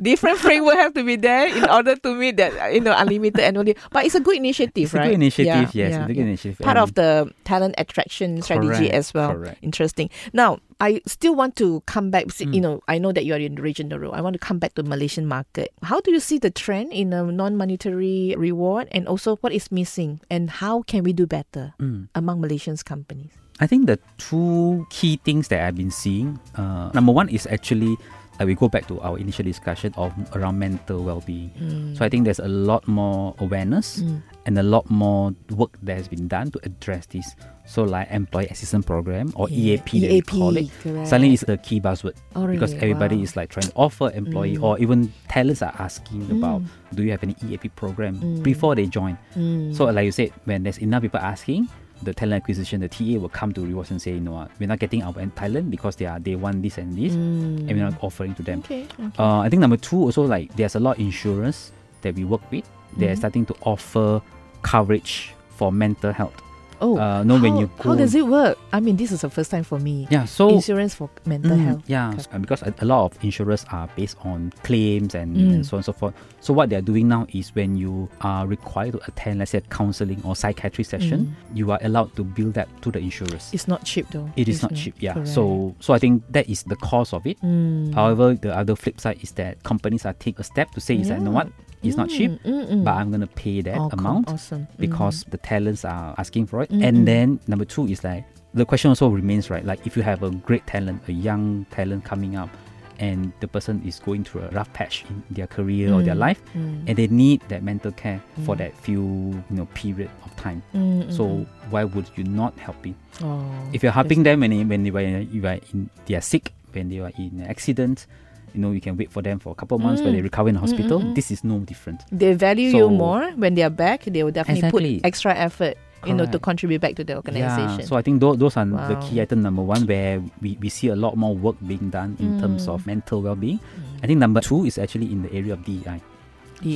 Different 0.00 0.38
framework 0.38 0.76
have 0.76 0.94
to 0.94 1.04
be 1.04 1.16
there 1.16 1.46
in 1.46 1.68
order 1.68 1.94
to 1.96 2.14
meet 2.14 2.36
that 2.38 2.52
uh, 2.58 2.66
you 2.66 2.80
know 2.80 2.94
unlimited 2.96 3.40
annual 3.40 3.64
leave. 3.64 3.78
But 3.90 4.04
it's 4.06 4.14
a 4.14 4.20
good 4.20 4.36
initiative, 4.36 4.84
It's 4.84 4.94
a 4.94 4.98
right? 4.98 5.04
good 5.06 5.14
initiative, 5.14 5.46
Yeah, 5.74 5.86
yes. 5.86 5.92
yeah, 5.92 6.06
good 6.06 6.16
yeah. 6.16 6.22
initiative. 6.22 6.58
Part 6.58 6.76
of 6.78 6.94
the 6.94 7.30
talent 7.44 7.74
attraction 7.78 8.40
strategy 8.42 8.88
Correct, 8.90 8.94
as 8.94 9.14
well. 9.14 9.32
correct. 9.32 9.58
Interesting. 9.62 10.10
Now, 10.32 10.58
I 10.80 11.00
still 11.06 11.34
want 11.34 11.56
to 11.56 11.82
come 11.86 12.10
back. 12.10 12.30
see, 12.30 12.44
You 12.44 12.60
Mm. 12.60 12.62
know, 12.62 12.76
I 12.88 12.98
know 12.98 13.12
that 13.12 13.24
you 13.24 13.34
are 13.34 13.38
in 13.40 13.54
the 13.56 13.62
regional 13.62 13.98
role. 13.98 14.14
I 14.14 14.20
want 14.20 14.34
to 14.34 14.38
come 14.42 14.58
back 14.58 14.74
to 14.74 14.82
Malaysian 14.82 15.26
market. 15.26 15.72
How 15.82 16.00
do 16.00 16.10
you 16.10 16.20
see 16.20 16.38
the 16.38 16.50
trend 16.50 16.92
in 16.92 17.12
a 17.12 17.22
non-monetary 17.24 18.34
reward, 18.36 18.88
and 18.92 19.06
also 19.08 19.36
what 19.40 19.52
is 19.52 19.70
missing, 19.72 20.20
and 20.30 20.50
how 20.50 20.82
can 20.82 21.02
we 21.04 21.12
do 21.12 21.26
better 21.26 21.74
Mm. 21.80 22.08
among 22.14 22.40
Malaysians 22.40 22.84
companies? 22.84 23.30
I 23.60 23.66
think 23.66 23.86
the 23.86 23.98
two 24.18 24.86
key 24.90 25.20
things 25.24 25.48
that 25.48 25.62
I've 25.62 25.76
been 25.76 25.90
seeing, 25.92 26.40
uh, 26.56 26.90
number 26.94 27.12
one 27.12 27.28
is 27.28 27.46
actually 27.46 27.96
like 28.42 28.48
we 28.50 28.54
go 28.58 28.66
back 28.68 28.86
to 28.90 28.98
our 29.06 29.18
initial 29.22 29.44
discussion 29.46 29.94
of 29.96 30.10
around 30.34 30.58
mental 30.58 30.98
well-being. 31.06 31.50
Mm. 31.62 31.96
So 31.96 32.04
I 32.04 32.08
think 32.10 32.24
there's 32.26 32.40
a 32.42 32.48
lot 32.50 32.82
more 32.90 33.34
awareness 33.38 34.02
Mm. 34.02 34.18
and 34.46 34.58
a 34.58 34.62
lot 34.66 34.90
more 34.90 35.30
work 35.54 35.78
that 35.86 35.94
has 35.96 36.08
been 36.10 36.26
done 36.26 36.50
to 36.50 36.58
address 36.66 37.06
this. 37.06 37.36
So 37.70 37.84
like 37.86 38.10
employee 38.10 38.48
assistance 38.50 38.82
program 38.84 39.30
or 39.38 39.46
Yeah. 39.48 39.78
EAP, 39.78 40.00
that 40.02 40.10
we 40.10 40.20
call 40.26 40.56
it. 40.58 40.66
correct. 40.82 41.06
Suddenly 41.06 41.34
it's 41.38 41.46
the 41.46 41.56
key 41.62 41.78
buzzword 41.80 42.18
oh, 42.34 42.42
really? 42.42 42.58
because 42.58 42.74
everybody 42.82 43.16
Wow. 43.16 43.22
is 43.22 43.36
like 43.38 43.50
trying 43.54 43.70
to 43.70 43.74
offer 43.78 44.10
employee 44.10 44.56
Mm. 44.58 44.62
or 44.66 44.78
even 44.82 45.12
talents 45.28 45.62
are 45.62 45.74
asking 45.78 46.26
about 46.34 46.62
Mm. 46.62 46.66
do 46.98 47.04
you 47.06 47.12
have 47.14 47.22
any 47.22 47.36
EAP 47.46 47.68
program 47.78 48.18
Mm. 48.18 48.42
before 48.42 48.74
they 48.74 48.86
join. 48.90 49.14
Mm. 49.38 49.70
So 49.76 49.84
like 49.86 50.04
you 50.04 50.12
said, 50.12 50.32
when 50.50 50.64
there's 50.66 50.78
enough 50.82 51.02
people 51.06 51.20
asking, 51.22 51.68
the 52.02 52.12
talent 52.12 52.42
acquisition, 52.42 52.80
the 52.80 52.88
TA 52.88 53.18
will 53.20 53.28
come 53.28 53.52
to 53.52 53.64
rewards 53.64 53.90
and 53.90 54.00
say, 54.02 54.12
you 54.12 54.20
know 54.20 54.32
what, 54.32 54.50
we're 54.58 54.66
not 54.68 54.78
getting 54.78 55.02
our 55.02 55.12
talent 55.36 55.70
because 55.70 55.96
they 55.96 56.06
are 56.06 56.18
they 56.18 56.34
want 56.34 56.62
this 56.62 56.78
and 56.78 56.96
this, 56.96 57.12
Mm. 57.14 57.68
and 57.68 57.68
we're 57.68 57.88
not 57.90 58.02
offering 58.02 58.34
to 58.34 58.42
them. 58.42 58.60
Okay. 58.60 58.84
okay. 58.98 59.10
Uh, 59.18 59.38
I 59.40 59.48
think 59.48 59.60
number 59.60 59.76
two 59.76 59.96
also 59.98 60.22
like 60.22 60.54
there's 60.56 60.74
a 60.74 60.80
lot 60.80 60.96
of 60.98 61.00
insurance 61.04 61.72
that 62.02 62.14
we 62.14 62.24
work 62.24 62.42
with. 62.50 62.68
They're 62.96 63.14
Mhm. 63.14 63.18
starting 63.18 63.46
to 63.46 63.54
offer 63.62 64.20
coverage 64.62 65.32
for 65.56 65.72
mental 65.72 66.12
health. 66.12 66.34
Oh, 66.82 66.98
uh, 66.98 67.22
no, 67.24 67.38
when 67.40 67.56
you 67.56 67.70
how 67.82 67.94
does 67.94 68.14
it 68.14 68.26
work? 68.26 68.58
I 68.72 68.80
mean, 68.80 68.96
this 68.96 69.10
is 69.12 69.22
the 69.22 69.30
first 69.30 69.50
time 69.50 69.64
for 69.64 69.78
me. 69.78 70.06
Yeah, 70.10 70.24
so 70.26 70.48
Insurance 70.50 70.94
for 70.94 71.08
mental 71.24 71.56
Mm, 71.56 71.64
health. 71.64 71.82
Yeah, 71.86 72.10
Okay. 72.10 72.22
uh, 72.32 72.38
because 72.38 72.62
a, 72.62 72.74
a 72.80 72.84
lot 72.84 73.06
of 73.06 73.24
insurers 73.24 73.64
are 73.70 73.88
based 73.96 74.16
on 74.24 74.52
claims 74.62 75.14
and, 75.14 75.36
Mm. 75.36 75.54
and 75.54 75.66
so 75.66 75.76
on 75.76 75.78
and 75.78 75.84
so 75.86 75.92
forth. 75.94 76.14
So 76.40 76.52
what 76.52 76.68
they're 76.70 76.82
doing 76.82 77.08
now 77.08 77.26
is 77.32 77.54
when 77.54 77.76
you 77.76 78.08
are 78.20 78.46
required 78.46 78.92
to 78.92 79.00
attend, 79.06 79.38
let's 79.38 79.52
say, 79.52 79.58
a 79.58 79.60
counseling 79.62 80.20
or 80.24 80.34
psychiatry 80.36 80.84
session, 80.84 81.34
you 81.54 81.70
are 81.70 81.78
allowed 81.82 82.14
to 82.16 82.24
bill 82.24 82.50
that 82.52 82.68
to 82.82 82.90
the 82.90 82.98
insurers. 82.98 83.48
It's 83.52 83.68
not 83.68 83.84
cheap 83.84 84.08
though. 84.10 84.28
It 84.36 84.48
is 84.48 84.60
not 84.62 84.74
cheap, 84.74 84.94
yeah. 84.98 85.14
Correct. 85.14 85.28
So 85.28 85.74
so 85.80 85.94
I 85.94 85.98
think 85.98 86.24
that 86.30 86.48
is 86.48 86.64
the 86.64 86.76
cause 86.76 87.12
of 87.12 87.24
it. 87.26 87.40
Mm. 87.42 87.94
However, 87.94 88.34
the 88.34 88.54
other 88.56 88.74
flip 88.76 89.00
side 89.00 89.18
is 89.22 89.30
that 89.32 89.62
companies 89.62 90.04
are 90.04 90.14
take 90.14 90.38
a 90.40 90.44
step 90.44 90.70
to 90.72 90.80
say, 90.80 90.96
is 90.96 91.08
that, 91.08 91.18
you 91.18 91.24
know 91.24 91.30
what, 91.30 91.48
it's 91.82 91.96
not 91.96 92.08
cheap, 92.08 92.30
Mm, 92.30 92.38
mm, 92.44 92.68
mm. 92.70 92.84
but 92.84 92.94
I'm 92.94 93.10
gonna 93.10 93.26
pay 93.26 93.60
that 93.62 93.76
Oh, 93.76 93.88
cool. 93.90 93.98
amount 94.00 94.28
Awesome. 94.28 94.66
because 94.78 95.24
the 95.30 95.38
talents 95.38 95.84
are 95.84 96.14
asking 96.18 96.46
for 96.46 96.62
it. 96.62 96.70
Mm, 96.70 96.78
mm. 96.80 96.84
And 96.86 97.08
then 97.08 97.40
number 97.46 97.64
two 97.64 97.86
is 97.86 98.04
like 98.04 98.24
the 98.54 98.64
question 98.66 98.88
also 98.90 99.08
remains 99.08 99.50
right. 99.50 99.64
Like 99.64 99.86
if 99.86 99.96
you 99.96 100.02
have 100.02 100.22
a 100.22 100.30
great 100.30 100.66
talent, 100.66 101.02
a 101.08 101.12
young 101.12 101.64
talent 101.70 102.04
coming 102.04 102.36
up, 102.36 102.50
and 102.98 103.32
the 103.40 103.48
person 103.48 103.82
is 103.84 103.98
going 103.98 104.22
through 104.22 104.42
a 104.42 104.48
rough 104.50 104.72
patch 104.74 105.04
in 105.08 105.22
their 105.30 105.46
career 105.48 105.92
or 105.92 106.02
their 106.02 106.14
Mm, 106.14 106.18
life, 106.18 106.40
mm, 106.54 106.84
and 106.86 106.96
they 106.96 107.08
need 107.08 107.40
that 107.48 107.62
mental 107.64 107.90
care 107.92 108.20
for 108.44 108.54
Mm. 108.54 108.58
that 108.58 108.76
few 108.76 109.02
you 109.50 109.56
know 109.56 109.66
period 109.74 110.10
of 110.24 110.36
time. 110.36 110.62
mm, 110.74 111.02
mm, 111.08 111.12
So 111.12 111.24
mm. 111.24 111.46
why 111.70 111.82
would 111.84 112.06
you 112.16 112.22
not 112.24 112.56
helping? 112.58 112.94
Oh, 113.24 113.42
If 113.72 113.82
you're 113.82 113.90
helping 113.92 114.22
them 114.22 114.40
when 114.40 114.50
they, 114.50 114.62
when 114.64 114.84
they 114.84 114.90
were 114.92 115.00
you 115.00 115.44
are 115.48 115.58
in 115.72 115.88
they 116.06 116.14
are 116.14 116.20
sick, 116.20 116.52
when 116.74 116.90
they 116.90 117.00
are 117.00 117.10
in 117.18 117.40
an 117.40 117.46
accident, 117.48 118.06
you 118.54 118.60
know 118.60 118.70
you 118.72 118.80
can 118.80 118.96
wait 118.96 119.10
for 119.10 119.22
them 119.22 119.38
for 119.38 119.50
a 119.52 119.54
couple 119.54 119.76
of 119.76 119.82
months 119.82 120.02
when 120.02 120.12
they 120.12 120.20
Mm. 120.20 120.24
recover 120.24 120.48
in 120.48 120.54
the 120.54 120.60
Mm, 120.60 120.64
mm, 120.64 120.70
hospital. 120.70 121.00
mm. 121.00 121.14
This 121.14 121.30
is 121.30 121.44
no 121.44 121.58
different. 121.60 122.02
they 122.12 122.32
value 122.34 122.70
So- 122.70 122.78
you 122.78 122.90
more 122.90 123.30
when 123.36 123.54
they 123.54 123.62
are 123.62 123.70
back. 123.70 124.04
They 124.04 124.22
will 124.24 124.32
definitely 124.32 124.66
Exactly. 124.68 124.94
put 125.00 125.06
extra 125.06 125.34
effort, 125.34 125.76
you 126.06 126.14
know, 126.14 126.26
to 126.26 126.38
contribute 126.38 126.80
back 126.80 126.94
to 126.96 127.04
the 127.04 127.16
organization. 127.16 127.78
Yeah, 127.80 127.86
so 127.86 127.96
I 127.96 128.02
think 128.02 128.20
those, 128.20 128.36
those 128.38 128.56
are 128.56 128.64
the 128.66 128.96
key 129.06 129.20
item 129.20 129.40
number 129.42 129.62
one 129.62 129.86
where 129.86 130.20
we, 130.40 130.58
we 130.60 130.68
see 130.68 130.88
a 130.88 130.96
lot 130.96 131.16
more 131.16 131.34
work 131.34 131.56
being 131.66 131.90
done 131.90 132.16
in 132.18 132.40
terms 132.40 132.66
Mm. 132.66 132.74
of 132.74 132.86
mental 132.86 133.22
well-being. 133.22 133.58
Mm. 133.58 134.04
I 134.04 134.06
think 134.06 134.18
number 134.18 134.40
two 134.40 134.64
is 134.66 134.78
actually 134.78 135.10
in 135.12 135.22
the 135.22 135.32
area 135.32 135.52
of 135.54 135.64
DEI, 135.64 136.00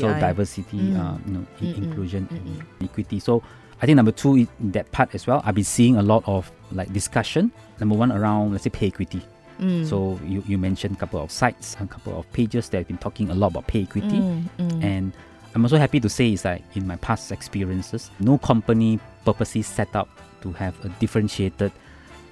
so 0.01 0.09
diversity, 0.19 0.79
Mm. 0.79 0.99
uh, 1.01 1.19
you 1.27 1.33
know, 1.35 1.45
in- 1.61 1.85
inclusion, 1.85 2.29
and 2.31 2.63
equity. 2.83 3.19
So 3.21 3.43
I 3.83 3.87
think 3.87 3.97
number 3.97 4.13
two 4.13 4.37
in 4.37 4.49
that 4.73 4.91
part 4.93 5.15
as 5.15 5.27
well. 5.27 5.43
I've 5.45 5.55
been 5.55 5.65
seeing 5.65 5.97
a 5.97 6.03
lot 6.03 6.23
of 6.27 6.51
like 6.73 6.93
discussion. 6.93 7.51
Number 7.81 7.95
one 7.95 8.11
around 8.11 8.53
let's 8.53 8.65
say 8.65 8.71
pay 8.71 8.87
equity. 8.87 9.21
Mm. 9.61 9.87
So 9.89 10.21
you, 10.25 10.43
you 10.47 10.59
mentioned 10.59 10.97
a 10.97 10.99
couple 10.99 11.21
of 11.23 11.31
sites, 11.31 11.77
a 11.81 11.87
couple 11.87 12.19
of 12.19 12.31
pages 12.33 12.69
that 12.71 12.79
have 12.79 12.89
been 12.89 12.99
talking 12.99 13.31
a 13.31 13.35
lot 13.35 13.49
about 13.49 13.67
pay 13.67 13.83
equity. 13.83 14.19
Mm, 14.19 14.43
mm. 14.59 14.85
And 14.85 15.13
I'm 15.55 15.65
also 15.65 15.79
happy 15.79 16.01
to 16.01 16.09
say 16.09 16.33
is 16.33 16.43
that 16.43 16.61
in 16.75 16.87
my 16.87 16.97
past 16.97 17.33
experiences, 17.33 18.11
no 18.21 18.37
company 18.39 19.01
purposely 19.25 19.63
set 19.63 19.95
up 19.97 20.09
to 20.43 20.53
have 20.53 20.75
a 20.85 20.89
differentiated 21.01 21.73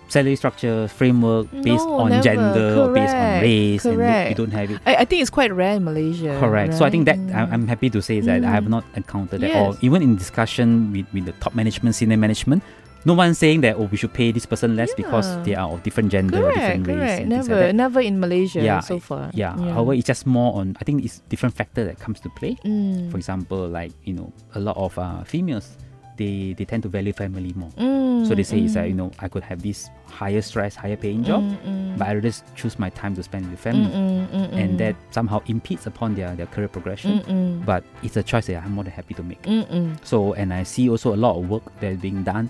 salary 0.08 0.36
structure 0.36 0.86
framework 0.88 1.50
based 1.62 1.86
No, 1.88 1.94
on 2.00 2.10
never. 2.10 2.22
gender 2.22 2.76
or 2.78 2.92
based 2.92 3.14
on 3.14 3.20
Correct, 3.40 3.42
race, 3.42 3.84
and 3.86 3.96
correct. 3.96 4.24
you, 4.24 4.28
you 4.28 4.34
don't 4.34 4.52
have 4.52 4.70
it. 4.70 4.80
I, 4.84 4.96
I 4.96 5.04
think 5.06 5.22
it's 5.22 5.30
quite 5.30 5.50
rare 5.52 5.76
in 5.76 5.84
Malaysia. 5.84 6.36
Correct. 6.38 6.74
So 6.74 6.84
I 6.84 6.90
think 6.90 7.06
that 7.06 7.16
right? 7.18 7.34
I- 7.48 7.50
I'm 7.50 7.66
happy 7.66 7.88
to 7.88 8.02
say 8.02 8.20
that 8.20 8.44
I 8.44 8.50
have 8.50 8.64
Mm. 8.64 8.68
not 8.68 8.84
encountered 8.94 9.40
that, 9.40 9.56
or 9.56 9.76
even 9.80 10.02
in 10.02 10.16
discussion 10.16 10.92
with, 10.92 11.06
with 11.14 11.24
the 11.24 11.32
top 11.40 11.54
management, 11.54 11.94
senior 11.96 12.18
management, 12.18 12.62
no 13.04 13.14
one's 13.14 13.38
saying 13.38 13.60
that 13.62 13.76
oh 13.76 13.84
we 13.90 13.96
should 13.96 14.12
pay 14.12 14.32
this 14.32 14.46
person 14.46 14.76
less 14.76 14.92
because 14.94 15.26
they 15.44 15.54
are 15.54 15.68
of 15.70 15.82
different 15.82 16.10
gender, 16.10 16.40
correct, 16.40 16.56
different 16.58 16.86
race, 16.86 16.96
correct. 16.96 17.20
and 17.22 17.30
things 17.32 17.48
Never, 17.48 17.66
like 17.66 17.74
never 17.74 18.00
in 18.00 18.20
Malaysia 18.20 18.60
Yeah, 18.60 18.80
so 18.80 18.98
far. 18.98 19.30
Yeah. 19.34 19.56
However, 19.56 19.94
it's 19.94 20.06
just 20.06 20.26
more 20.26 20.54
on. 20.60 20.76
I 20.80 20.84
think 20.84 21.04
it's 21.04 21.20
different 21.28 21.54
factor 21.54 21.84
that 21.84 21.98
comes 22.00 22.20
to 22.20 22.28
play. 22.30 22.56
Mm. 22.64 23.10
For 23.10 23.16
example, 23.18 23.68
like 23.68 23.92
you 24.04 24.14
know, 24.14 24.32
a 24.54 24.60
lot 24.60 24.76
of 24.76 24.96
uh, 24.98 25.24
females, 25.24 25.76
they 26.16 26.54
they 26.56 26.64
tend 26.64 26.82
to 26.84 26.88
value 26.88 27.12
family 27.12 27.52
more. 27.56 27.70
Mm, 27.76 28.24
So 28.24 28.32
they 28.34 28.42
say 28.46 28.64
is 28.64 28.72
that 28.74 28.86
mm, 28.86 28.94
you 28.94 28.96
know 28.96 29.10
I 29.20 29.28
could 29.28 29.42
have 29.44 29.60
this 29.60 29.90
higher 30.08 30.40
stress, 30.40 30.72
higher 30.78 30.96
paying 30.96 31.24
job, 31.26 31.42
mm, 31.44 31.58
mm. 31.66 31.98
but 31.98 32.08
I 32.08 32.14
rather 32.16 32.32
choose 32.56 32.78
my 32.78 32.88
time 32.88 33.12
to 33.18 33.22
spend 33.22 33.50
with 33.50 33.60
family, 33.60 33.90
Mm, 33.92 34.24
mm, 34.32 34.48
mm, 34.48 34.48
and 34.56 34.70
mm. 34.74 34.78
that 34.78 34.94
somehow 35.10 35.42
impedes 35.46 35.84
upon 35.86 36.14
their 36.14 36.32
their 36.38 36.46
career 36.48 36.68
progression. 36.72 37.20
Mm, 37.20 37.26
mm. 37.28 37.52
But 37.68 37.84
it's 38.02 38.16
a 38.16 38.22
choice 38.24 38.46
that 38.48 38.62
I'm 38.64 38.72
more 38.72 38.84
than 38.86 38.94
happy 38.96 39.12
to 39.18 39.22
make. 39.26 39.42
Mm, 39.44 39.66
mm. 39.68 39.88
So 40.06 40.32
and 40.40 40.54
I 40.54 40.62
see 40.64 40.88
also 40.88 41.12
a 41.12 41.18
lot 41.20 41.36
of 41.36 41.50
work 41.52 41.66
that 41.84 41.98
is 41.98 42.00
being 42.00 42.22
done 42.24 42.48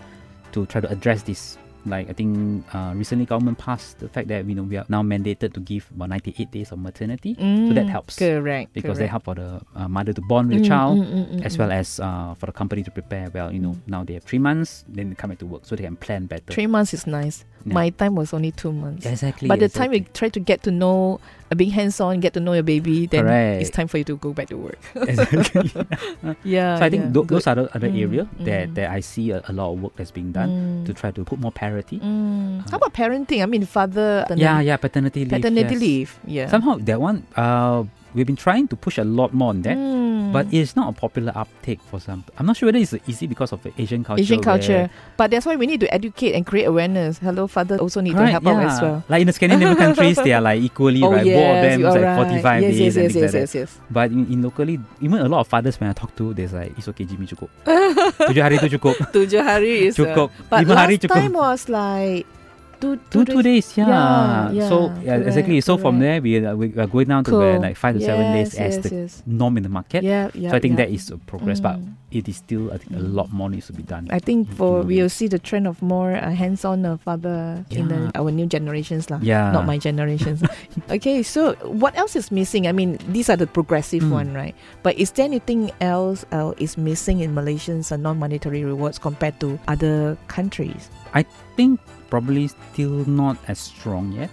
to 0.55 0.65
try 0.67 0.81
to 0.81 0.89
address 0.91 1.23
this. 1.23 1.59
Like 1.87 2.09
I 2.09 2.15
think 2.15 2.65
uh, 2.75 2.95
recently 2.97 3.27
government 3.27 3.59
passed 3.59 3.99
the 3.99 4.09
fact 4.09 4.29
that 4.29 4.47
you 4.49 4.55
know 4.55 4.63
we 4.63 4.79
are 4.81 4.87
now 4.89 5.03
mandated 5.03 5.53
to 5.53 5.61
give 5.61 5.85
about 5.95 6.09
98 6.09 6.51
days 6.51 6.73
of 6.73 6.79
maternity 6.79 7.35
so 7.69 7.75
that 7.77 7.85
Mm, 7.85 7.91
helps 7.93 8.17
Correct. 8.17 8.73
because 8.73 8.97
they 8.97 9.07
help 9.07 9.25
for 9.29 9.35
the 9.35 9.61
uh, 9.77 9.87
mother 9.87 10.15
to 10.15 10.23
bond 10.23 10.49
with 10.49 10.63
the 10.63 10.65
Mm, 10.65 10.69
child 10.73 10.97
mm, 10.97 11.05
mm, 11.13 11.29
mm, 11.37 11.45
as 11.45 11.57
mm. 11.57 11.59
well 11.61 11.73
as 11.73 12.01
uh, 12.01 12.33
for 12.41 12.47
the 12.47 12.53
company 12.57 12.83
to 12.83 12.91
prepare 12.91 13.29
well 13.37 13.53
you 13.53 13.61
know 13.61 13.77
Mm. 13.77 13.85
now 13.87 14.01
they 14.03 14.15
have 14.17 14.25
three 14.25 14.39
months 14.41 14.87
then 14.89 15.11
they 15.11 15.15
come 15.15 15.29
back 15.29 15.41
to 15.45 15.47
work 15.47 15.67
so 15.69 15.77
they 15.77 15.85
can 15.85 15.97
plan 16.01 16.25
better 16.25 16.49
Three 16.57 16.67
months 16.69 16.95
is 16.95 17.05
nice. 17.07 17.45
Yeah. 17.67 17.75
My 17.75 17.91
time 17.91 18.15
was 18.17 18.33
only 18.33 18.53
two 18.53 18.73
months. 18.73 19.05
Yeah, 19.05 19.13
exactly 19.13 19.49
By 19.53 19.57
the 19.61 19.69
time 19.69 19.93
you 19.93 20.01
try 20.17 20.31
to 20.33 20.41
get 20.41 20.63
to 20.65 20.71
know, 20.71 21.21
being 21.57 21.71
hands 21.71 22.01
on, 22.01 22.21
get 22.21 22.33
to 22.35 22.41
know 22.41 22.53
your 22.55 22.63
baby, 22.65 23.07
then 23.07 23.29
it's 23.61 23.71
time 23.71 23.87
for 23.87 23.99
you 23.99 24.05
to 24.05 24.17
go 24.17 24.33
back 24.33 24.49
to 24.49 24.57
work. 24.57 24.79
exactly. 24.97 25.71
yeah. 26.45 26.79
so 26.79 26.85
I 26.85 26.91
think 26.91 27.05
yeah, 27.05 27.11
tho- 27.13 27.25
those 27.29 27.47
are 27.47 27.55
the 27.55 27.69
other 27.77 27.89
Mm, 27.89 28.01
area 28.03 28.25
that, 28.41 28.69
mm. 28.71 28.75
that 28.75 28.91
I 28.91 29.01
see 29.01 29.31
a, 29.31 29.43
a 29.47 29.53
lot 29.53 29.73
of 29.73 29.83
work 29.83 29.93
that's 29.97 30.11
being 30.11 30.33
done 30.33 30.49
Mm. 30.51 30.87
to 30.87 30.95
try 30.95 31.11
to 31.13 31.23
put 31.25 31.39
more 31.39 31.53
parity. 31.53 32.01
Mm. 32.01 32.65
How 32.71 32.77
Uh, 32.77 32.81
about 32.81 32.93
parenting? 32.95 33.43
I 33.43 33.47
mean, 33.47 33.67
father. 33.67 34.25
Yeah, 34.35 34.61
yeah, 34.61 34.77
paternity 34.77 35.25
leave. 35.25 35.31
Paternity 35.37 35.75
yes. 35.75 35.81
leave. 35.81 36.11
Yeah. 36.27 36.47
Somehow 36.49 36.79
that 36.83 37.01
one, 37.01 37.27
uh, 37.37 37.85
we've 38.15 38.27
been 38.27 38.39
trying 38.39 38.67
to 38.69 38.77
push 38.77 38.97
a 38.97 39.05
lot 39.05 39.35
more 39.35 39.51
on 39.51 39.63
that, 39.63 39.77
Mm. 39.77 40.33
but 40.33 40.47
it's 40.51 40.75
not 40.75 40.89
a 40.89 40.95
popular 40.95 41.33
uptake 41.35 41.83
for 41.91 41.99
some. 42.01 42.25
I'm 42.39 42.47
not 42.47 42.57
sure 42.57 42.67
whether 42.71 42.79
it's 42.79 42.95
easy 43.07 43.27
because 43.27 43.53
of 43.53 43.63
the 43.63 43.71
Asian 43.77 44.03
culture. 44.03 44.23
Asian 44.23 44.41
culture. 44.41 44.89
But 45.17 45.31
that's 45.31 45.47
why 45.47 45.55
we 45.57 45.67
need 45.67 45.81
to 45.83 45.89
educate 45.93 46.35
and 46.35 46.47
create 46.47 46.65
awareness. 46.67 47.19
Hello, 47.19 47.47
father 47.47 47.79
also 47.79 48.01
need 48.01 48.15
to 48.17 48.27
help 48.27 48.47
out 48.47 48.63
as 48.65 48.81
well. 48.81 49.03
Like 49.09 49.21
in 49.23 49.27
the 49.27 49.37
Scandinavian 49.37 49.77
countries, 49.77 50.17
they 50.23 50.33
are 50.33 50.41
like 50.41 50.63
equally 50.69 51.03
oh 51.03 51.13
right. 51.13 51.27
yes, 51.27 51.35
Both 51.37 51.51
of 51.51 51.63
them 51.63 51.79
is 51.81 51.85
are 51.85 51.99
like 51.99 52.05
right. 52.05 52.43
45 52.43 52.63
yes, 52.63 52.71
days 52.71 52.81
yes, 52.81 52.95
and 52.97 53.05
yes, 53.05 53.13
things 53.13 53.23
yes, 53.23 53.35
like 53.35 53.41
yes, 53.41 53.55
yes. 53.55 53.71
But 53.91 54.07
in, 54.11 54.23
in 54.33 54.39
locally, 54.43 54.81
even 55.03 55.19
a 55.21 55.29
lot 55.29 55.41
of 55.41 55.49
fathers 55.49 55.79
when 55.81 55.91
I 55.91 55.93
talk 55.93 56.15
to, 56.17 56.33
there's 56.35 56.53
like 56.55 56.73
it's 56.79 56.89
okay, 56.89 57.05
Jimmy 57.05 57.27
cukup. 57.27 57.51
Tujuh 58.31 58.43
hari 58.43 58.59
tu 58.63 58.69
cukup. 58.79 58.95
Tujuh 59.13 59.43
hari 59.43 59.91
is 59.91 59.99
uh, 59.99 60.07
Cukup. 60.07 60.31
But 60.49 60.65
Lima 60.67 60.75
hari 60.79 60.99
cukup. 60.99 61.19
time 61.19 61.35
was 61.35 61.69
like 61.69 62.27
two, 62.85 63.25
Two 63.25 63.25
two 63.25 63.43
days, 63.43 63.73
yeah. 63.77 63.89
Yeah, 64.53 64.69
so 64.69 64.93
yeah, 65.01 65.17
yeah, 65.17 65.25
exactly. 65.25 65.57
correct, 65.57 65.67
So 65.67 65.79
from 65.81 65.99
there, 66.05 66.21
we 66.21 66.37
are, 66.45 66.53
we 66.57 66.69
are 66.77 66.87
going 66.87 67.09
down 67.09 67.25
to 67.25 67.33
where 67.41 67.59
like 67.59 67.77
five 67.81 67.97
to 67.97 68.01
seven 68.05 68.33
days 68.37 68.53
as 68.55 68.77
yes, 68.77 68.85
the 68.85 68.91
yes. 68.95 69.23
norm 69.25 69.57
in 69.57 69.63
the 69.65 69.73
market. 69.73 70.05
Yeah, 70.05 70.29
yeah. 70.35 70.51
so 70.51 70.57
I 70.57 70.61
think 70.61 70.77
yeah. 70.79 70.85
that 70.87 70.91
is 70.93 71.09
a 71.11 71.17
progress, 71.19 71.61
but 71.61 71.81
Mm. 71.81 71.97
it 72.15 72.29
is 72.29 72.37
still 72.39 72.71
I 72.71 72.79
think 72.79 72.93
a 72.95 73.03
lot 73.03 73.33
more 73.33 73.49
needs 73.51 73.67
to 73.67 73.75
be 73.75 73.83
done. 73.83 74.07
I 74.11 74.21
think 74.21 74.47
for 74.55 74.85
Mm. 74.85 74.87
we'll 74.87 75.09
see 75.11 75.27
the 75.27 75.39
trend 75.41 75.67
of 75.67 75.81
more 75.83 76.13
uh, 76.15 76.31
hands-on 76.31 76.85
uh, 76.87 76.97
father 77.03 77.65
in 77.71 77.89
the, 77.89 78.11
our 78.15 78.31
new 78.31 78.47
generations 78.47 79.11
lah. 79.11 79.19
yeah, 79.23 79.51
Not 79.51 79.67
my 79.67 79.79
generations. 79.79 80.45
okay, 80.97 81.23
so 81.25 81.55
what 81.67 81.97
else 81.99 82.15
is 82.15 82.31
missing? 82.31 82.67
I 82.69 82.73
mean, 82.73 82.99
these 83.11 83.27
are 83.33 83.37
the 83.39 83.47
progressive 83.49 84.03
Mm. 84.05 84.11
one, 84.13 84.29
right? 84.35 84.55
But 84.87 84.99
is 84.99 85.11
there 85.17 85.25
anything 85.27 85.71
else 85.81 86.23
uh, 86.31 86.53
is 86.61 86.77
missing 86.79 87.21
in 87.25 87.35
Malaysians 87.35 87.91
uh, 87.91 87.97
non-monetary 87.97 88.63
rewards 88.65 88.99
compared 88.99 89.41
to 89.41 89.59
other 89.67 90.17
countries? 90.29 90.91
I 91.15 91.25
think 91.57 91.79
probably 92.15 92.47
still 92.47 93.03
not 93.11 93.37
as 93.49 93.59
strong 93.59 94.13
yet. 94.13 94.31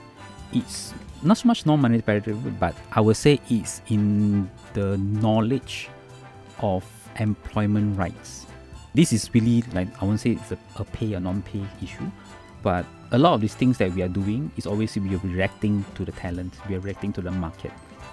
It's 0.54 0.94
not 1.24 1.40
so 1.40 1.48
much 1.48 1.66
non-monetary, 1.66 2.22
but 2.60 2.76
I 2.92 3.02
would 3.02 3.18
say 3.18 3.40
it's 3.50 3.82
in 3.90 4.48
the 4.74 4.98
knowledge 4.98 5.90
of 6.60 6.86
employment 7.18 7.98
rights. 7.98 8.46
This 8.94 9.12
is 9.14 9.34
really 9.34 9.64
like 9.74 9.88
I 10.00 10.06
won't 10.06 10.20
say 10.20 10.32
it's 10.38 10.52
a, 10.52 10.60
a 10.76 10.84
pay 10.86 11.16
or 11.16 11.20
non-pay 11.20 11.66
issue, 11.82 12.06
but 12.62 12.86
a 13.12 13.18
lot 13.18 13.34
of 13.34 13.42
these 13.42 13.56
things 13.56 13.80
that 13.80 13.92
we 13.94 14.04
are 14.04 14.14
doing 14.22 14.52
is 14.58 14.68
always 14.68 14.96
we 14.96 15.16
are 15.16 15.24
reacting 15.24 15.84
to 15.96 16.06
the 16.06 16.12
talent, 16.12 16.54
we 16.70 16.76
are 16.76 16.82
reacting 16.82 17.12
to 17.14 17.22
the 17.22 17.32
market. 17.32 17.72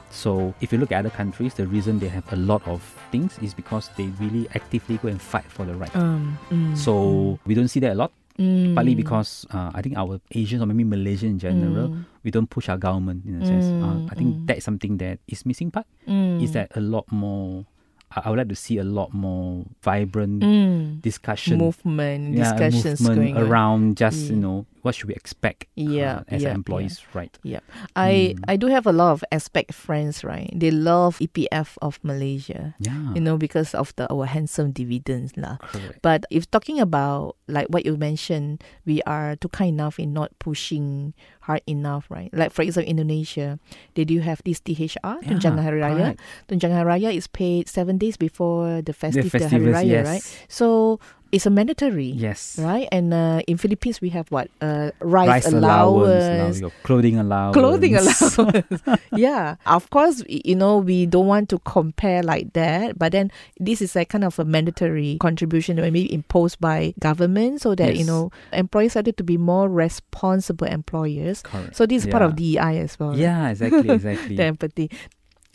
So 0.09 0.55
if 0.63 0.73
you 0.73 0.79
look 0.79 0.93
at 0.93 1.01
other 1.01 1.11
countries, 1.11 1.53
the 1.53 1.67
reason 1.67 1.99
they 1.99 2.09
have 2.09 2.25
a 2.33 2.37
lot 2.37 2.67
of 2.67 2.81
things 3.13 3.39
is 3.43 3.53
because 3.53 3.91
they 3.99 4.07
really 4.19 4.49
actively 4.55 4.97
go 4.97 5.09
and 5.09 5.21
fight 5.21 5.45
for 5.45 5.67
the 5.67 5.75
right. 5.75 5.95
Um, 5.95 6.39
mm, 6.49 6.75
So 6.75 7.39
we 7.45 7.53
don't 7.55 7.69
see 7.69 7.81
that 7.81 7.93
a 7.93 7.95
lot 7.95 8.13
mm, 8.39 8.75
partly 8.75 8.95
because 8.95 9.45
uh, 9.51 9.71
I 9.75 9.83
think 9.83 9.97
our 9.99 10.21
Asians 10.33 10.63
or 10.63 10.67
maybe 10.67 10.85
Malaysian 10.85 11.31
in 11.37 11.39
general, 11.39 11.89
mm, 11.89 12.05
we 12.25 12.31
don't 12.31 12.49
push 12.49 12.69
our 12.69 12.79
government 12.79 13.25
in 13.27 13.43
a 13.43 13.45
sense. 13.47 13.67
Uh, 13.83 13.99
Mm, 13.99 14.09
I 14.11 14.15
think 14.15 14.29
mm. 14.37 14.47
that 14.47 14.57
is 14.59 14.65
something 14.65 14.97
that 14.99 15.19
is 15.29 15.45
missing 15.45 15.71
part. 15.71 15.87
mm, 16.07 16.43
Is 16.43 16.53
that 16.53 16.71
a 16.77 16.81
lot 16.81 17.11
more? 17.11 17.67
I 18.09 18.31
would 18.31 18.39
like 18.41 18.49
to 18.49 18.57
see 18.57 18.79
a 18.81 18.85
lot 18.89 19.13
more 19.13 19.67
vibrant 19.85 20.41
mm, 20.43 21.03
discussion, 21.05 21.59
movement 21.61 22.33
yeah, 22.39 22.57
discussions 22.57 23.01
movement 23.05 23.21
going 23.21 23.37
on. 23.37 23.43
around 23.45 23.83
just 24.01 24.31
you 24.31 24.37
know 24.41 24.65
what 24.83 24.95
should 24.95 25.09
we 25.09 25.15
expect 25.15 25.67
Yeah, 25.75 26.23
uh, 26.27 26.35
as 26.35 26.43
yeah, 26.43 26.55
employees, 26.55 27.03
right? 27.15 27.33
Yeah. 27.43 27.61
I 27.97 28.35
Mm. 28.39 28.45
I 28.49 28.55
do 28.57 28.67
have 28.69 28.87
a 28.87 28.93
lot 28.93 29.13
of 29.13 29.25
expat 29.33 29.73
friends, 29.75 30.23
right? 30.25 30.51
They 30.55 30.71
love 30.71 31.19
EPF 31.19 31.77
of 31.83 31.99
Malaysia, 32.03 32.75
Yeah, 32.79 33.15
you 33.15 33.21
know, 33.21 33.37
because 33.39 33.75
of 33.75 33.95
the 33.97 34.07
our 34.11 34.27
handsome 34.27 34.71
dividends 34.73 35.35
lah. 35.37 35.59
correct. 35.61 36.01
But 36.03 36.25
if 36.31 36.47
talking 36.51 36.79
about 36.81 37.37
like 37.49 37.67
what 37.73 37.87
you 37.87 37.97
mentioned, 37.97 38.63
we 38.85 39.01
are 39.09 39.35
too 39.37 39.49
kind 39.51 39.75
enough 39.79 39.99
in 39.99 40.13
not 40.13 40.33
pushing 40.39 41.15
hard 41.49 41.63
enough, 41.67 42.05
right? 42.13 42.29
Like 42.37 42.53
for 42.53 42.61
example, 42.63 42.89
Indonesia, 42.91 43.57
they 43.97 44.05
do 44.05 44.21
have 44.21 44.41
this 44.45 44.61
THR, 44.61 45.25
Tunjangan 45.25 45.63
Hari 45.65 45.81
Raya. 45.81 46.15
correct. 46.17 46.21
Tunjangan 46.49 46.77
Hari 46.85 46.89
Raya 47.01 47.11
is 47.15 47.27
paid 47.27 47.69
seven 47.69 47.97
days 47.97 48.17
before 48.21 48.85
the 48.85 48.93
The 48.93 48.93
festive 48.93 49.33
the 49.33 49.49
Hari 49.49 49.73
Raya, 49.73 49.89
yes. 50.03 50.07
right? 50.07 50.25
So 50.49 51.01
it's 51.31 51.45
a 51.47 51.51
mandatory. 51.51 52.07
Yes. 52.07 52.59
Right, 52.59 52.89
and 52.91 53.13
uh, 53.13 53.43
in 53.47 53.57
Philippines 53.59 54.01
we 54.01 54.09
have 54.11 54.29
what 54.31 54.49
uh, 54.61 54.91
rice, 55.01 55.29
Rice 55.29 55.47
allowance, 55.47 56.25
allowance, 56.25 56.61
now 56.61 56.71
clothing 56.85 57.19
allowance, 57.19 57.55
clothing 57.55 57.97
allowance. 58.01 58.83
yeah, 59.13 59.57
of 59.67 59.91
course, 59.91 60.23
you 60.29 60.55
know 60.57 60.79
we 60.79 61.07
don't 61.07 61.27
want 61.27 61.49
to 61.51 61.59
compare 61.61 62.23
like 62.23 62.53
that, 62.55 62.99
but 62.99 63.13
then 63.13 63.31
this 63.61 63.83
is 63.83 63.95
a 63.97 64.05
kind 64.05 64.25
of 64.25 64.39
a 64.39 64.45
mandatory 64.45 65.19
contribution 65.21 65.77
maybe 65.77 66.13
imposed 66.13 66.59
by 66.61 66.95
government, 66.99 67.61
so 67.61 67.75
that 67.75 67.97
you 67.97 68.05
know 68.05 68.31
employees 68.53 68.93
started 68.93 69.17
to 69.17 69.25
be 69.25 69.37
more 69.37 69.69
responsible 69.69 70.67
employers. 70.67 71.43
Correct. 71.43 71.77
So 71.77 71.85
this 71.87 72.05
is 72.05 72.11
part 72.11 72.23
of 72.23 72.39
Yeah. 72.41 72.71
DEI 72.73 72.79
as 72.81 72.99
well. 72.99 73.17
Yeah, 73.17 73.49
exactly, 73.51 73.89
exactly. 73.91 74.37
the 74.41 74.45
empathy. 74.45 74.91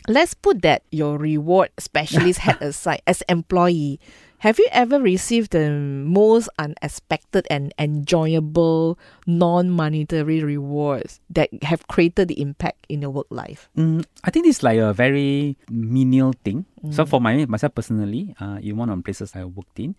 Let's 0.06 0.34
put 0.34 0.60
that 0.62 0.82
your 0.92 1.16
reward 1.16 1.70
specialist 1.78 2.38
hat 2.44 2.60
aside 2.60 3.00
as 3.06 3.22
employee. 3.28 3.98
Have 4.44 4.58
you 4.58 4.68
ever 4.72 5.00
received 5.00 5.52
the 5.52 5.70
most 5.72 6.50
unexpected 6.58 7.46
and 7.48 7.72
enjoyable 7.78 8.98
non-monetary 9.26 10.44
rewards 10.44 11.18
that 11.30 11.48
have 11.64 11.88
created 11.88 12.28
the 12.28 12.38
impact 12.38 12.84
in 12.90 13.00
your 13.00 13.08
work 13.08 13.26
life? 13.30 13.70
Mm, 13.74 14.04
I 14.22 14.28
think 14.28 14.44
this 14.44 14.58
is 14.58 14.62
like 14.62 14.76
a 14.76 14.92
very 14.92 15.56
menial 15.70 16.34
thing. 16.44 16.66
So 16.92 17.04
Mm. 17.04 17.08
for 17.08 17.20
my 17.24 17.46
myself 17.48 17.72
personally, 17.74 18.36
uh, 18.36 18.60
in 18.60 18.76
one 18.76 18.92
of 18.92 19.00
the 19.00 19.02
places 19.02 19.32
I 19.32 19.48
worked 19.48 19.80
in, 19.80 19.96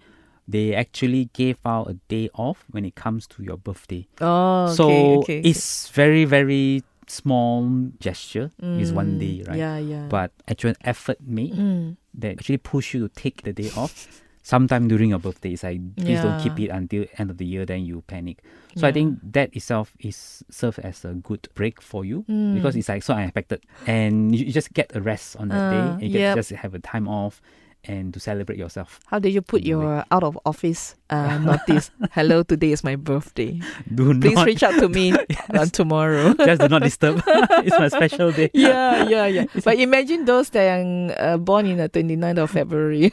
they 0.48 0.76
actually 0.78 1.34
gave 1.34 1.58
out 1.66 1.90
a 1.90 1.98
day 2.06 2.30
off 2.38 2.70
when 2.70 2.86
it 2.86 2.94
comes 2.94 3.26
to 3.34 3.42
your 3.42 3.58
birthday. 3.58 4.06
Oh, 4.22 4.70
so 4.78 4.86
okay, 4.86 5.18
okay. 5.26 5.42
it's 5.42 5.90
very 5.90 6.22
very 6.22 6.84
small 7.10 7.66
gesture. 7.98 8.54
It's 8.62 8.94
one 8.94 9.18
Mm, 9.18 9.20
day, 9.26 9.36
right? 9.50 9.58
Yeah, 9.58 9.78
yeah. 9.82 10.06
But 10.06 10.38
actual 10.46 10.78
effort 10.86 11.18
made 11.26 11.58
Mm, 11.58 11.98
that 12.22 12.38
actually 12.38 12.62
push 12.62 12.94
you 12.94 13.02
to 13.02 13.10
take 13.10 13.42
the 13.42 13.50
day 13.50 13.74
off. 13.74 14.22
Sometime 14.46 14.88
during 14.88 15.10
your 15.10 15.18
birthday, 15.18 15.54
it's 15.54 15.64
like 15.64 15.82
please 16.06 16.22
don't 16.22 16.38
keep 16.38 16.60
it 16.60 16.70
until 16.70 17.06
end 17.18 17.32
of 17.32 17.38
the 17.42 17.46
year, 17.46 17.66
then 17.66 17.84
you 17.84 18.04
panic. 18.06 18.44
So 18.78 18.88
I 18.88 18.92
think 18.92 19.18
that 19.34 19.50
itself 19.56 19.96
is 20.00 20.44
serve 20.52 20.78
as 20.86 21.04
a 21.04 21.14
good 21.16 21.50
break 21.56 21.82
for 21.82 22.06
you 22.06 22.26
because 22.54 22.76
Mm. 22.76 22.78
it's 22.78 22.90
like 22.90 23.02
so 23.02 23.16
unexpected, 23.16 23.66
and 23.88 24.36
you, 24.36 24.46
you 24.46 24.52
just 24.54 24.72
get 24.74 24.96
a 24.96 25.02
rest 25.02 25.36
on 25.38 25.50
that 25.50 25.68
day. 25.72 25.80
Uh, 25.80 25.98
And 25.98 26.14
you 26.14 26.20
yep. 26.20 26.36
just 26.38 26.52
have 26.52 26.76
a 26.76 26.80
time 26.80 27.08
off 27.08 27.42
and 27.88 28.14
to 28.14 28.20
celebrate 28.20 28.58
yourself. 28.58 29.00
How 29.08 29.20
did 29.20 29.34
you 29.34 29.42
put 29.42 29.64
your 29.64 30.06
out 30.12 30.24
of 30.24 30.38
office 30.46 30.96
uh, 31.10 31.38
notice? 31.38 31.92
Hello, 32.12 32.44
today 32.44 32.72
is 32.72 32.84
my 32.84 32.96
birthday. 32.96 33.62
Do 33.94 34.18
Please 34.20 34.36
not 34.36 34.46
reach 34.46 34.64
out 34.64 34.80
to 34.80 34.90
me 34.90 35.14
on 35.58 35.70
tomorrow. 35.70 36.34
just 36.46 36.62
do 36.62 36.70
not 36.70 36.84
disturb. 36.84 37.24
it's 37.64 37.78
my 37.78 37.88
special 37.88 38.32
day. 38.32 38.50
yeah, 38.54 39.08
yeah, 39.08 39.26
yeah. 39.26 39.46
But 39.64 39.80
imagine 39.80 40.26
those 40.26 40.50
that 40.52 40.66
are 40.66 41.16
uh, 41.18 41.38
born 41.38 41.66
in 41.66 41.78
the 41.78 41.90
29th 41.90 42.38
of 42.38 42.52
February. 42.52 43.12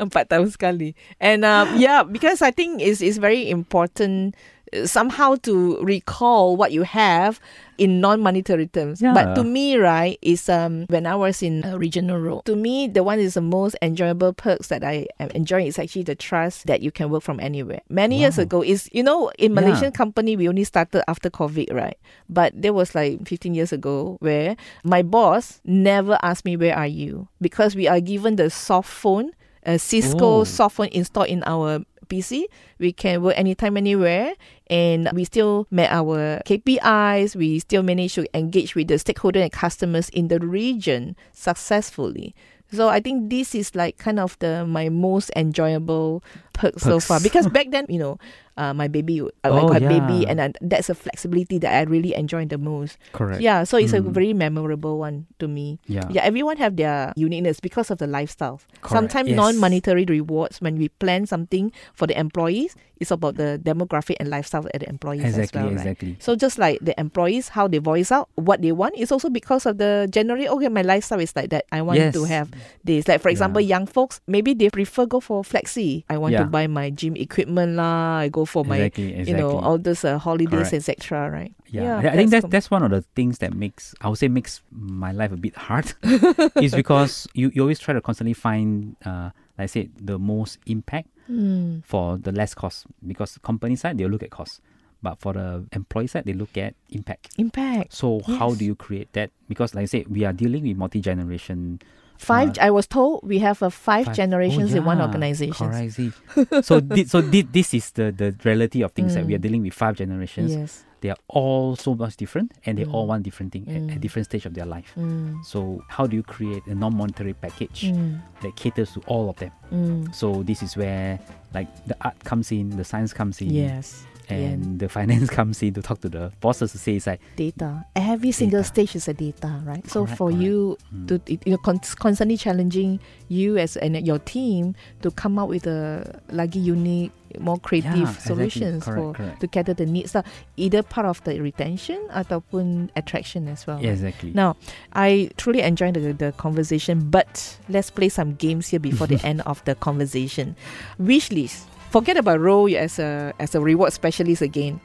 Empat 0.00 0.28
tahun 0.30 0.50
sekali. 0.50 0.94
And 1.20 1.44
uh, 1.44 1.66
yeah, 1.76 2.02
because 2.02 2.42
I 2.42 2.50
think 2.50 2.80
it's, 2.80 3.00
it's 3.00 3.18
very 3.18 3.48
important 3.50 4.36
somehow 4.84 5.36
to 5.42 5.78
recall 5.82 6.56
what 6.56 6.72
you 6.72 6.82
have 6.82 7.40
in 7.78 8.00
non-monetary 8.00 8.66
terms. 8.68 9.00
But 9.02 9.34
to 9.34 9.44
me, 9.44 9.76
right, 9.76 10.18
is 10.22 10.48
um 10.48 10.86
when 10.88 11.06
I 11.06 11.14
was 11.14 11.42
in 11.42 11.62
a 11.64 11.76
regional 11.78 12.18
role. 12.18 12.42
To 12.42 12.56
me, 12.56 12.88
the 12.88 13.02
one 13.02 13.18
is 13.18 13.34
the 13.34 13.40
most 13.42 13.76
enjoyable 13.82 14.32
perks 14.32 14.68
that 14.68 14.82
I 14.82 15.06
am 15.20 15.28
enjoying 15.30 15.66
is 15.66 15.78
actually 15.78 16.04
the 16.04 16.14
trust 16.14 16.66
that 16.66 16.80
you 16.80 16.90
can 16.90 17.10
work 17.10 17.22
from 17.22 17.38
anywhere. 17.40 17.80
Many 17.88 18.20
years 18.20 18.38
ago, 18.38 18.62
is 18.62 18.88
you 18.92 19.02
know 19.02 19.30
in 19.38 19.52
Yeah. 19.52 19.60
Malaysian 19.60 19.92
company 19.92 20.36
we 20.36 20.48
only 20.48 20.64
started 20.64 21.04
after 21.08 21.28
COVID, 21.30 21.72
right? 21.72 21.98
But 22.28 22.52
there 22.56 22.72
was 22.72 22.94
like 22.94 23.26
15 23.28 23.54
years 23.54 23.72
ago 23.72 24.16
where 24.20 24.56
my 24.82 25.02
boss 25.02 25.60
never 25.64 26.18
asked 26.22 26.44
me 26.44 26.56
where 26.56 26.74
are 26.76 26.86
you 26.88 27.28
because 27.40 27.76
we 27.76 27.86
are 27.88 28.00
given 28.00 28.36
the 28.36 28.48
soft 28.48 28.88
phone, 28.90 29.32
a 29.64 29.78
Cisco 29.78 30.40
Oh. 30.40 30.44
soft 30.44 30.76
phone 30.76 30.88
installed 30.92 31.28
in 31.28 31.42
our 31.44 31.84
PC. 32.08 32.44
We 32.78 32.92
can 32.92 33.22
work 33.22 33.38
anytime, 33.38 33.76
anywhere, 33.76 34.34
and 34.68 35.10
we 35.12 35.24
still 35.24 35.66
met 35.70 35.90
our 35.90 36.42
KPIs. 36.46 37.36
We 37.36 37.58
still 37.58 37.82
managed 37.82 38.14
to 38.16 38.36
engage 38.36 38.74
with 38.74 38.88
the 38.88 38.98
stakeholder 38.98 39.40
and 39.40 39.52
customers 39.52 40.08
in 40.10 40.28
the 40.28 40.40
region 40.40 41.16
successfully. 41.32 42.34
So 42.72 42.88
I 42.88 43.00
think 43.00 43.30
this 43.30 43.54
is 43.54 43.74
like 43.74 43.98
kind 43.98 44.18
of 44.18 44.36
the 44.40 44.66
my 44.66 44.88
most 44.88 45.30
enjoyable 45.36 46.24
perk 46.52 46.78
so 46.78 46.98
far 46.98 47.20
because 47.20 47.46
back 47.46 47.70
then 47.70 47.86
you 47.88 47.98
know 47.98 48.18
uh, 48.56 48.72
my 48.72 48.88
baby 48.88 49.20
uh, 49.20 49.28
I 49.44 49.48
Oh, 49.50 49.68
got 49.68 49.82
baby 49.84 50.26
and 50.26 50.40
I, 50.40 50.52
that's 50.60 50.88
a 50.88 50.94
flexibility 50.94 51.58
that 51.58 51.72
I 51.76 51.82
really 51.84 52.14
enjoy 52.14 52.46
the 52.46 52.58
most. 52.58 52.96
Correct. 53.12 53.40
Yeah, 53.40 53.64
so 53.64 53.76
it's 53.76 53.92
a 53.92 54.00
Mm. 54.00 54.12
very 54.12 54.32
memorable 54.32 54.98
one 54.98 55.26
to 55.38 55.48
me. 55.48 55.78
Yeah. 55.86 56.08
Yeah, 56.10 56.22
everyone 56.22 56.56
have 56.56 56.76
their 56.76 57.12
uniqueness 57.16 57.60
because 57.60 57.90
of 57.90 57.98
the 57.98 58.06
lifestyle. 58.06 58.60
Correct, 58.80 58.92
Sometimes 59.12 59.28
yes. 59.28 59.36
non-monetary 59.36 60.04
rewards 60.08 60.60
when 60.60 60.76
we 60.78 60.88
plan 60.88 61.26
something 61.26 61.72
for 61.94 62.06
the 62.06 62.18
employees, 62.18 62.74
it's 62.98 63.10
about 63.10 63.36
the 63.36 63.60
demographic 63.62 64.16
and 64.20 64.30
lifestyle 64.30 64.64
of 64.64 64.72
the 64.72 64.88
employees 64.88 65.24
Exactly. 65.24 65.60
as 65.60 65.64
well, 65.64 65.72
right? 65.74 65.80
exactly. 65.86 66.16
So 66.20 66.34
just 66.36 66.58
like 66.58 66.78
the 66.80 66.98
employees, 66.98 67.48
how 67.48 67.68
they 67.68 67.78
voice 67.78 68.10
out 68.10 68.28
what 68.36 68.62
they 68.62 68.72
want 68.72 68.96
is 68.96 69.12
also 69.12 69.28
because 69.28 69.66
of 69.66 69.78
the 69.78 70.08
generally 70.10 70.48
okay, 70.48 70.68
my 70.68 70.82
lifestyle 70.82 71.20
is 71.20 71.34
like 71.36 71.50
that. 71.50 71.66
I 71.72 71.82
want 71.82 72.00
to 72.00 72.24
have 72.24 72.50
this. 72.84 73.06
Like 73.08 73.20
for 73.20 73.28
example, 73.28 73.60
Yeah. 73.60 73.76
young 73.76 73.86
folks 73.86 74.20
maybe 74.26 74.54
they 74.54 74.70
prefer 74.70 75.04
go 75.06 75.20
for 75.20 75.42
flexi. 75.42 76.04
I 76.08 76.16
want 76.18 76.34
to 76.36 76.44
buy 76.44 76.66
my 76.66 76.90
gym 76.90 77.16
equipment 77.16 77.76
lah. 77.76 78.24
I 78.24 78.28
go 78.28 78.44
for 78.44 78.64
my 78.64 78.76
exactly. 78.88 79.12
Exactly. 79.12 79.32
you 79.32 79.36
know 79.36 79.58
all 79.58 79.78
those 79.78 80.04
uh, 80.04 80.18
holidays 80.18 80.72
etc. 80.72 81.28
Right? 81.30 81.52
Yeah, 81.68 81.98
I 81.98 82.16
think 82.16 82.30
that's 82.30 82.42
com- 82.44 82.50
that's 82.50 82.70
one 82.70 82.82
of 82.82 82.90
the 82.90 83.02
things 83.14 83.38
that 83.38 83.52
makes 83.52 83.94
I 84.00 84.08
would 84.08 84.18
say 84.18 84.28
makes 84.28 84.62
my 84.70 85.12
life 85.12 85.32
a 85.32 85.36
bit 85.36 85.56
hard. 85.56 85.92
is 86.62 86.72
because 86.74 87.26
you, 87.34 87.50
you 87.52 87.60
always 87.62 87.78
try 87.78 87.92
to 87.92 88.00
constantly 88.00 88.32
find 88.34 88.96
uh 89.04 89.30
like 89.58 89.64
I 89.64 89.66
said 89.66 89.90
the 90.00 90.18
most 90.18 90.58
impact 90.66 91.08
Mm. 91.28 91.84
for 91.84 92.18
the 92.18 92.30
less 92.30 92.54
cost 92.54 92.86
because 93.04 93.36
company 93.38 93.74
side 93.74 93.98
they'll 93.98 94.08
look 94.08 94.22
at 94.22 94.30
cost. 94.30 94.60
But 95.02 95.18
for 95.20 95.32
the 95.32 95.66
employee 95.72 96.06
side 96.06 96.24
they 96.24 96.32
look 96.34 96.56
at 96.56 96.74
impact. 96.90 97.30
impact. 97.36 97.92
So 97.92 98.20
how 98.38 98.54
do 98.54 98.64
you 98.64 98.76
create 98.76 99.12
that? 99.14 99.30
Because 99.48 99.74
like 99.74 99.82
I 99.82 99.86
said, 99.86 100.06
we 100.08 100.24
are 100.24 100.32
dealing 100.32 100.62
with 100.62 100.76
multi 100.76 101.00
generation 101.00 101.80
Five. 102.18 102.58
I 102.60 102.70
was 102.70 102.86
told 102.86 103.20
we 103.22 103.38
have 103.40 103.62
a 103.62 103.70
five, 103.70 104.06
Five- 104.06 104.16
generations 104.16 104.74
oh, 104.74 104.78
in 104.78 104.84
one 104.84 105.00
organization. 105.00 105.70
So 106.62 106.80
thi- 106.80 107.04
so 107.04 107.22
thi- 107.22 107.42
this 107.52 107.74
is 107.74 107.90
the 107.92 108.12
the 108.12 108.34
reality 108.44 108.82
of 108.82 108.92
things 108.92 109.14
that 109.14 109.26
we 109.26 109.34
are 109.34 109.38
Mm. 109.38 109.42
dealing 109.42 109.62
with 109.62 109.74
five 109.74 109.96
generations. 109.96 110.52
Yes. 110.54 110.82
They 111.02 111.10
are 111.10 111.18
all 111.28 111.76
so 111.76 111.94
much 111.94 112.16
different, 112.16 112.52
and 112.64 112.78
they 112.78 112.84
all 112.86 113.04
Mm. 113.04 113.08
want 113.08 113.22
different 113.22 113.52
thing 113.52 113.64
at, 113.68 113.82
Mm. 113.82 113.92
at 113.94 114.00
different 114.00 114.26
stage 114.26 114.46
of 114.46 114.54
their 114.54 114.64
life. 114.66 114.92
Mm. 114.96 115.44
So 115.44 115.84
how 115.88 116.06
do 116.06 116.16
you 116.16 116.22
create 116.22 116.66
a 116.66 116.74
non-monetary 116.74 117.34
package 117.34 117.92
Mm. 117.92 118.18
that 118.40 118.56
caters 118.56 118.92
to 118.94 119.00
all 119.06 119.28
of 119.28 119.36
them? 119.36 119.52
Mm. 119.72 120.14
So 120.14 120.42
this 120.42 120.62
is 120.62 120.74
where 120.76 121.20
like 121.54 121.68
the 121.86 121.96
art 122.00 122.16
comes 122.24 122.50
in, 122.50 122.70
the 122.76 122.84
science 122.84 123.12
comes 123.12 123.40
in, 123.42 123.50
Yes. 123.52 124.04
And 124.28 124.78
the 124.78 124.88
finance 124.88 125.30
comes 125.38 125.62
in 125.62 125.74
to 125.74 125.82
talk 125.82 126.00
to 126.00 126.08
the 126.08 126.32
bosses 126.40 126.72
to 126.72 126.78
say 126.78 126.96
it's 126.96 127.06
like 127.06 127.20
Data. 127.36 127.84
Every 127.94 128.32
single 128.32 128.60
Data. 128.60 128.68
stage 128.68 128.96
is 128.96 129.08
a 129.08 129.14
data, 129.14 129.60
right? 129.64 129.86
so 129.88 130.04
Correct, 130.04 130.18
for 130.18 130.30
correct. 130.30 130.42
you 130.42 130.78
mm, 130.94 131.08
to 131.08 131.20
you 131.44 131.52
know, 131.52 131.58
con- 131.58 131.80
constantly 131.96 132.36
challenging 132.36 133.00
you 133.28 133.56
as 133.58 133.76
and 133.76 134.06
your 134.06 134.18
team 134.18 134.74
to 135.02 135.10
come 135.10 135.38
up 135.38 135.48
with 135.48 135.66
a 135.66 136.20
lagi 136.30 136.62
unique, 136.62 137.12
more 137.38 137.58
creative 137.58 137.94
yeah, 137.96 138.02
exactly. 138.08 138.26
solutions 138.34 138.84
correct, 138.84 138.98
for 138.98 139.12
correct. 139.14 139.40
to 139.40 139.48
cater 139.48 139.74
the 139.74 139.86
needs. 139.86 140.10
So 140.12 140.22
either 140.56 140.82
part 140.82 141.06
of 141.06 141.22
the 141.24 141.40
retention 141.40 142.00
ataupun 142.10 142.90
attraction 142.96 143.48
as 143.48 143.66
well. 143.66 143.80
Yeah, 143.82 143.90
exactly. 143.92 144.32
Now, 144.32 144.56
I 144.92 145.30
truly 145.36 145.60
enjoyed 145.62 145.94
the, 145.94 146.12
the 146.12 146.32
conversation, 146.32 147.10
but 147.10 147.58
let's 147.68 147.90
play 147.90 148.08
some 148.08 148.34
games 148.34 148.68
here 148.68 148.80
before 148.80 149.06
the 149.06 149.20
end 149.26 149.42
of 149.42 149.64
the 149.64 149.74
conversation. 149.74 150.56
Wish 150.98 151.30
list. 151.30 151.68
Forget 151.90 152.16
about 152.16 152.40
role 152.40 152.68
as 152.76 152.98
a 152.98 153.32
as 153.38 153.54
a 153.54 153.60
reward 153.60 153.92
specialist 153.92 154.42
again. 154.42 154.80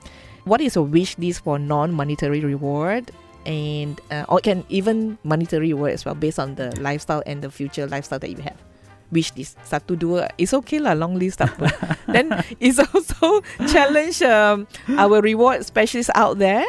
What 0.46 0.62
is 0.62 0.76
a 0.76 0.82
wish 0.82 1.18
list 1.18 1.44
for 1.44 1.60
non-monetary 1.60 2.42
reward? 2.42 3.12
And 3.46 4.00
uh, 4.14 4.26
or 4.30 4.40
can 4.40 4.64
even 4.70 5.18
monetary 5.26 5.74
reward 5.74 5.94
as 5.94 6.06
well 6.06 6.14
based 6.16 6.38
on 6.40 6.56
the 6.56 6.70
lifestyle 6.80 7.24
and 7.26 7.42
the 7.42 7.50
future 7.50 7.88
lifestyle 7.88 8.20
that 8.20 8.30
you 8.30 8.38
have. 8.46 8.58
Wish 9.12 9.34
list 9.36 9.58
satu 9.68 9.98
dua 10.00 10.30
it's 10.38 10.54
okay 10.56 10.80
lah 10.80 10.94
long 10.94 11.18
list 11.20 11.42
apa. 11.42 11.68
then 12.16 12.32
it's 12.64 12.80
also 12.80 13.42
challenge 13.68 14.22
um, 14.24 14.64
our 14.96 15.20
reward 15.20 15.66
specialists 15.66 16.14
out 16.16 16.38
there 16.40 16.64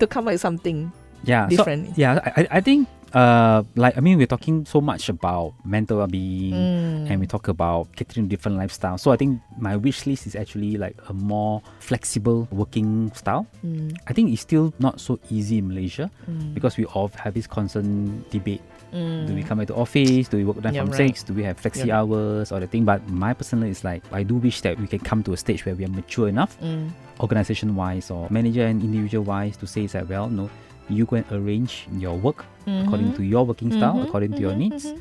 to 0.00 0.08
come 0.08 0.26
up 0.26 0.34
with 0.34 0.40
something 0.42 0.90
yeah, 1.22 1.46
so- 1.46 1.60
different. 1.62 1.94
yeah, 1.94 2.18
I, 2.24 2.48
I- 2.48 2.50
I 2.58 2.60
think 2.64 2.88
uh 3.14 3.62
like 3.76 3.96
I 3.96 4.00
mean 4.00 4.18
we're 4.18 4.26
talking 4.26 4.66
so 4.66 4.80
much 4.80 5.08
about 5.08 5.54
mental 5.64 5.98
well-being 5.98 6.54
Mm. 6.54 7.10
and 7.10 7.20
we 7.20 7.26
talk 7.26 7.48
about 7.48 7.94
catering 7.96 8.26
to 8.26 8.30
different 8.34 8.58
lifestyles. 8.58 9.00
So 9.00 9.12
I 9.12 9.16
think 9.16 9.40
my 9.58 9.76
wish 9.76 10.06
list 10.06 10.26
is 10.26 10.34
actually 10.34 10.76
like 10.76 10.96
a 11.08 11.12
more 11.12 11.62
flexible 11.78 12.48
working 12.50 13.12
style. 13.14 13.46
Mm, 13.64 13.94
I 14.06 14.12
think 14.12 14.32
it's 14.32 14.42
still 14.42 14.72
not 14.78 15.00
so 15.00 15.18
easy 15.30 15.58
in 15.58 15.68
Malaysia 15.68 16.10
mm, 16.28 16.54
because 16.54 16.76
we 16.76 16.84
all 16.86 17.08
have 17.16 17.34
this 17.34 17.46
constant 17.46 18.28
debate. 18.30 18.62
mm. 18.92 19.26
Do 19.26 19.34
we 19.34 19.42
come 19.42 19.58
back 19.58 19.68
to 19.68 19.74
office? 19.76 20.28
Do 20.28 20.36
we 20.38 20.44
work 20.44 20.58
nine 20.64 20.74
Yeah, 20.74 20.82
from 20.82 20.90
right. 20.90 20.96
six? 21.10 21.22
Do 21.22 21.34
we 21.34 21.42
have 21.44 21.60
flexi 21.60 21.86
Yeah. 21.86 22.00
hours 22.02 22.50
or 22.50 22.58
the 22.60 22.66
thing? 22.66 22.84
But 22.84 23.06
my 23.10 23.34
personal 23.34 23.68
is 23.68 23.84
like 23.84 24.02
I 24.10 24.22
do 24.24 24.34
wish 24.42 24.60
that 24.62 24.78
we 24.80 24.86
can 24.90 24.98
come 25.00 25.22
to 25.28 25.32
a 25.34 25.38
stage 25.38 25.62
where 25.66 25.74
we 25.78 25.84
are 25.84 25.92
mature 25.92 26.28
enough, 26.28 26.56
Mm, 26.62 26.90
organization 27.20 27.76
wise 27.76 28.10
or 28.10 28.26
manager 28.30 28.66
and 28.66 28.82
individual 28.82 29.22
wise, 29.24 29.56
to 29.62 29.66
say 29.66 29.86
that 29.86 30.08
well, 30.08 30.26
no, 30.30 30.50
you 30.88 31.06
and 31.12 31.24
arrange 31.32 31.86
your 31.98 32.14
work 32.16 32.44
according 32.66 33.12
to 33.14 33.22
your 33.22 33.44
working 33.44 33.70
style, 33.72 33.94
Mhm, 33.96 34.04
according 34.08 34.32
to 34.34 34.40
your 34.40 34.52
mhm, 34.52 34.58
needs, 34.58 34.84
mhm. 34.86 35.00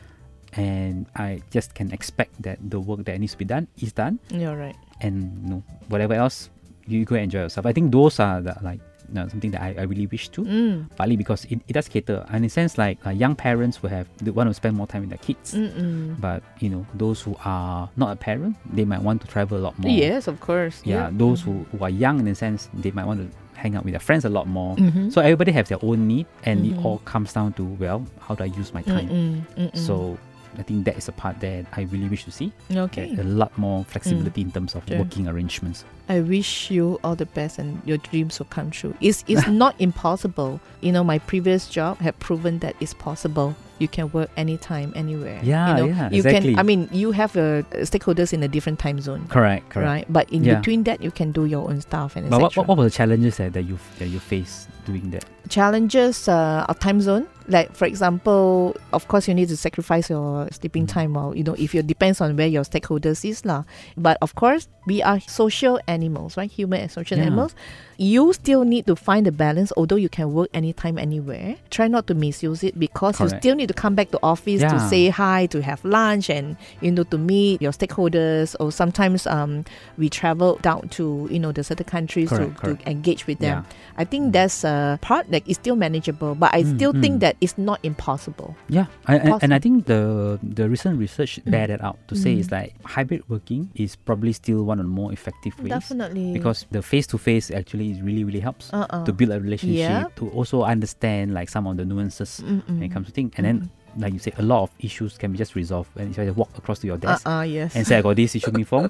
and 0.53 1.05
I 1.15 1.41
just 1.51 1.73
can 1.75 1.91
expect 1.91 2.41
that 2.43 2.59
the 2.59 2.79
work 2.79 3.05
that 3.05 3.19
needs 3.19 3.34
to 3.34 3.38
be 3.39 3.45
done 3.45 3.67
is 3.81 3.91
done, 3.93 4.19
You're 4.29 4.55
right. 4.57 4.75
and 5.01 5.31
you 5.43 5.49
know, 5.49 5.63
whatever 5.89 6.13
else 6.13 6.49
you 6.88 7.05
go 7.05 7.15
enjoy 7.15 7.47
yourself. 7.47 7.65
I 7.65 7.71
think 7.73 7.91
those 7.91 8.19
are 8.19 8.41
the, 8.41 8.55
like 8.61 8.79
something 9.13 9.51
that 9.51 9.61
I, 9.61 9.75
I 9.79 9.84
really 9.84 10.07
wish 10.07 10.29
to. 10.29 10.41
Mm. 10.43 10.89
Partly 10.95 11.15
because 11.15 11.45
it, 11.45 11.59
it 11.67 11.73
does 11.73 11.88
cater, 11.88 12.25
and 12.27 12.38
in 12.38 12.45
a 12.45 12.49
sense 12.49 12.77
like 12.77 12.97
uh, 13.05 13.11
young 13.11 13.36
parents 13.36 13.81
will 13.84 13.89
have 13.91 14.07
they 14.19 14.31
want 14.31 14.49
to 14.49 14.53
spend 14.53 14.75
more 14.75 14.88
time 14.88 15.01
with 15.01 15.09
their 15.11 15.19
kids. 15.19 15.53
Mm-mm. 15.53 16.19
But 16.19 16.41
you 16.59 16.69
know, 16.69 16.86
those 16.95 17.21
who 17.21 17.36
are 17.45 17.89
not 17.95 18.11
a 18.11 18.15
parent, 18.15 18.55
they 18.73 18.84
might 18.86 19.01
want 19.01 19.21
to 19.21 19.27
travel 19.27 19.57
a 19.57 19.61
lot 19.61 19.77
more. 19.79 19.91
Yes, 19.91 20.27
of 20.27 20.39
course. 20.39 20.81
Yeah, 20.84 21.09
those 21.13 21.41
who, 21.41 21.63
who 21.71 21.84
are 21.84 21.89
young 21.89 22.19
in 22.19 22.27
a 22.27 22.36
sense, 22.36 22.69
they 22.73 22.91
might 22.91 23.05
want 23.05 23.19
to 23.21 23.38
hang 23.55 23.75
out 23.75 23.83
with 23.85 23.93
their 23.93 23.99
friends 23.99 24.25
a 24.25 24.29
lot 24.29 24.47
more. 24.47 24.75
Mm-hmm. 24.75 25.09
So 25.09 25.21
everybody 25.21 25.51
has 25.53 25.69
their 25.69 25.79
own 25.83 26.07
need, 26.07 26.25
and 26.43 26.63
Mhm. 26.65 26.71
it 26.79 26.85
all 26.85 26.99
comes 26.99 27.33
down 27.33 27.53
to 27.53 27.63
well, 27.63 28.05
how 28.19 28.35
do 28.35 28.43
I 28.43 28.47
use 28.47 28.73
my 28.73 28.81
time? 28.81 29.09
Mm-mm, 29.09 29.41
mm-mm. 29.57 29.77
So 29.77 30.17
I 30.57 30.61
think 30.63 30.85
that 30.85 30.97
is 30.97 31.07
a 31.07 31.11
part 31.11 31.39
that 31.39 31.65
I 31.73 31.81
really 31.83 32.07
wish 32.09 32.25
to 32.25 32.31
see. 32.31 32.51
okay. 32.71 33.15
A 33.17 33.23
lot 33.23 33.57
more 33.57 33.83
flexibility 33.85 34.41
in 34.41 34.51
terms 34.51 34.75
of 34.75 34.83
Sure. 34.87 34.99
working 34.99 35.27
arrangements. 35.27 35.83
I 36.09 36.19
wish 36.19 36.69
you 36.69 36.99
all 37.03 37.15
the 37.15 37.25
best 37.25 37.59
and 37.59 37.81
your 37.85 37.97
dreams 37.97 38.37
will 38.39 38.47
come 38.47 38.71
true. 38.71 38.93
It's 38.99 39.23
it's 39.27 39.47
not 39.63 39.75
impossible. 39.79 40.59
You 40.81 40.91
know, 40.91 41.03
my 41.03 41.19
previous 41.19 41.69
job 41.69 41.99
had 41.99 42.19
proven 42.19 42.59
that 42.59 42.75
it's 42.81 42.93
possible. 42.93 43.55
You 43.79 43.87
can 43.87 44.11
work 44.11 44.29
anytime, 44.37 44.93
anywhere. 44.95 45.39
Yeah, 45.43 45.67
you 45.69 45.73
know, 45.75 45.87
yeah, 45.87 46.09
you 46.11 46.17
exactly. 46.21 46.51
can. 46.53 46.59
I 46.59 46.63
mean, 46.63 46.87
you 46.91 47.11
have 47.11 47.35
uh, 47.35 47.63
stakeholders 47.83 48.31
in 48.31 48.43
a 48.43 48.47
different 48.47 48.79
time 48.79 49.01
zone, 49.01 49.25
Correct, 49.27 49.67
correct. 49.69 49.87
right? 49.87 50.05
But 50.07 50.29
in 50.29 50.43
Yeah. 50.43 50.59
between 50.59 50.83
that, 50.83 51.01
you 51.01 51.11
can 51.11 51.31
do 51.31 51.45
your 51.45 51.67
own 51.67 51.81
stuff 51.81 52.15
and 52.15 52.29
But 52.29 52.39
what, 52.39 52.55
what, 52.55 52.67
what 52.67 52.77
were 52.77 52.83
the 52.85 52.91
challenges 52.91 53.37
that, 53.37 53.53
that 53.53 53.63
you 53.63 53.79
that 53.99 54.07
you 54.07 54.19
face 54.19 54.67
doing 54.85 55.09
that? 55.11 55.25
challenges 55.49 56.27
uh, 56.29 56.65
of 56.69 56.79
time 56.79 57.01
zone 57.01 57.27
like 57.49 57.75
for 57.75 57.85
example 57.85 58.73
of 58.93 59.07
course 59.09 59.27
you 59.27 59.33
need 59.35 59.49
to 59.49 59.57
sacrifice 59.57 60.09
your 60.09 60.47
sleeping 60.51 60.85
Mm. 60.87 60.89
time 60.89 61.17
or 61.17 61.35
you 61.35 61.43
know 61.43 61.53
if 61.59 61.75
it 61.75 61.85
depends 61.85 62.21
on 62.21 62.35
where 62.37 62.47
your 62.47 62.63
stakeholders 62.63 63.27
is 63.27 63.43
lah 63.45 63.63
but 63.97 64.17
of 64.21 64.33
course 64.35 64.69
we 64.87 65.03
are 65.03 65.19
social 65.19 65.79
animals 65.93 66.35
right 66.39 66.51
human 66.51 66.79
and 66.81 66.91
social 66.91 67.17
Yeah. 67.17 67.25
animals 67.29 67.53
you 67.97 68.33
still 68.33 68.63
need 68.73 68.85
to 68.89 68.95
find 68.95 69.23
the 69.29 69.31
balance 69.31 69.71
although 69.77 69.95
you 70.05 70.09
can 70.09 70.33
work 70.33 70.49
anytime 70.53 70.97
anywhere 70.97 71.55
try 71.69 71.87
not 71.87 72.07
to 72.09 72.13
misuse 72.25 72.63
it 72.67 72.73
because 72.79 73.19
you 73.21 73.29
still 73.39 73.55
need 73.55 73.67
to 73.69 73.77
come 73.83 73.93
back 73.95 74.09
to 74.11 74.19
office 74.23 74.61
to 74.73 74.77
say 74.89 75.09
hi 75.09 75.45
to 75.53 75.61
have 75.61 75.79
lunch 75.85 76.29
and 76.29 76.57
you 76.81 76.91
know 76.91 77.03
to 77.13 77.17
meet 77.17 77.61
your 77.61 77.71
stakeholders 77.71 78.55
or 78.59 78.71
sometimes 78.71 79.27
um 79.27 79.63
we 79.97 80.09
travel 80.09 80.57
down 80.61 80.89
to 80.89 81.27
you 81.31 81.39
know 81.39 81.51
the 81.51 81.63
certain 81.63 81.85
countries 81.85 82.29
Correct, 82.29 82.55
to, 82.57 82.61
correct. 82.61 82.81
to 82.85 82.89
engage 82.89 83.27
with 83.27 83.39
them 83.39 83.63
Yeah. 83.63 83.75
I 83.95 84.05
think 84.05 84.33
that's 84.33 84.63
a 84.65 84.97
part 85.01 85.29
that 85.29 85.43
is 85.45 85.57
still 85.61 85.75
manageable, 85.75 86.33
but 86.33 86.49
I 86.53 86.63
Mm, 86.63 86.75
still 86.75 86.93
think 86.97 87.17
mm. 87.17 87.19
that 87.29 87.37
it's 87.41 87.57
not 87.61 87.77
impossible. 87.83 88.55
Yeah, 88.69 88.87
I, 89.05 89.17
and, 89.21 89.37
and 89.43 89.51
I 89.53 89.59
think 89.59 89.85
the 89.85 90.39
the 90.41 90.65
recent 90.67 90.97
research 90.97 91.37
Mm. 91.45 91.51
bear 91.53 91.67
that 91.67 91.81
out 91.85 91.99
to 92.09 92.15
say 92.17 92.33
is 92.41 92.47
Mm. 92.49 92.57
like 92.57 92.71
hybrid 92.85 93.21
working 93.29 93.69
is 93.77 93.93
probably 93.95 94.33
still 94.33 94.63
one 94.65 94.79
of 94.81 94.85
the 94.89 94.95
more 95.01 95.13
effective 95.13 95.53
ways 95.61 95.69
Definitely. 95.84 96.34
because 96.34 96.65
the 96.71 96.81
face 96.81 97.05
to 97.07 97.17
face 97.17 97.51
actually 97.51 97.91
is 97.91 98.01
really 98.01 98.23
really 98.23 98.39
helps 98.39 98.71
uh-uh. 98.73 99.03
to 99.05 99.11
build 99.13 99.31
a 99.31 99.39
relationship 99.39 99.77
Yeah. 99.77 100.07
to 100.15 100.29
also 100.31 100.63
understand 100.63 101.34
like 101.34 101.49
some 101.49 101.67
of 101.67 101.75
the 101.77 101.86
nuances 101.86 102.41
Mm-mm. 102.43 102.63
when 102.67 102.84
it 102.84 102.89
comes 102.89 103.07
to 103.07 103.13
things 103.13 103.34
and 103.38 103.45
then 103.45 103.69
like 103.97 104.11
you 104.13 104.17
say 104.19 104.31
a 104.39 104.41
lot 104.41 104.63
of 104.63 104.71
issues 104.79 105.17
can 105.19 105.31
be 105.31 105.38
just 105.38 105.53
resolved 105.55 105.89
when 105.93 106.07
you 106.07 106.13
just 106.13 106.36
walk 106.38 106.49
across 106.57 106.79
to 106.79 106.88
your 106.88 106.97
desk 106.97 107.27
uh-uh, 107.27 107.43
yes. 107.43 107.75
and 107.75 107.86
say 107.86 107.97
I 107.97 108.01
got 108.01 108.15
this 108.15 108.34
issue 108.36 108.51
me 108.51 108.63
form 108.63 108.89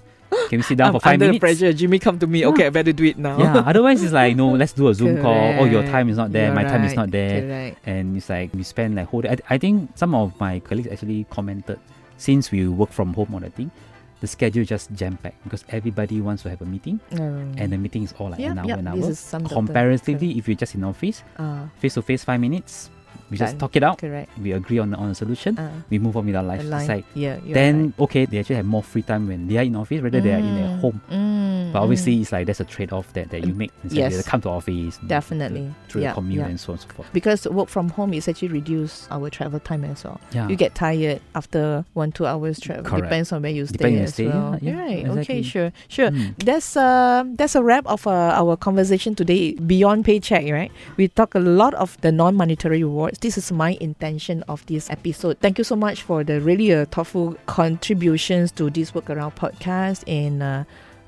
can 0.49 0.59
we 0.59 0.63
sit 0.63 0.77
down 0.77 0.87
I'm 0.87 0.93
for 0.93 0.99
five 1.01 1.13
under 1.13 1.25
minutes 1.27 1.39
pressure. 1.41 1.71
Jimmy, 1.73 1.99
come 1.99 2.17
to 2.19 2.25
me. 2.25 2.39
Yeah. 2.41 2.47
Okay, 2.47 2.65
I 2.67 2.69
better 2.69 2.91
do 2.93 3.03
it 3.05 3.17
now. 3.17 3.37
yeah 3.37 3.63
otherwise 3.67 4.01
it's 4.01 4.13
like 4.13 4.35
no 4.35 4.49
let's 4.53 4.73
do 4.73 4.87
a 4.87 4.93
zoom 4.93 5.21
call 5.21 5.55
oh 5.59 5.65
your 5.65 5.83
time 5.83 6.07
is 6.09 6.17
not 6.17 6.31
there 6.31 6.45
You're 6.47 6.55
my 6.55 6.63
time 6.63 6.83
is 6.85 6.95
not 6.95 7.11
there 7.11 7.41
Correct. 7.41 7.77
and 7.85 8.15
it's 8.17 8.29
like 8.29 8.53
we 8.53 8.63
spend 8.63 8.95
like 8.95 9.07
whole 9.07 9.21
day. 9.21 9.29
I, 9.49 9.55
I 9.55 9.57
think 9.57 9.97
some 9.97 10.15
of 10.15 10.39
my 10.39 10.59
colleagues 10.59 10.87
actually 10.87 11.25
commented 11.29 11.79
since 12.17 12.51
we 12.51 12.67
work 12.67 12.91
from 12.91 13.13
home 13.13 13.35
on 13.35 13.41
the 13.41 13.49
thing, 13.49 13.71
the 14.23 14.27
schedule 14.31 14.63
just 14.63 14.87
jam 14.95 15.19
packed 15.19 15.35
because 15.43 15.67
everybody 15.67 16.23
wants 16.23 16.43
to 16.43 16.49
have 16.49 16.63
a 16.63 16.65
meeting 16.65 16.95
Um, 17.11 17.51
and 17.59 17.67
the 17.75 17.77
meeting 17.77 18.07
is 18.07 18.15
all 18.17 18.31
like 18.31 18.39
an 18.39 18.55
hour, 18.57 18.67
yeah, 18.71 18.79
an 18.79 18.87
hour. 18.87 19.03
some 19.19 19.43
doctor. 19.43 19.59
Comparatively, 19.59 20.39
if 20.39 20.47
you're 20.47 20.55
just 20.55 20.75
in 20.79 20.83
office, 20.87 21.23
face 21.83 21.95
to 21.99 22.01
face, 22.01 22.23
five 22.23 22.39
minutes, 22.39 22.87
we 23.29 23.35
just 23.35 23.59
talk 23.59 23.75
it 23.75 23.83
out. 23.83 23.99
correct. 23.99 24.31
We 24.39 24.55
agree 24.55 24.79
on 24.79 24.95
on 24.95 25.11
a 25.11 25.15
solution. 25.15 25.59
Uh, 25.59 25.75
We 25.91 25.99
move 25.99 26.15
on 26.15 26.23
with 26.25 26.39
our 26.39 26.45
life. 26.45 26.63
a 26.63 26.63
It's 26.63 26.71
line. 26.71 26.87
like 26.87 27.05
yeah, 27.19 27.35
then 27.51 27.91
okay, 27.99 28.23
they 28.23 28.39
actually 28.39 28.63
have 28.63 28.69
more 28.77 28.83
free 28.83 29.03
time 29.03 29.27
when 29.27 29.43
they 29.51 29.57
are 29.59 29.67
in 29.67 29.75
office 29.75 29.99
rather 29.99 30.21
than 30.21 30.23
they 30.23 30.35
are 30.39 30.43
in 30.43 30.55
their 30.55 30.71
Mm, 30.71 30.79
home. 30.79 30.97
mm, 31.11 31.52
But 31.73 31.81
obviously, 31.81 32.15
mm. 32.15 32.21
it's 32.21 32.31
like 32.31 32.45
there's 32.45 32.59
a 32.61 32.65
trade 32.65 32.93
off 32.93 33.11
that, 33.13 33.29
that 33.31 33.45
you 33.45 33.53
make. 33.53 33.71
It's 33.83 33.93
Yes. 33.93 34.15
like 34.15 34.25
come 34.25 34.41
to 34.41 34.49
office 34.49 34.99
Definitely. 35.05 35.73
through 35.89 36.03
Yeah, 36.03 36.09
the 36.09 36.13
commute 36.15 36.39
yeah. 36.39 36.45
and 36.47 36.59
so 36.59 36.71
on 36.73 36.79
and 36.79 36.81
so 36.87 36.95
forth. 36.95 37.07
because 37.13 37.45
work 37.47 37.67
from 37.69 37.89
home 37.89 38.13
is 38.13 38.27
actually 38.27 38.47
reduce 38.49 39.07
our 39.11 39.29
travel 39.29 39.59
time 39.59 39.83
as 39.83 40.03
well. 40.03 40.21
Yeah, 40.31 40.47
You 40.47 40.55
get 40.55 40.75
tired 40.75 41.21
after 41.35 41.83
one 41.93 42.11
two 42.11 42.25
hours 42.25 42.59
travel. 42.59 42.83
Correct. 42.83 43.03
Depends 43.05 43.31
on 43.31 43.41
where 43.41 43.51
you 43.51 43.65
stay 43.65 43.73
Depending 43.77 43.99
on 43.99 44.03
as 44.05 44.13
stay, 44.13 44.27
well. 44.27 44.57
yeah, 44.61 44.71
yeah, 44.71 44.81
right. 44.81 44.99
exactly. 44.99 45.21
Okay. 45.21 45.41
Sure. 45.41 45.71
Sure. 45.87 46.11
Mm. 46.11 46.37
That's 46.45 46.77
uh, 46.77 47.23
that's 47.35 47.55
a 47.55 47.63
wrap 47.63 47.85
of 47.87 48.05
uh, 48.07 48.11
our 48.39 48.55
conversation 48.55 49.15
today. 49.15 49.53
Beyond 49.55 50.05
paycheck, 50.05 50.45
right? 50.51 50.71
We 50.97 51.07
talk 51.07 51.33
a 51.35 51.39
lot 51.39 51.73
of 51.73 51.99
the 52.01 52.11
non-monetary 52.11 52.83
rewards. 52.83 53.19
This 53.19 53.37
is 53.37 53.51
my 53.51 53.77
intention 53.81 54.43
of 54.47 54.65
this 54.67 54.89
episode. 54.89 55.39
Thank 55.39 55.57
you 55.57 55.63
so 55.63 55.75
much 55.75 56.03
for 56.03 56.23
the 56.23 56.39
really 56.39 56.71
uh, 56.73 56.85
thoughtful 56.85 57.35
contributions 57.47 58.51
to 58.51 58.69
this 58.69 58.91
Workaround 58.91 59.35
podcast, 59.35 60.03
and 60.07 60.43
uh, 60.43 60.63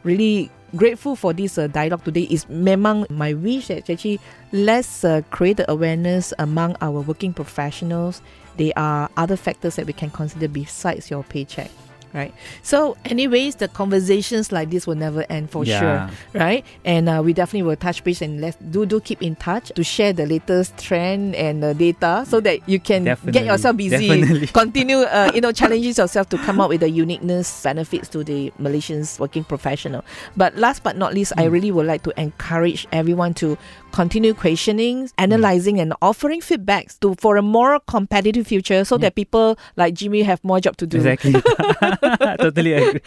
really 0.06 0.50
grateful 0.78 1.16
for 1.16 1.34
this 1.34 1.58
uh, 1.58 1.68
dialogue 1.68 2.06
today. 2.06 2.28
Is 2.30 2.46
memang 2.46 3.10
my 3.10 3.34
wish 3.34 3.68
that 3.68 3.90
actually 3.90 4.22
let's 4.54 5.04
uh, 5.04 5.22
create 5.32 5.58
the 5.58 5.70
awareness 5.70 6.32
among 6.40 6.78
our 6.80 7.02
working 7.02 7.34
professionals. 7.34 8.22
There 8.56 8.72
are 8.78 9.10
other 9.18 9.36
factors 9.36 9.76
that 9.76 9.86
we 9.86 9.94
can 9.94 10.10
consider 10.10 10.48
besides 10.48 11.12
your 11.12 11.24
paycheck 11.24 11.72
right? 12.16 12.34
So, 12.64 12.96
anyways, 13.06 13.56
the 13.56 13.68
conversations 13.68 14.52
like 14.52 14.70
this 14.72 14.88
will 14.88 14.96
never 14.96 15.26
end 15.30 15.52
for 15.52 15.66
Yeah. 15.66 15.80
sure, 15.80 16.42
right? 16.42 16.66
And 16.86 17.10
uh, 17.10 17.22
we 17.24 17.34
definitely 17.34 17.64
will 17.68 17.76
touch 17.76 18.04
base 18.04 18.22
and 18.22 18.40
let's 18.42 18.56
do 18.72 18.86
do 18.86 19.00
keep 19.02 19.22
in 19.22 19.36
touch 19.36 19.72
to 19.76 19.84
share 19.84 20.14
the 20.14 20.26
latest 20.26 20.78
trend 20.78 21.36
and 21.36 21.64
uh, 21.64 21.74
data 21.74 22.24
so 22.28 22.40
that 22.40 22.68
you 22.68 22.80
can 22.80 23.04
get 23.04 23.46
yourself 23.46 23.76
busy, 23.78 24.08
Definitely. 24.22 24.48
continue, 24.54 24.98
uh, 25.06 25.30
you 25.36 25.42
know, 25.42 25.52
challenges 25.52 25.98
yourself 25.98 26.30
to 26.30 26.38
come 26.40 26.62
up 26.62 26.70
with 26.70 26.80
the 26.82 26.90
uniqueness 26.90 27.62
benefits 27.64 28.08
to 28.10 28.24
the 28.24 28.52
Malaysians 28.60 29.20
working 29.20 29.44
professional. 29.44 30.04
But 30.38 30.56
last 30.56 30.82
but 30.84 30.96
not 30.98 31.14
least, 31.14 31.34
I 31.38 31.46
Mm. 31.46 31.52
really 31.52 31.72
would 31.72 31.86
like 31.86 32.04
to 32.04 32.14
encourage 32.20 32.88
everyone 32.92 33.34
to 33.36 33.58
continue 33.96 34.34
questioning, 34.36 35.08
analyzing, 35.18 35.80
and 35.80 35.94
offering 36.04 36.42
feedbacks 36.44 37.00
to 37.00 37.16
for 37.16 37.38
a 37.40 37.42
more 37.42 37.80
competitive 37.88 38.44
future, 38.46 38.84
so 38.84 38.96
Yeah. 39.00 39.08
that 39.08 39.16
people 39.16 39.56
like 39.80 39.96
Jimmy 39.96 40.20
have 40.28 40.44
more 40.44 40.60
job 40.60 40.76
to 40.84 40.86
do. 40.86 40.98
Exactly. 41.00 41.32
totally 42.44 42.74
agree. 42.76 43.00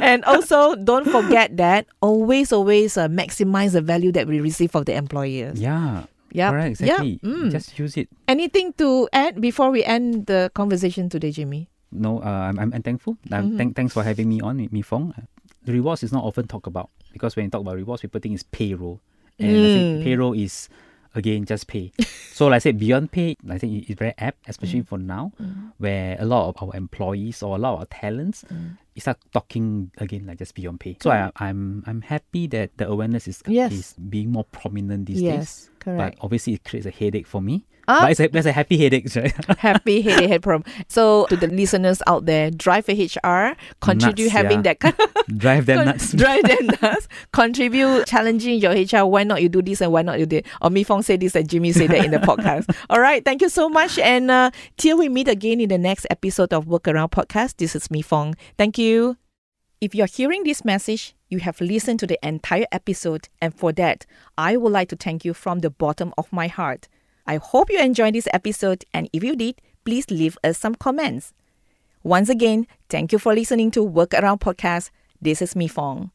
and 0.00 0.24
also, 0.24 0.74
don't 0.80 1.04
forget 1.04 1.56
that 1.60 1.84
always, 2.00 2.52
always 2.56 2.96
uh, 2.96 3.08
maximize 3.08 3.72
the 3.76 3.82
value 3.84 4.12
that 4.16 4.24
we 4.26 4.40
receive 4.40 4.70
from 4.72 4.84
the 4.88 4.94
employers. 4.96 5.60
Yeah. 5.60 6.08
Yeah. 6.32 6.50
Correct. 6.50 6.80
Exactly. 6.80 7.20
Yep. 7.22 7.32
Mm. 7.32 7.50
Just 7.52 7.76
use 7.78 7.96
it. 8.00 8.08
Anything 8.28 8.72
to 8.80 9.08
add 9.12 9.40
before 9.44 9.70
we 9.70 9.84
end 9.84 10.24
the 10.26 10.50
conversation 10.54 11.08
today, 11.12 11.32
Jimmy? 11.32 11.68
No, 11.92 12.22
uh, 12.22 12.48
I'm, 12.48 12.56
I'm, 12.58 12.72
I'm 12.72 12.82
thankful. 12.82 13.18
Uh, 13.30 13.42
Mhm. 13.42 13.56
thank, 13.58 13.76
thanks 13.76 13.92
for 13.92 14.02
having 14.06 14.28
me 14.30 14.40
on, 14.40 14.56
Mi 14.70 14.80
Fong. 14.80 15.12
Uh, 15.18 15.26
The 15.66 15.72
rewards 15.76 16.00
is 16.02 16.12
not 16.16 16.24
often 16.24 16.46
talked 16.48 16.66
about 16.66 16.88
because 17.12 17.36
when 17.36 17.44
you 17.44 17.50
talk 17.50 17.60
about 17.60 17.76
rewards, 17.76 18.00
people 18.00 18.16
think 18.22 18.32
it's 18.32 18.46
payroll. 18.48 19.00
And 19.40 19.50
I 19.50 19.54
Mm. 19.54 19.74
think 19.74 20.04
payroll 20.04 20.32
is, 20.34 20.68
again, 21.14 21.44
just 21.44 21.66
pay. 21.66 21.92
so, 22.32 22.46
like 22.46 22.56
I 22.56 22.58
said, 22.58 22.78
beyond 22.78 23.10
pay, 23.12 23.34
I 23.48 23.58
think 23.58 23.88
it's 23.88 23.98
very 23.98 24.14
apt, 24.18 24.48
especially 24.48 24.82
mm. 24.82 24.88
for 24.88 24.98
now, 24.98 25.32
mm. 25.40 25.72
where 25.78 26.16
a 26.20 26.24
lot 26.24 26.48
of 26.50 26.62
our 26.62 26.76
employees 26.76 27.42
or 27.42 27.56
a 27.56 27.58
lot 27.58 27.74
of 27.74 27.78
our 27.80 27.86
talents 27.86 28.44
mm. 28.52 28.76
is 28.94 29.02
start 29.04 29.18
talking 29.32 29.90
again 29.98 30.26
like 30.26 30.38
just 30.38 30.54
beyond 30.54 30.78
pay. 30.80 30.96
So, 31.00 31.10
I, 31.10 31.30
I'm 31.36 31.82
I'm 31.86 32.02
happy 32.02 32.46
that 32.48 32.76
the 32.76 32.86
awareness 32.88 33.26
is, 33.26 33.42
Yes. 33.46 33.72
is 33.72 33.94
being 34.08 34.30
more 34.30 34.44
prominent 34.44 35.06
these 35.06 35.22
days. 35.22 35.24
yes, 35.24 35.70
correct. 35.80 36.16
But 36.18 36.24
obviously, 36.24 36.54
it 36.54 36.64
creates 36.64 36.86
a 36.86 36.90
headache 36.90 37.26
for 37.26 37.40
me. 37.42 37.66
Ah. 37.90 38.02
But 38.02 38.10
it's 38.12 38.20
a, 38.20 38.28
that's 38.28 38.46
a 38.46 38.52
happy 38.52 38.78
headache, 38.78 39.08
right? 39.16 39.34
Happy 39.58 40.00
headache 40.00 40.28
head 40.28 40.42
problem. 40.44 40.62
So 40.86 41.26
to 41.26 41.36
the 41.36 41.48
listeners 41.48 42.00
out 42.06 42.24
there, 42.24 42.48
drive 42.48 42.88
a 42.88 42.92
HR, 42.92 43.56
contribute 43.80 44.26
Nuts, 44.26 44.32
having 44.32 44.58
yeah. 44.58 44.74
that 44.74 44.78
kind 44.78 44.94
Drive 45.36 45.66
them 45.66 45.86
nuts. 45.86 46.12
drive 46.22 46.44
them 46.44 46.70
nuts, 46.80 47.08
contribute 47.32 48.06
challenging 48.06 48.60
your 48.60 48.70
HR. 48.70 49.06
Why 49.06 49.24
not 49.24 49.42
you 49.42 49.48
do 49.48 49.60
this 49.60 49.80
and 49.80 49.90
why 49.90 50.02
not 50.02 50.20
you 50.20 50.26
do? 50.26 50.36
It? 50.36 50.46
Or 50.62 50.70
Mi 50.70 50.84
Fong 50.84 51.02
say 51.02 51.16
this 51.16 51.34
and 51.34 51.48
Jimmy 51.48 51.72
say 51.72 51.88
that 51.88 52.04
in 52.04 52.12
the 52.12 52.18
podcast. 52.18 52.72
All 52.90 53.00
right, 53.00 53.24
thank 53.24 53.42
you 53.42 53.48
so 53.48 53.68
much. 53.68 53.98
And 53.98 54.30
uh, 54.30 54.52
till 54.76 54.96
we 54.96 55.08
meet 55.08 55.26
again 55.26 55.60
in 55.60 55.68
the 55.68 55.78
next 55.78 56.06
episode 56.10 56.52
of 56.52 56.66
Workaround 56.66 57.10
Podcast, 57.10 57.56
this 57.56 57.74
is 57.74 57.90
Mi 57.90 58.02
Fong. 58.02 58.36
Thank 58.56 58.78
you. 58.78 59.16
If 59.80 59.96
you're 59.96 60.06
hearing 60.06 60.44
this 60.44 60.64
message, 60.64 61.16
you 61.28 61.38
have 61.40 61.60
listened 61.60 61.98
to 62.00 62.06
the 62.06 62.18
entire 62.26 62.66
episode, 62.70 63.28
and 63.40 63.52
for 63.52 63.72
that, 63.72 64.06
I 64.38 64.56
would 64.56 64.72
like 64.72 64.90
to 64.90 64.96
thank 64.96 65.24
you 65.24 65.34
from 65.34 65.58
the 65.60 65.70
bottom 65.70 66.12
of 66.16 66.32
my 66.32 66.46
heart. 66.46 66.86
I 67.30 67.36
hope 67.36 67.70
you 67.70 67.78
enjoyed 67.78 68.16
this 68.16 68.26
episode, 68.32 68.84
and 68.92 69.08
if 69.12 69.22
you 69.22 69.36
did, 69.36 69.62
please 69.84 70.10
leave 70.10 70.36
us 70.42 70.58
some 70.58 70.74
comments. 70.74 71.32
Once 72.02 72.28
again, 72.28 72.66
thank 72.88 73.12
you 73.12 73.20
for 73.20 73.32
listening 73.32 73.70
to 73.70 73.86
Workaround 73.86 74.40
Podcast. 74.40 74.90
This 75.22 75.40
is 75.40 75.54
Mi 75.54 75.68
Fong. 75.68 76.10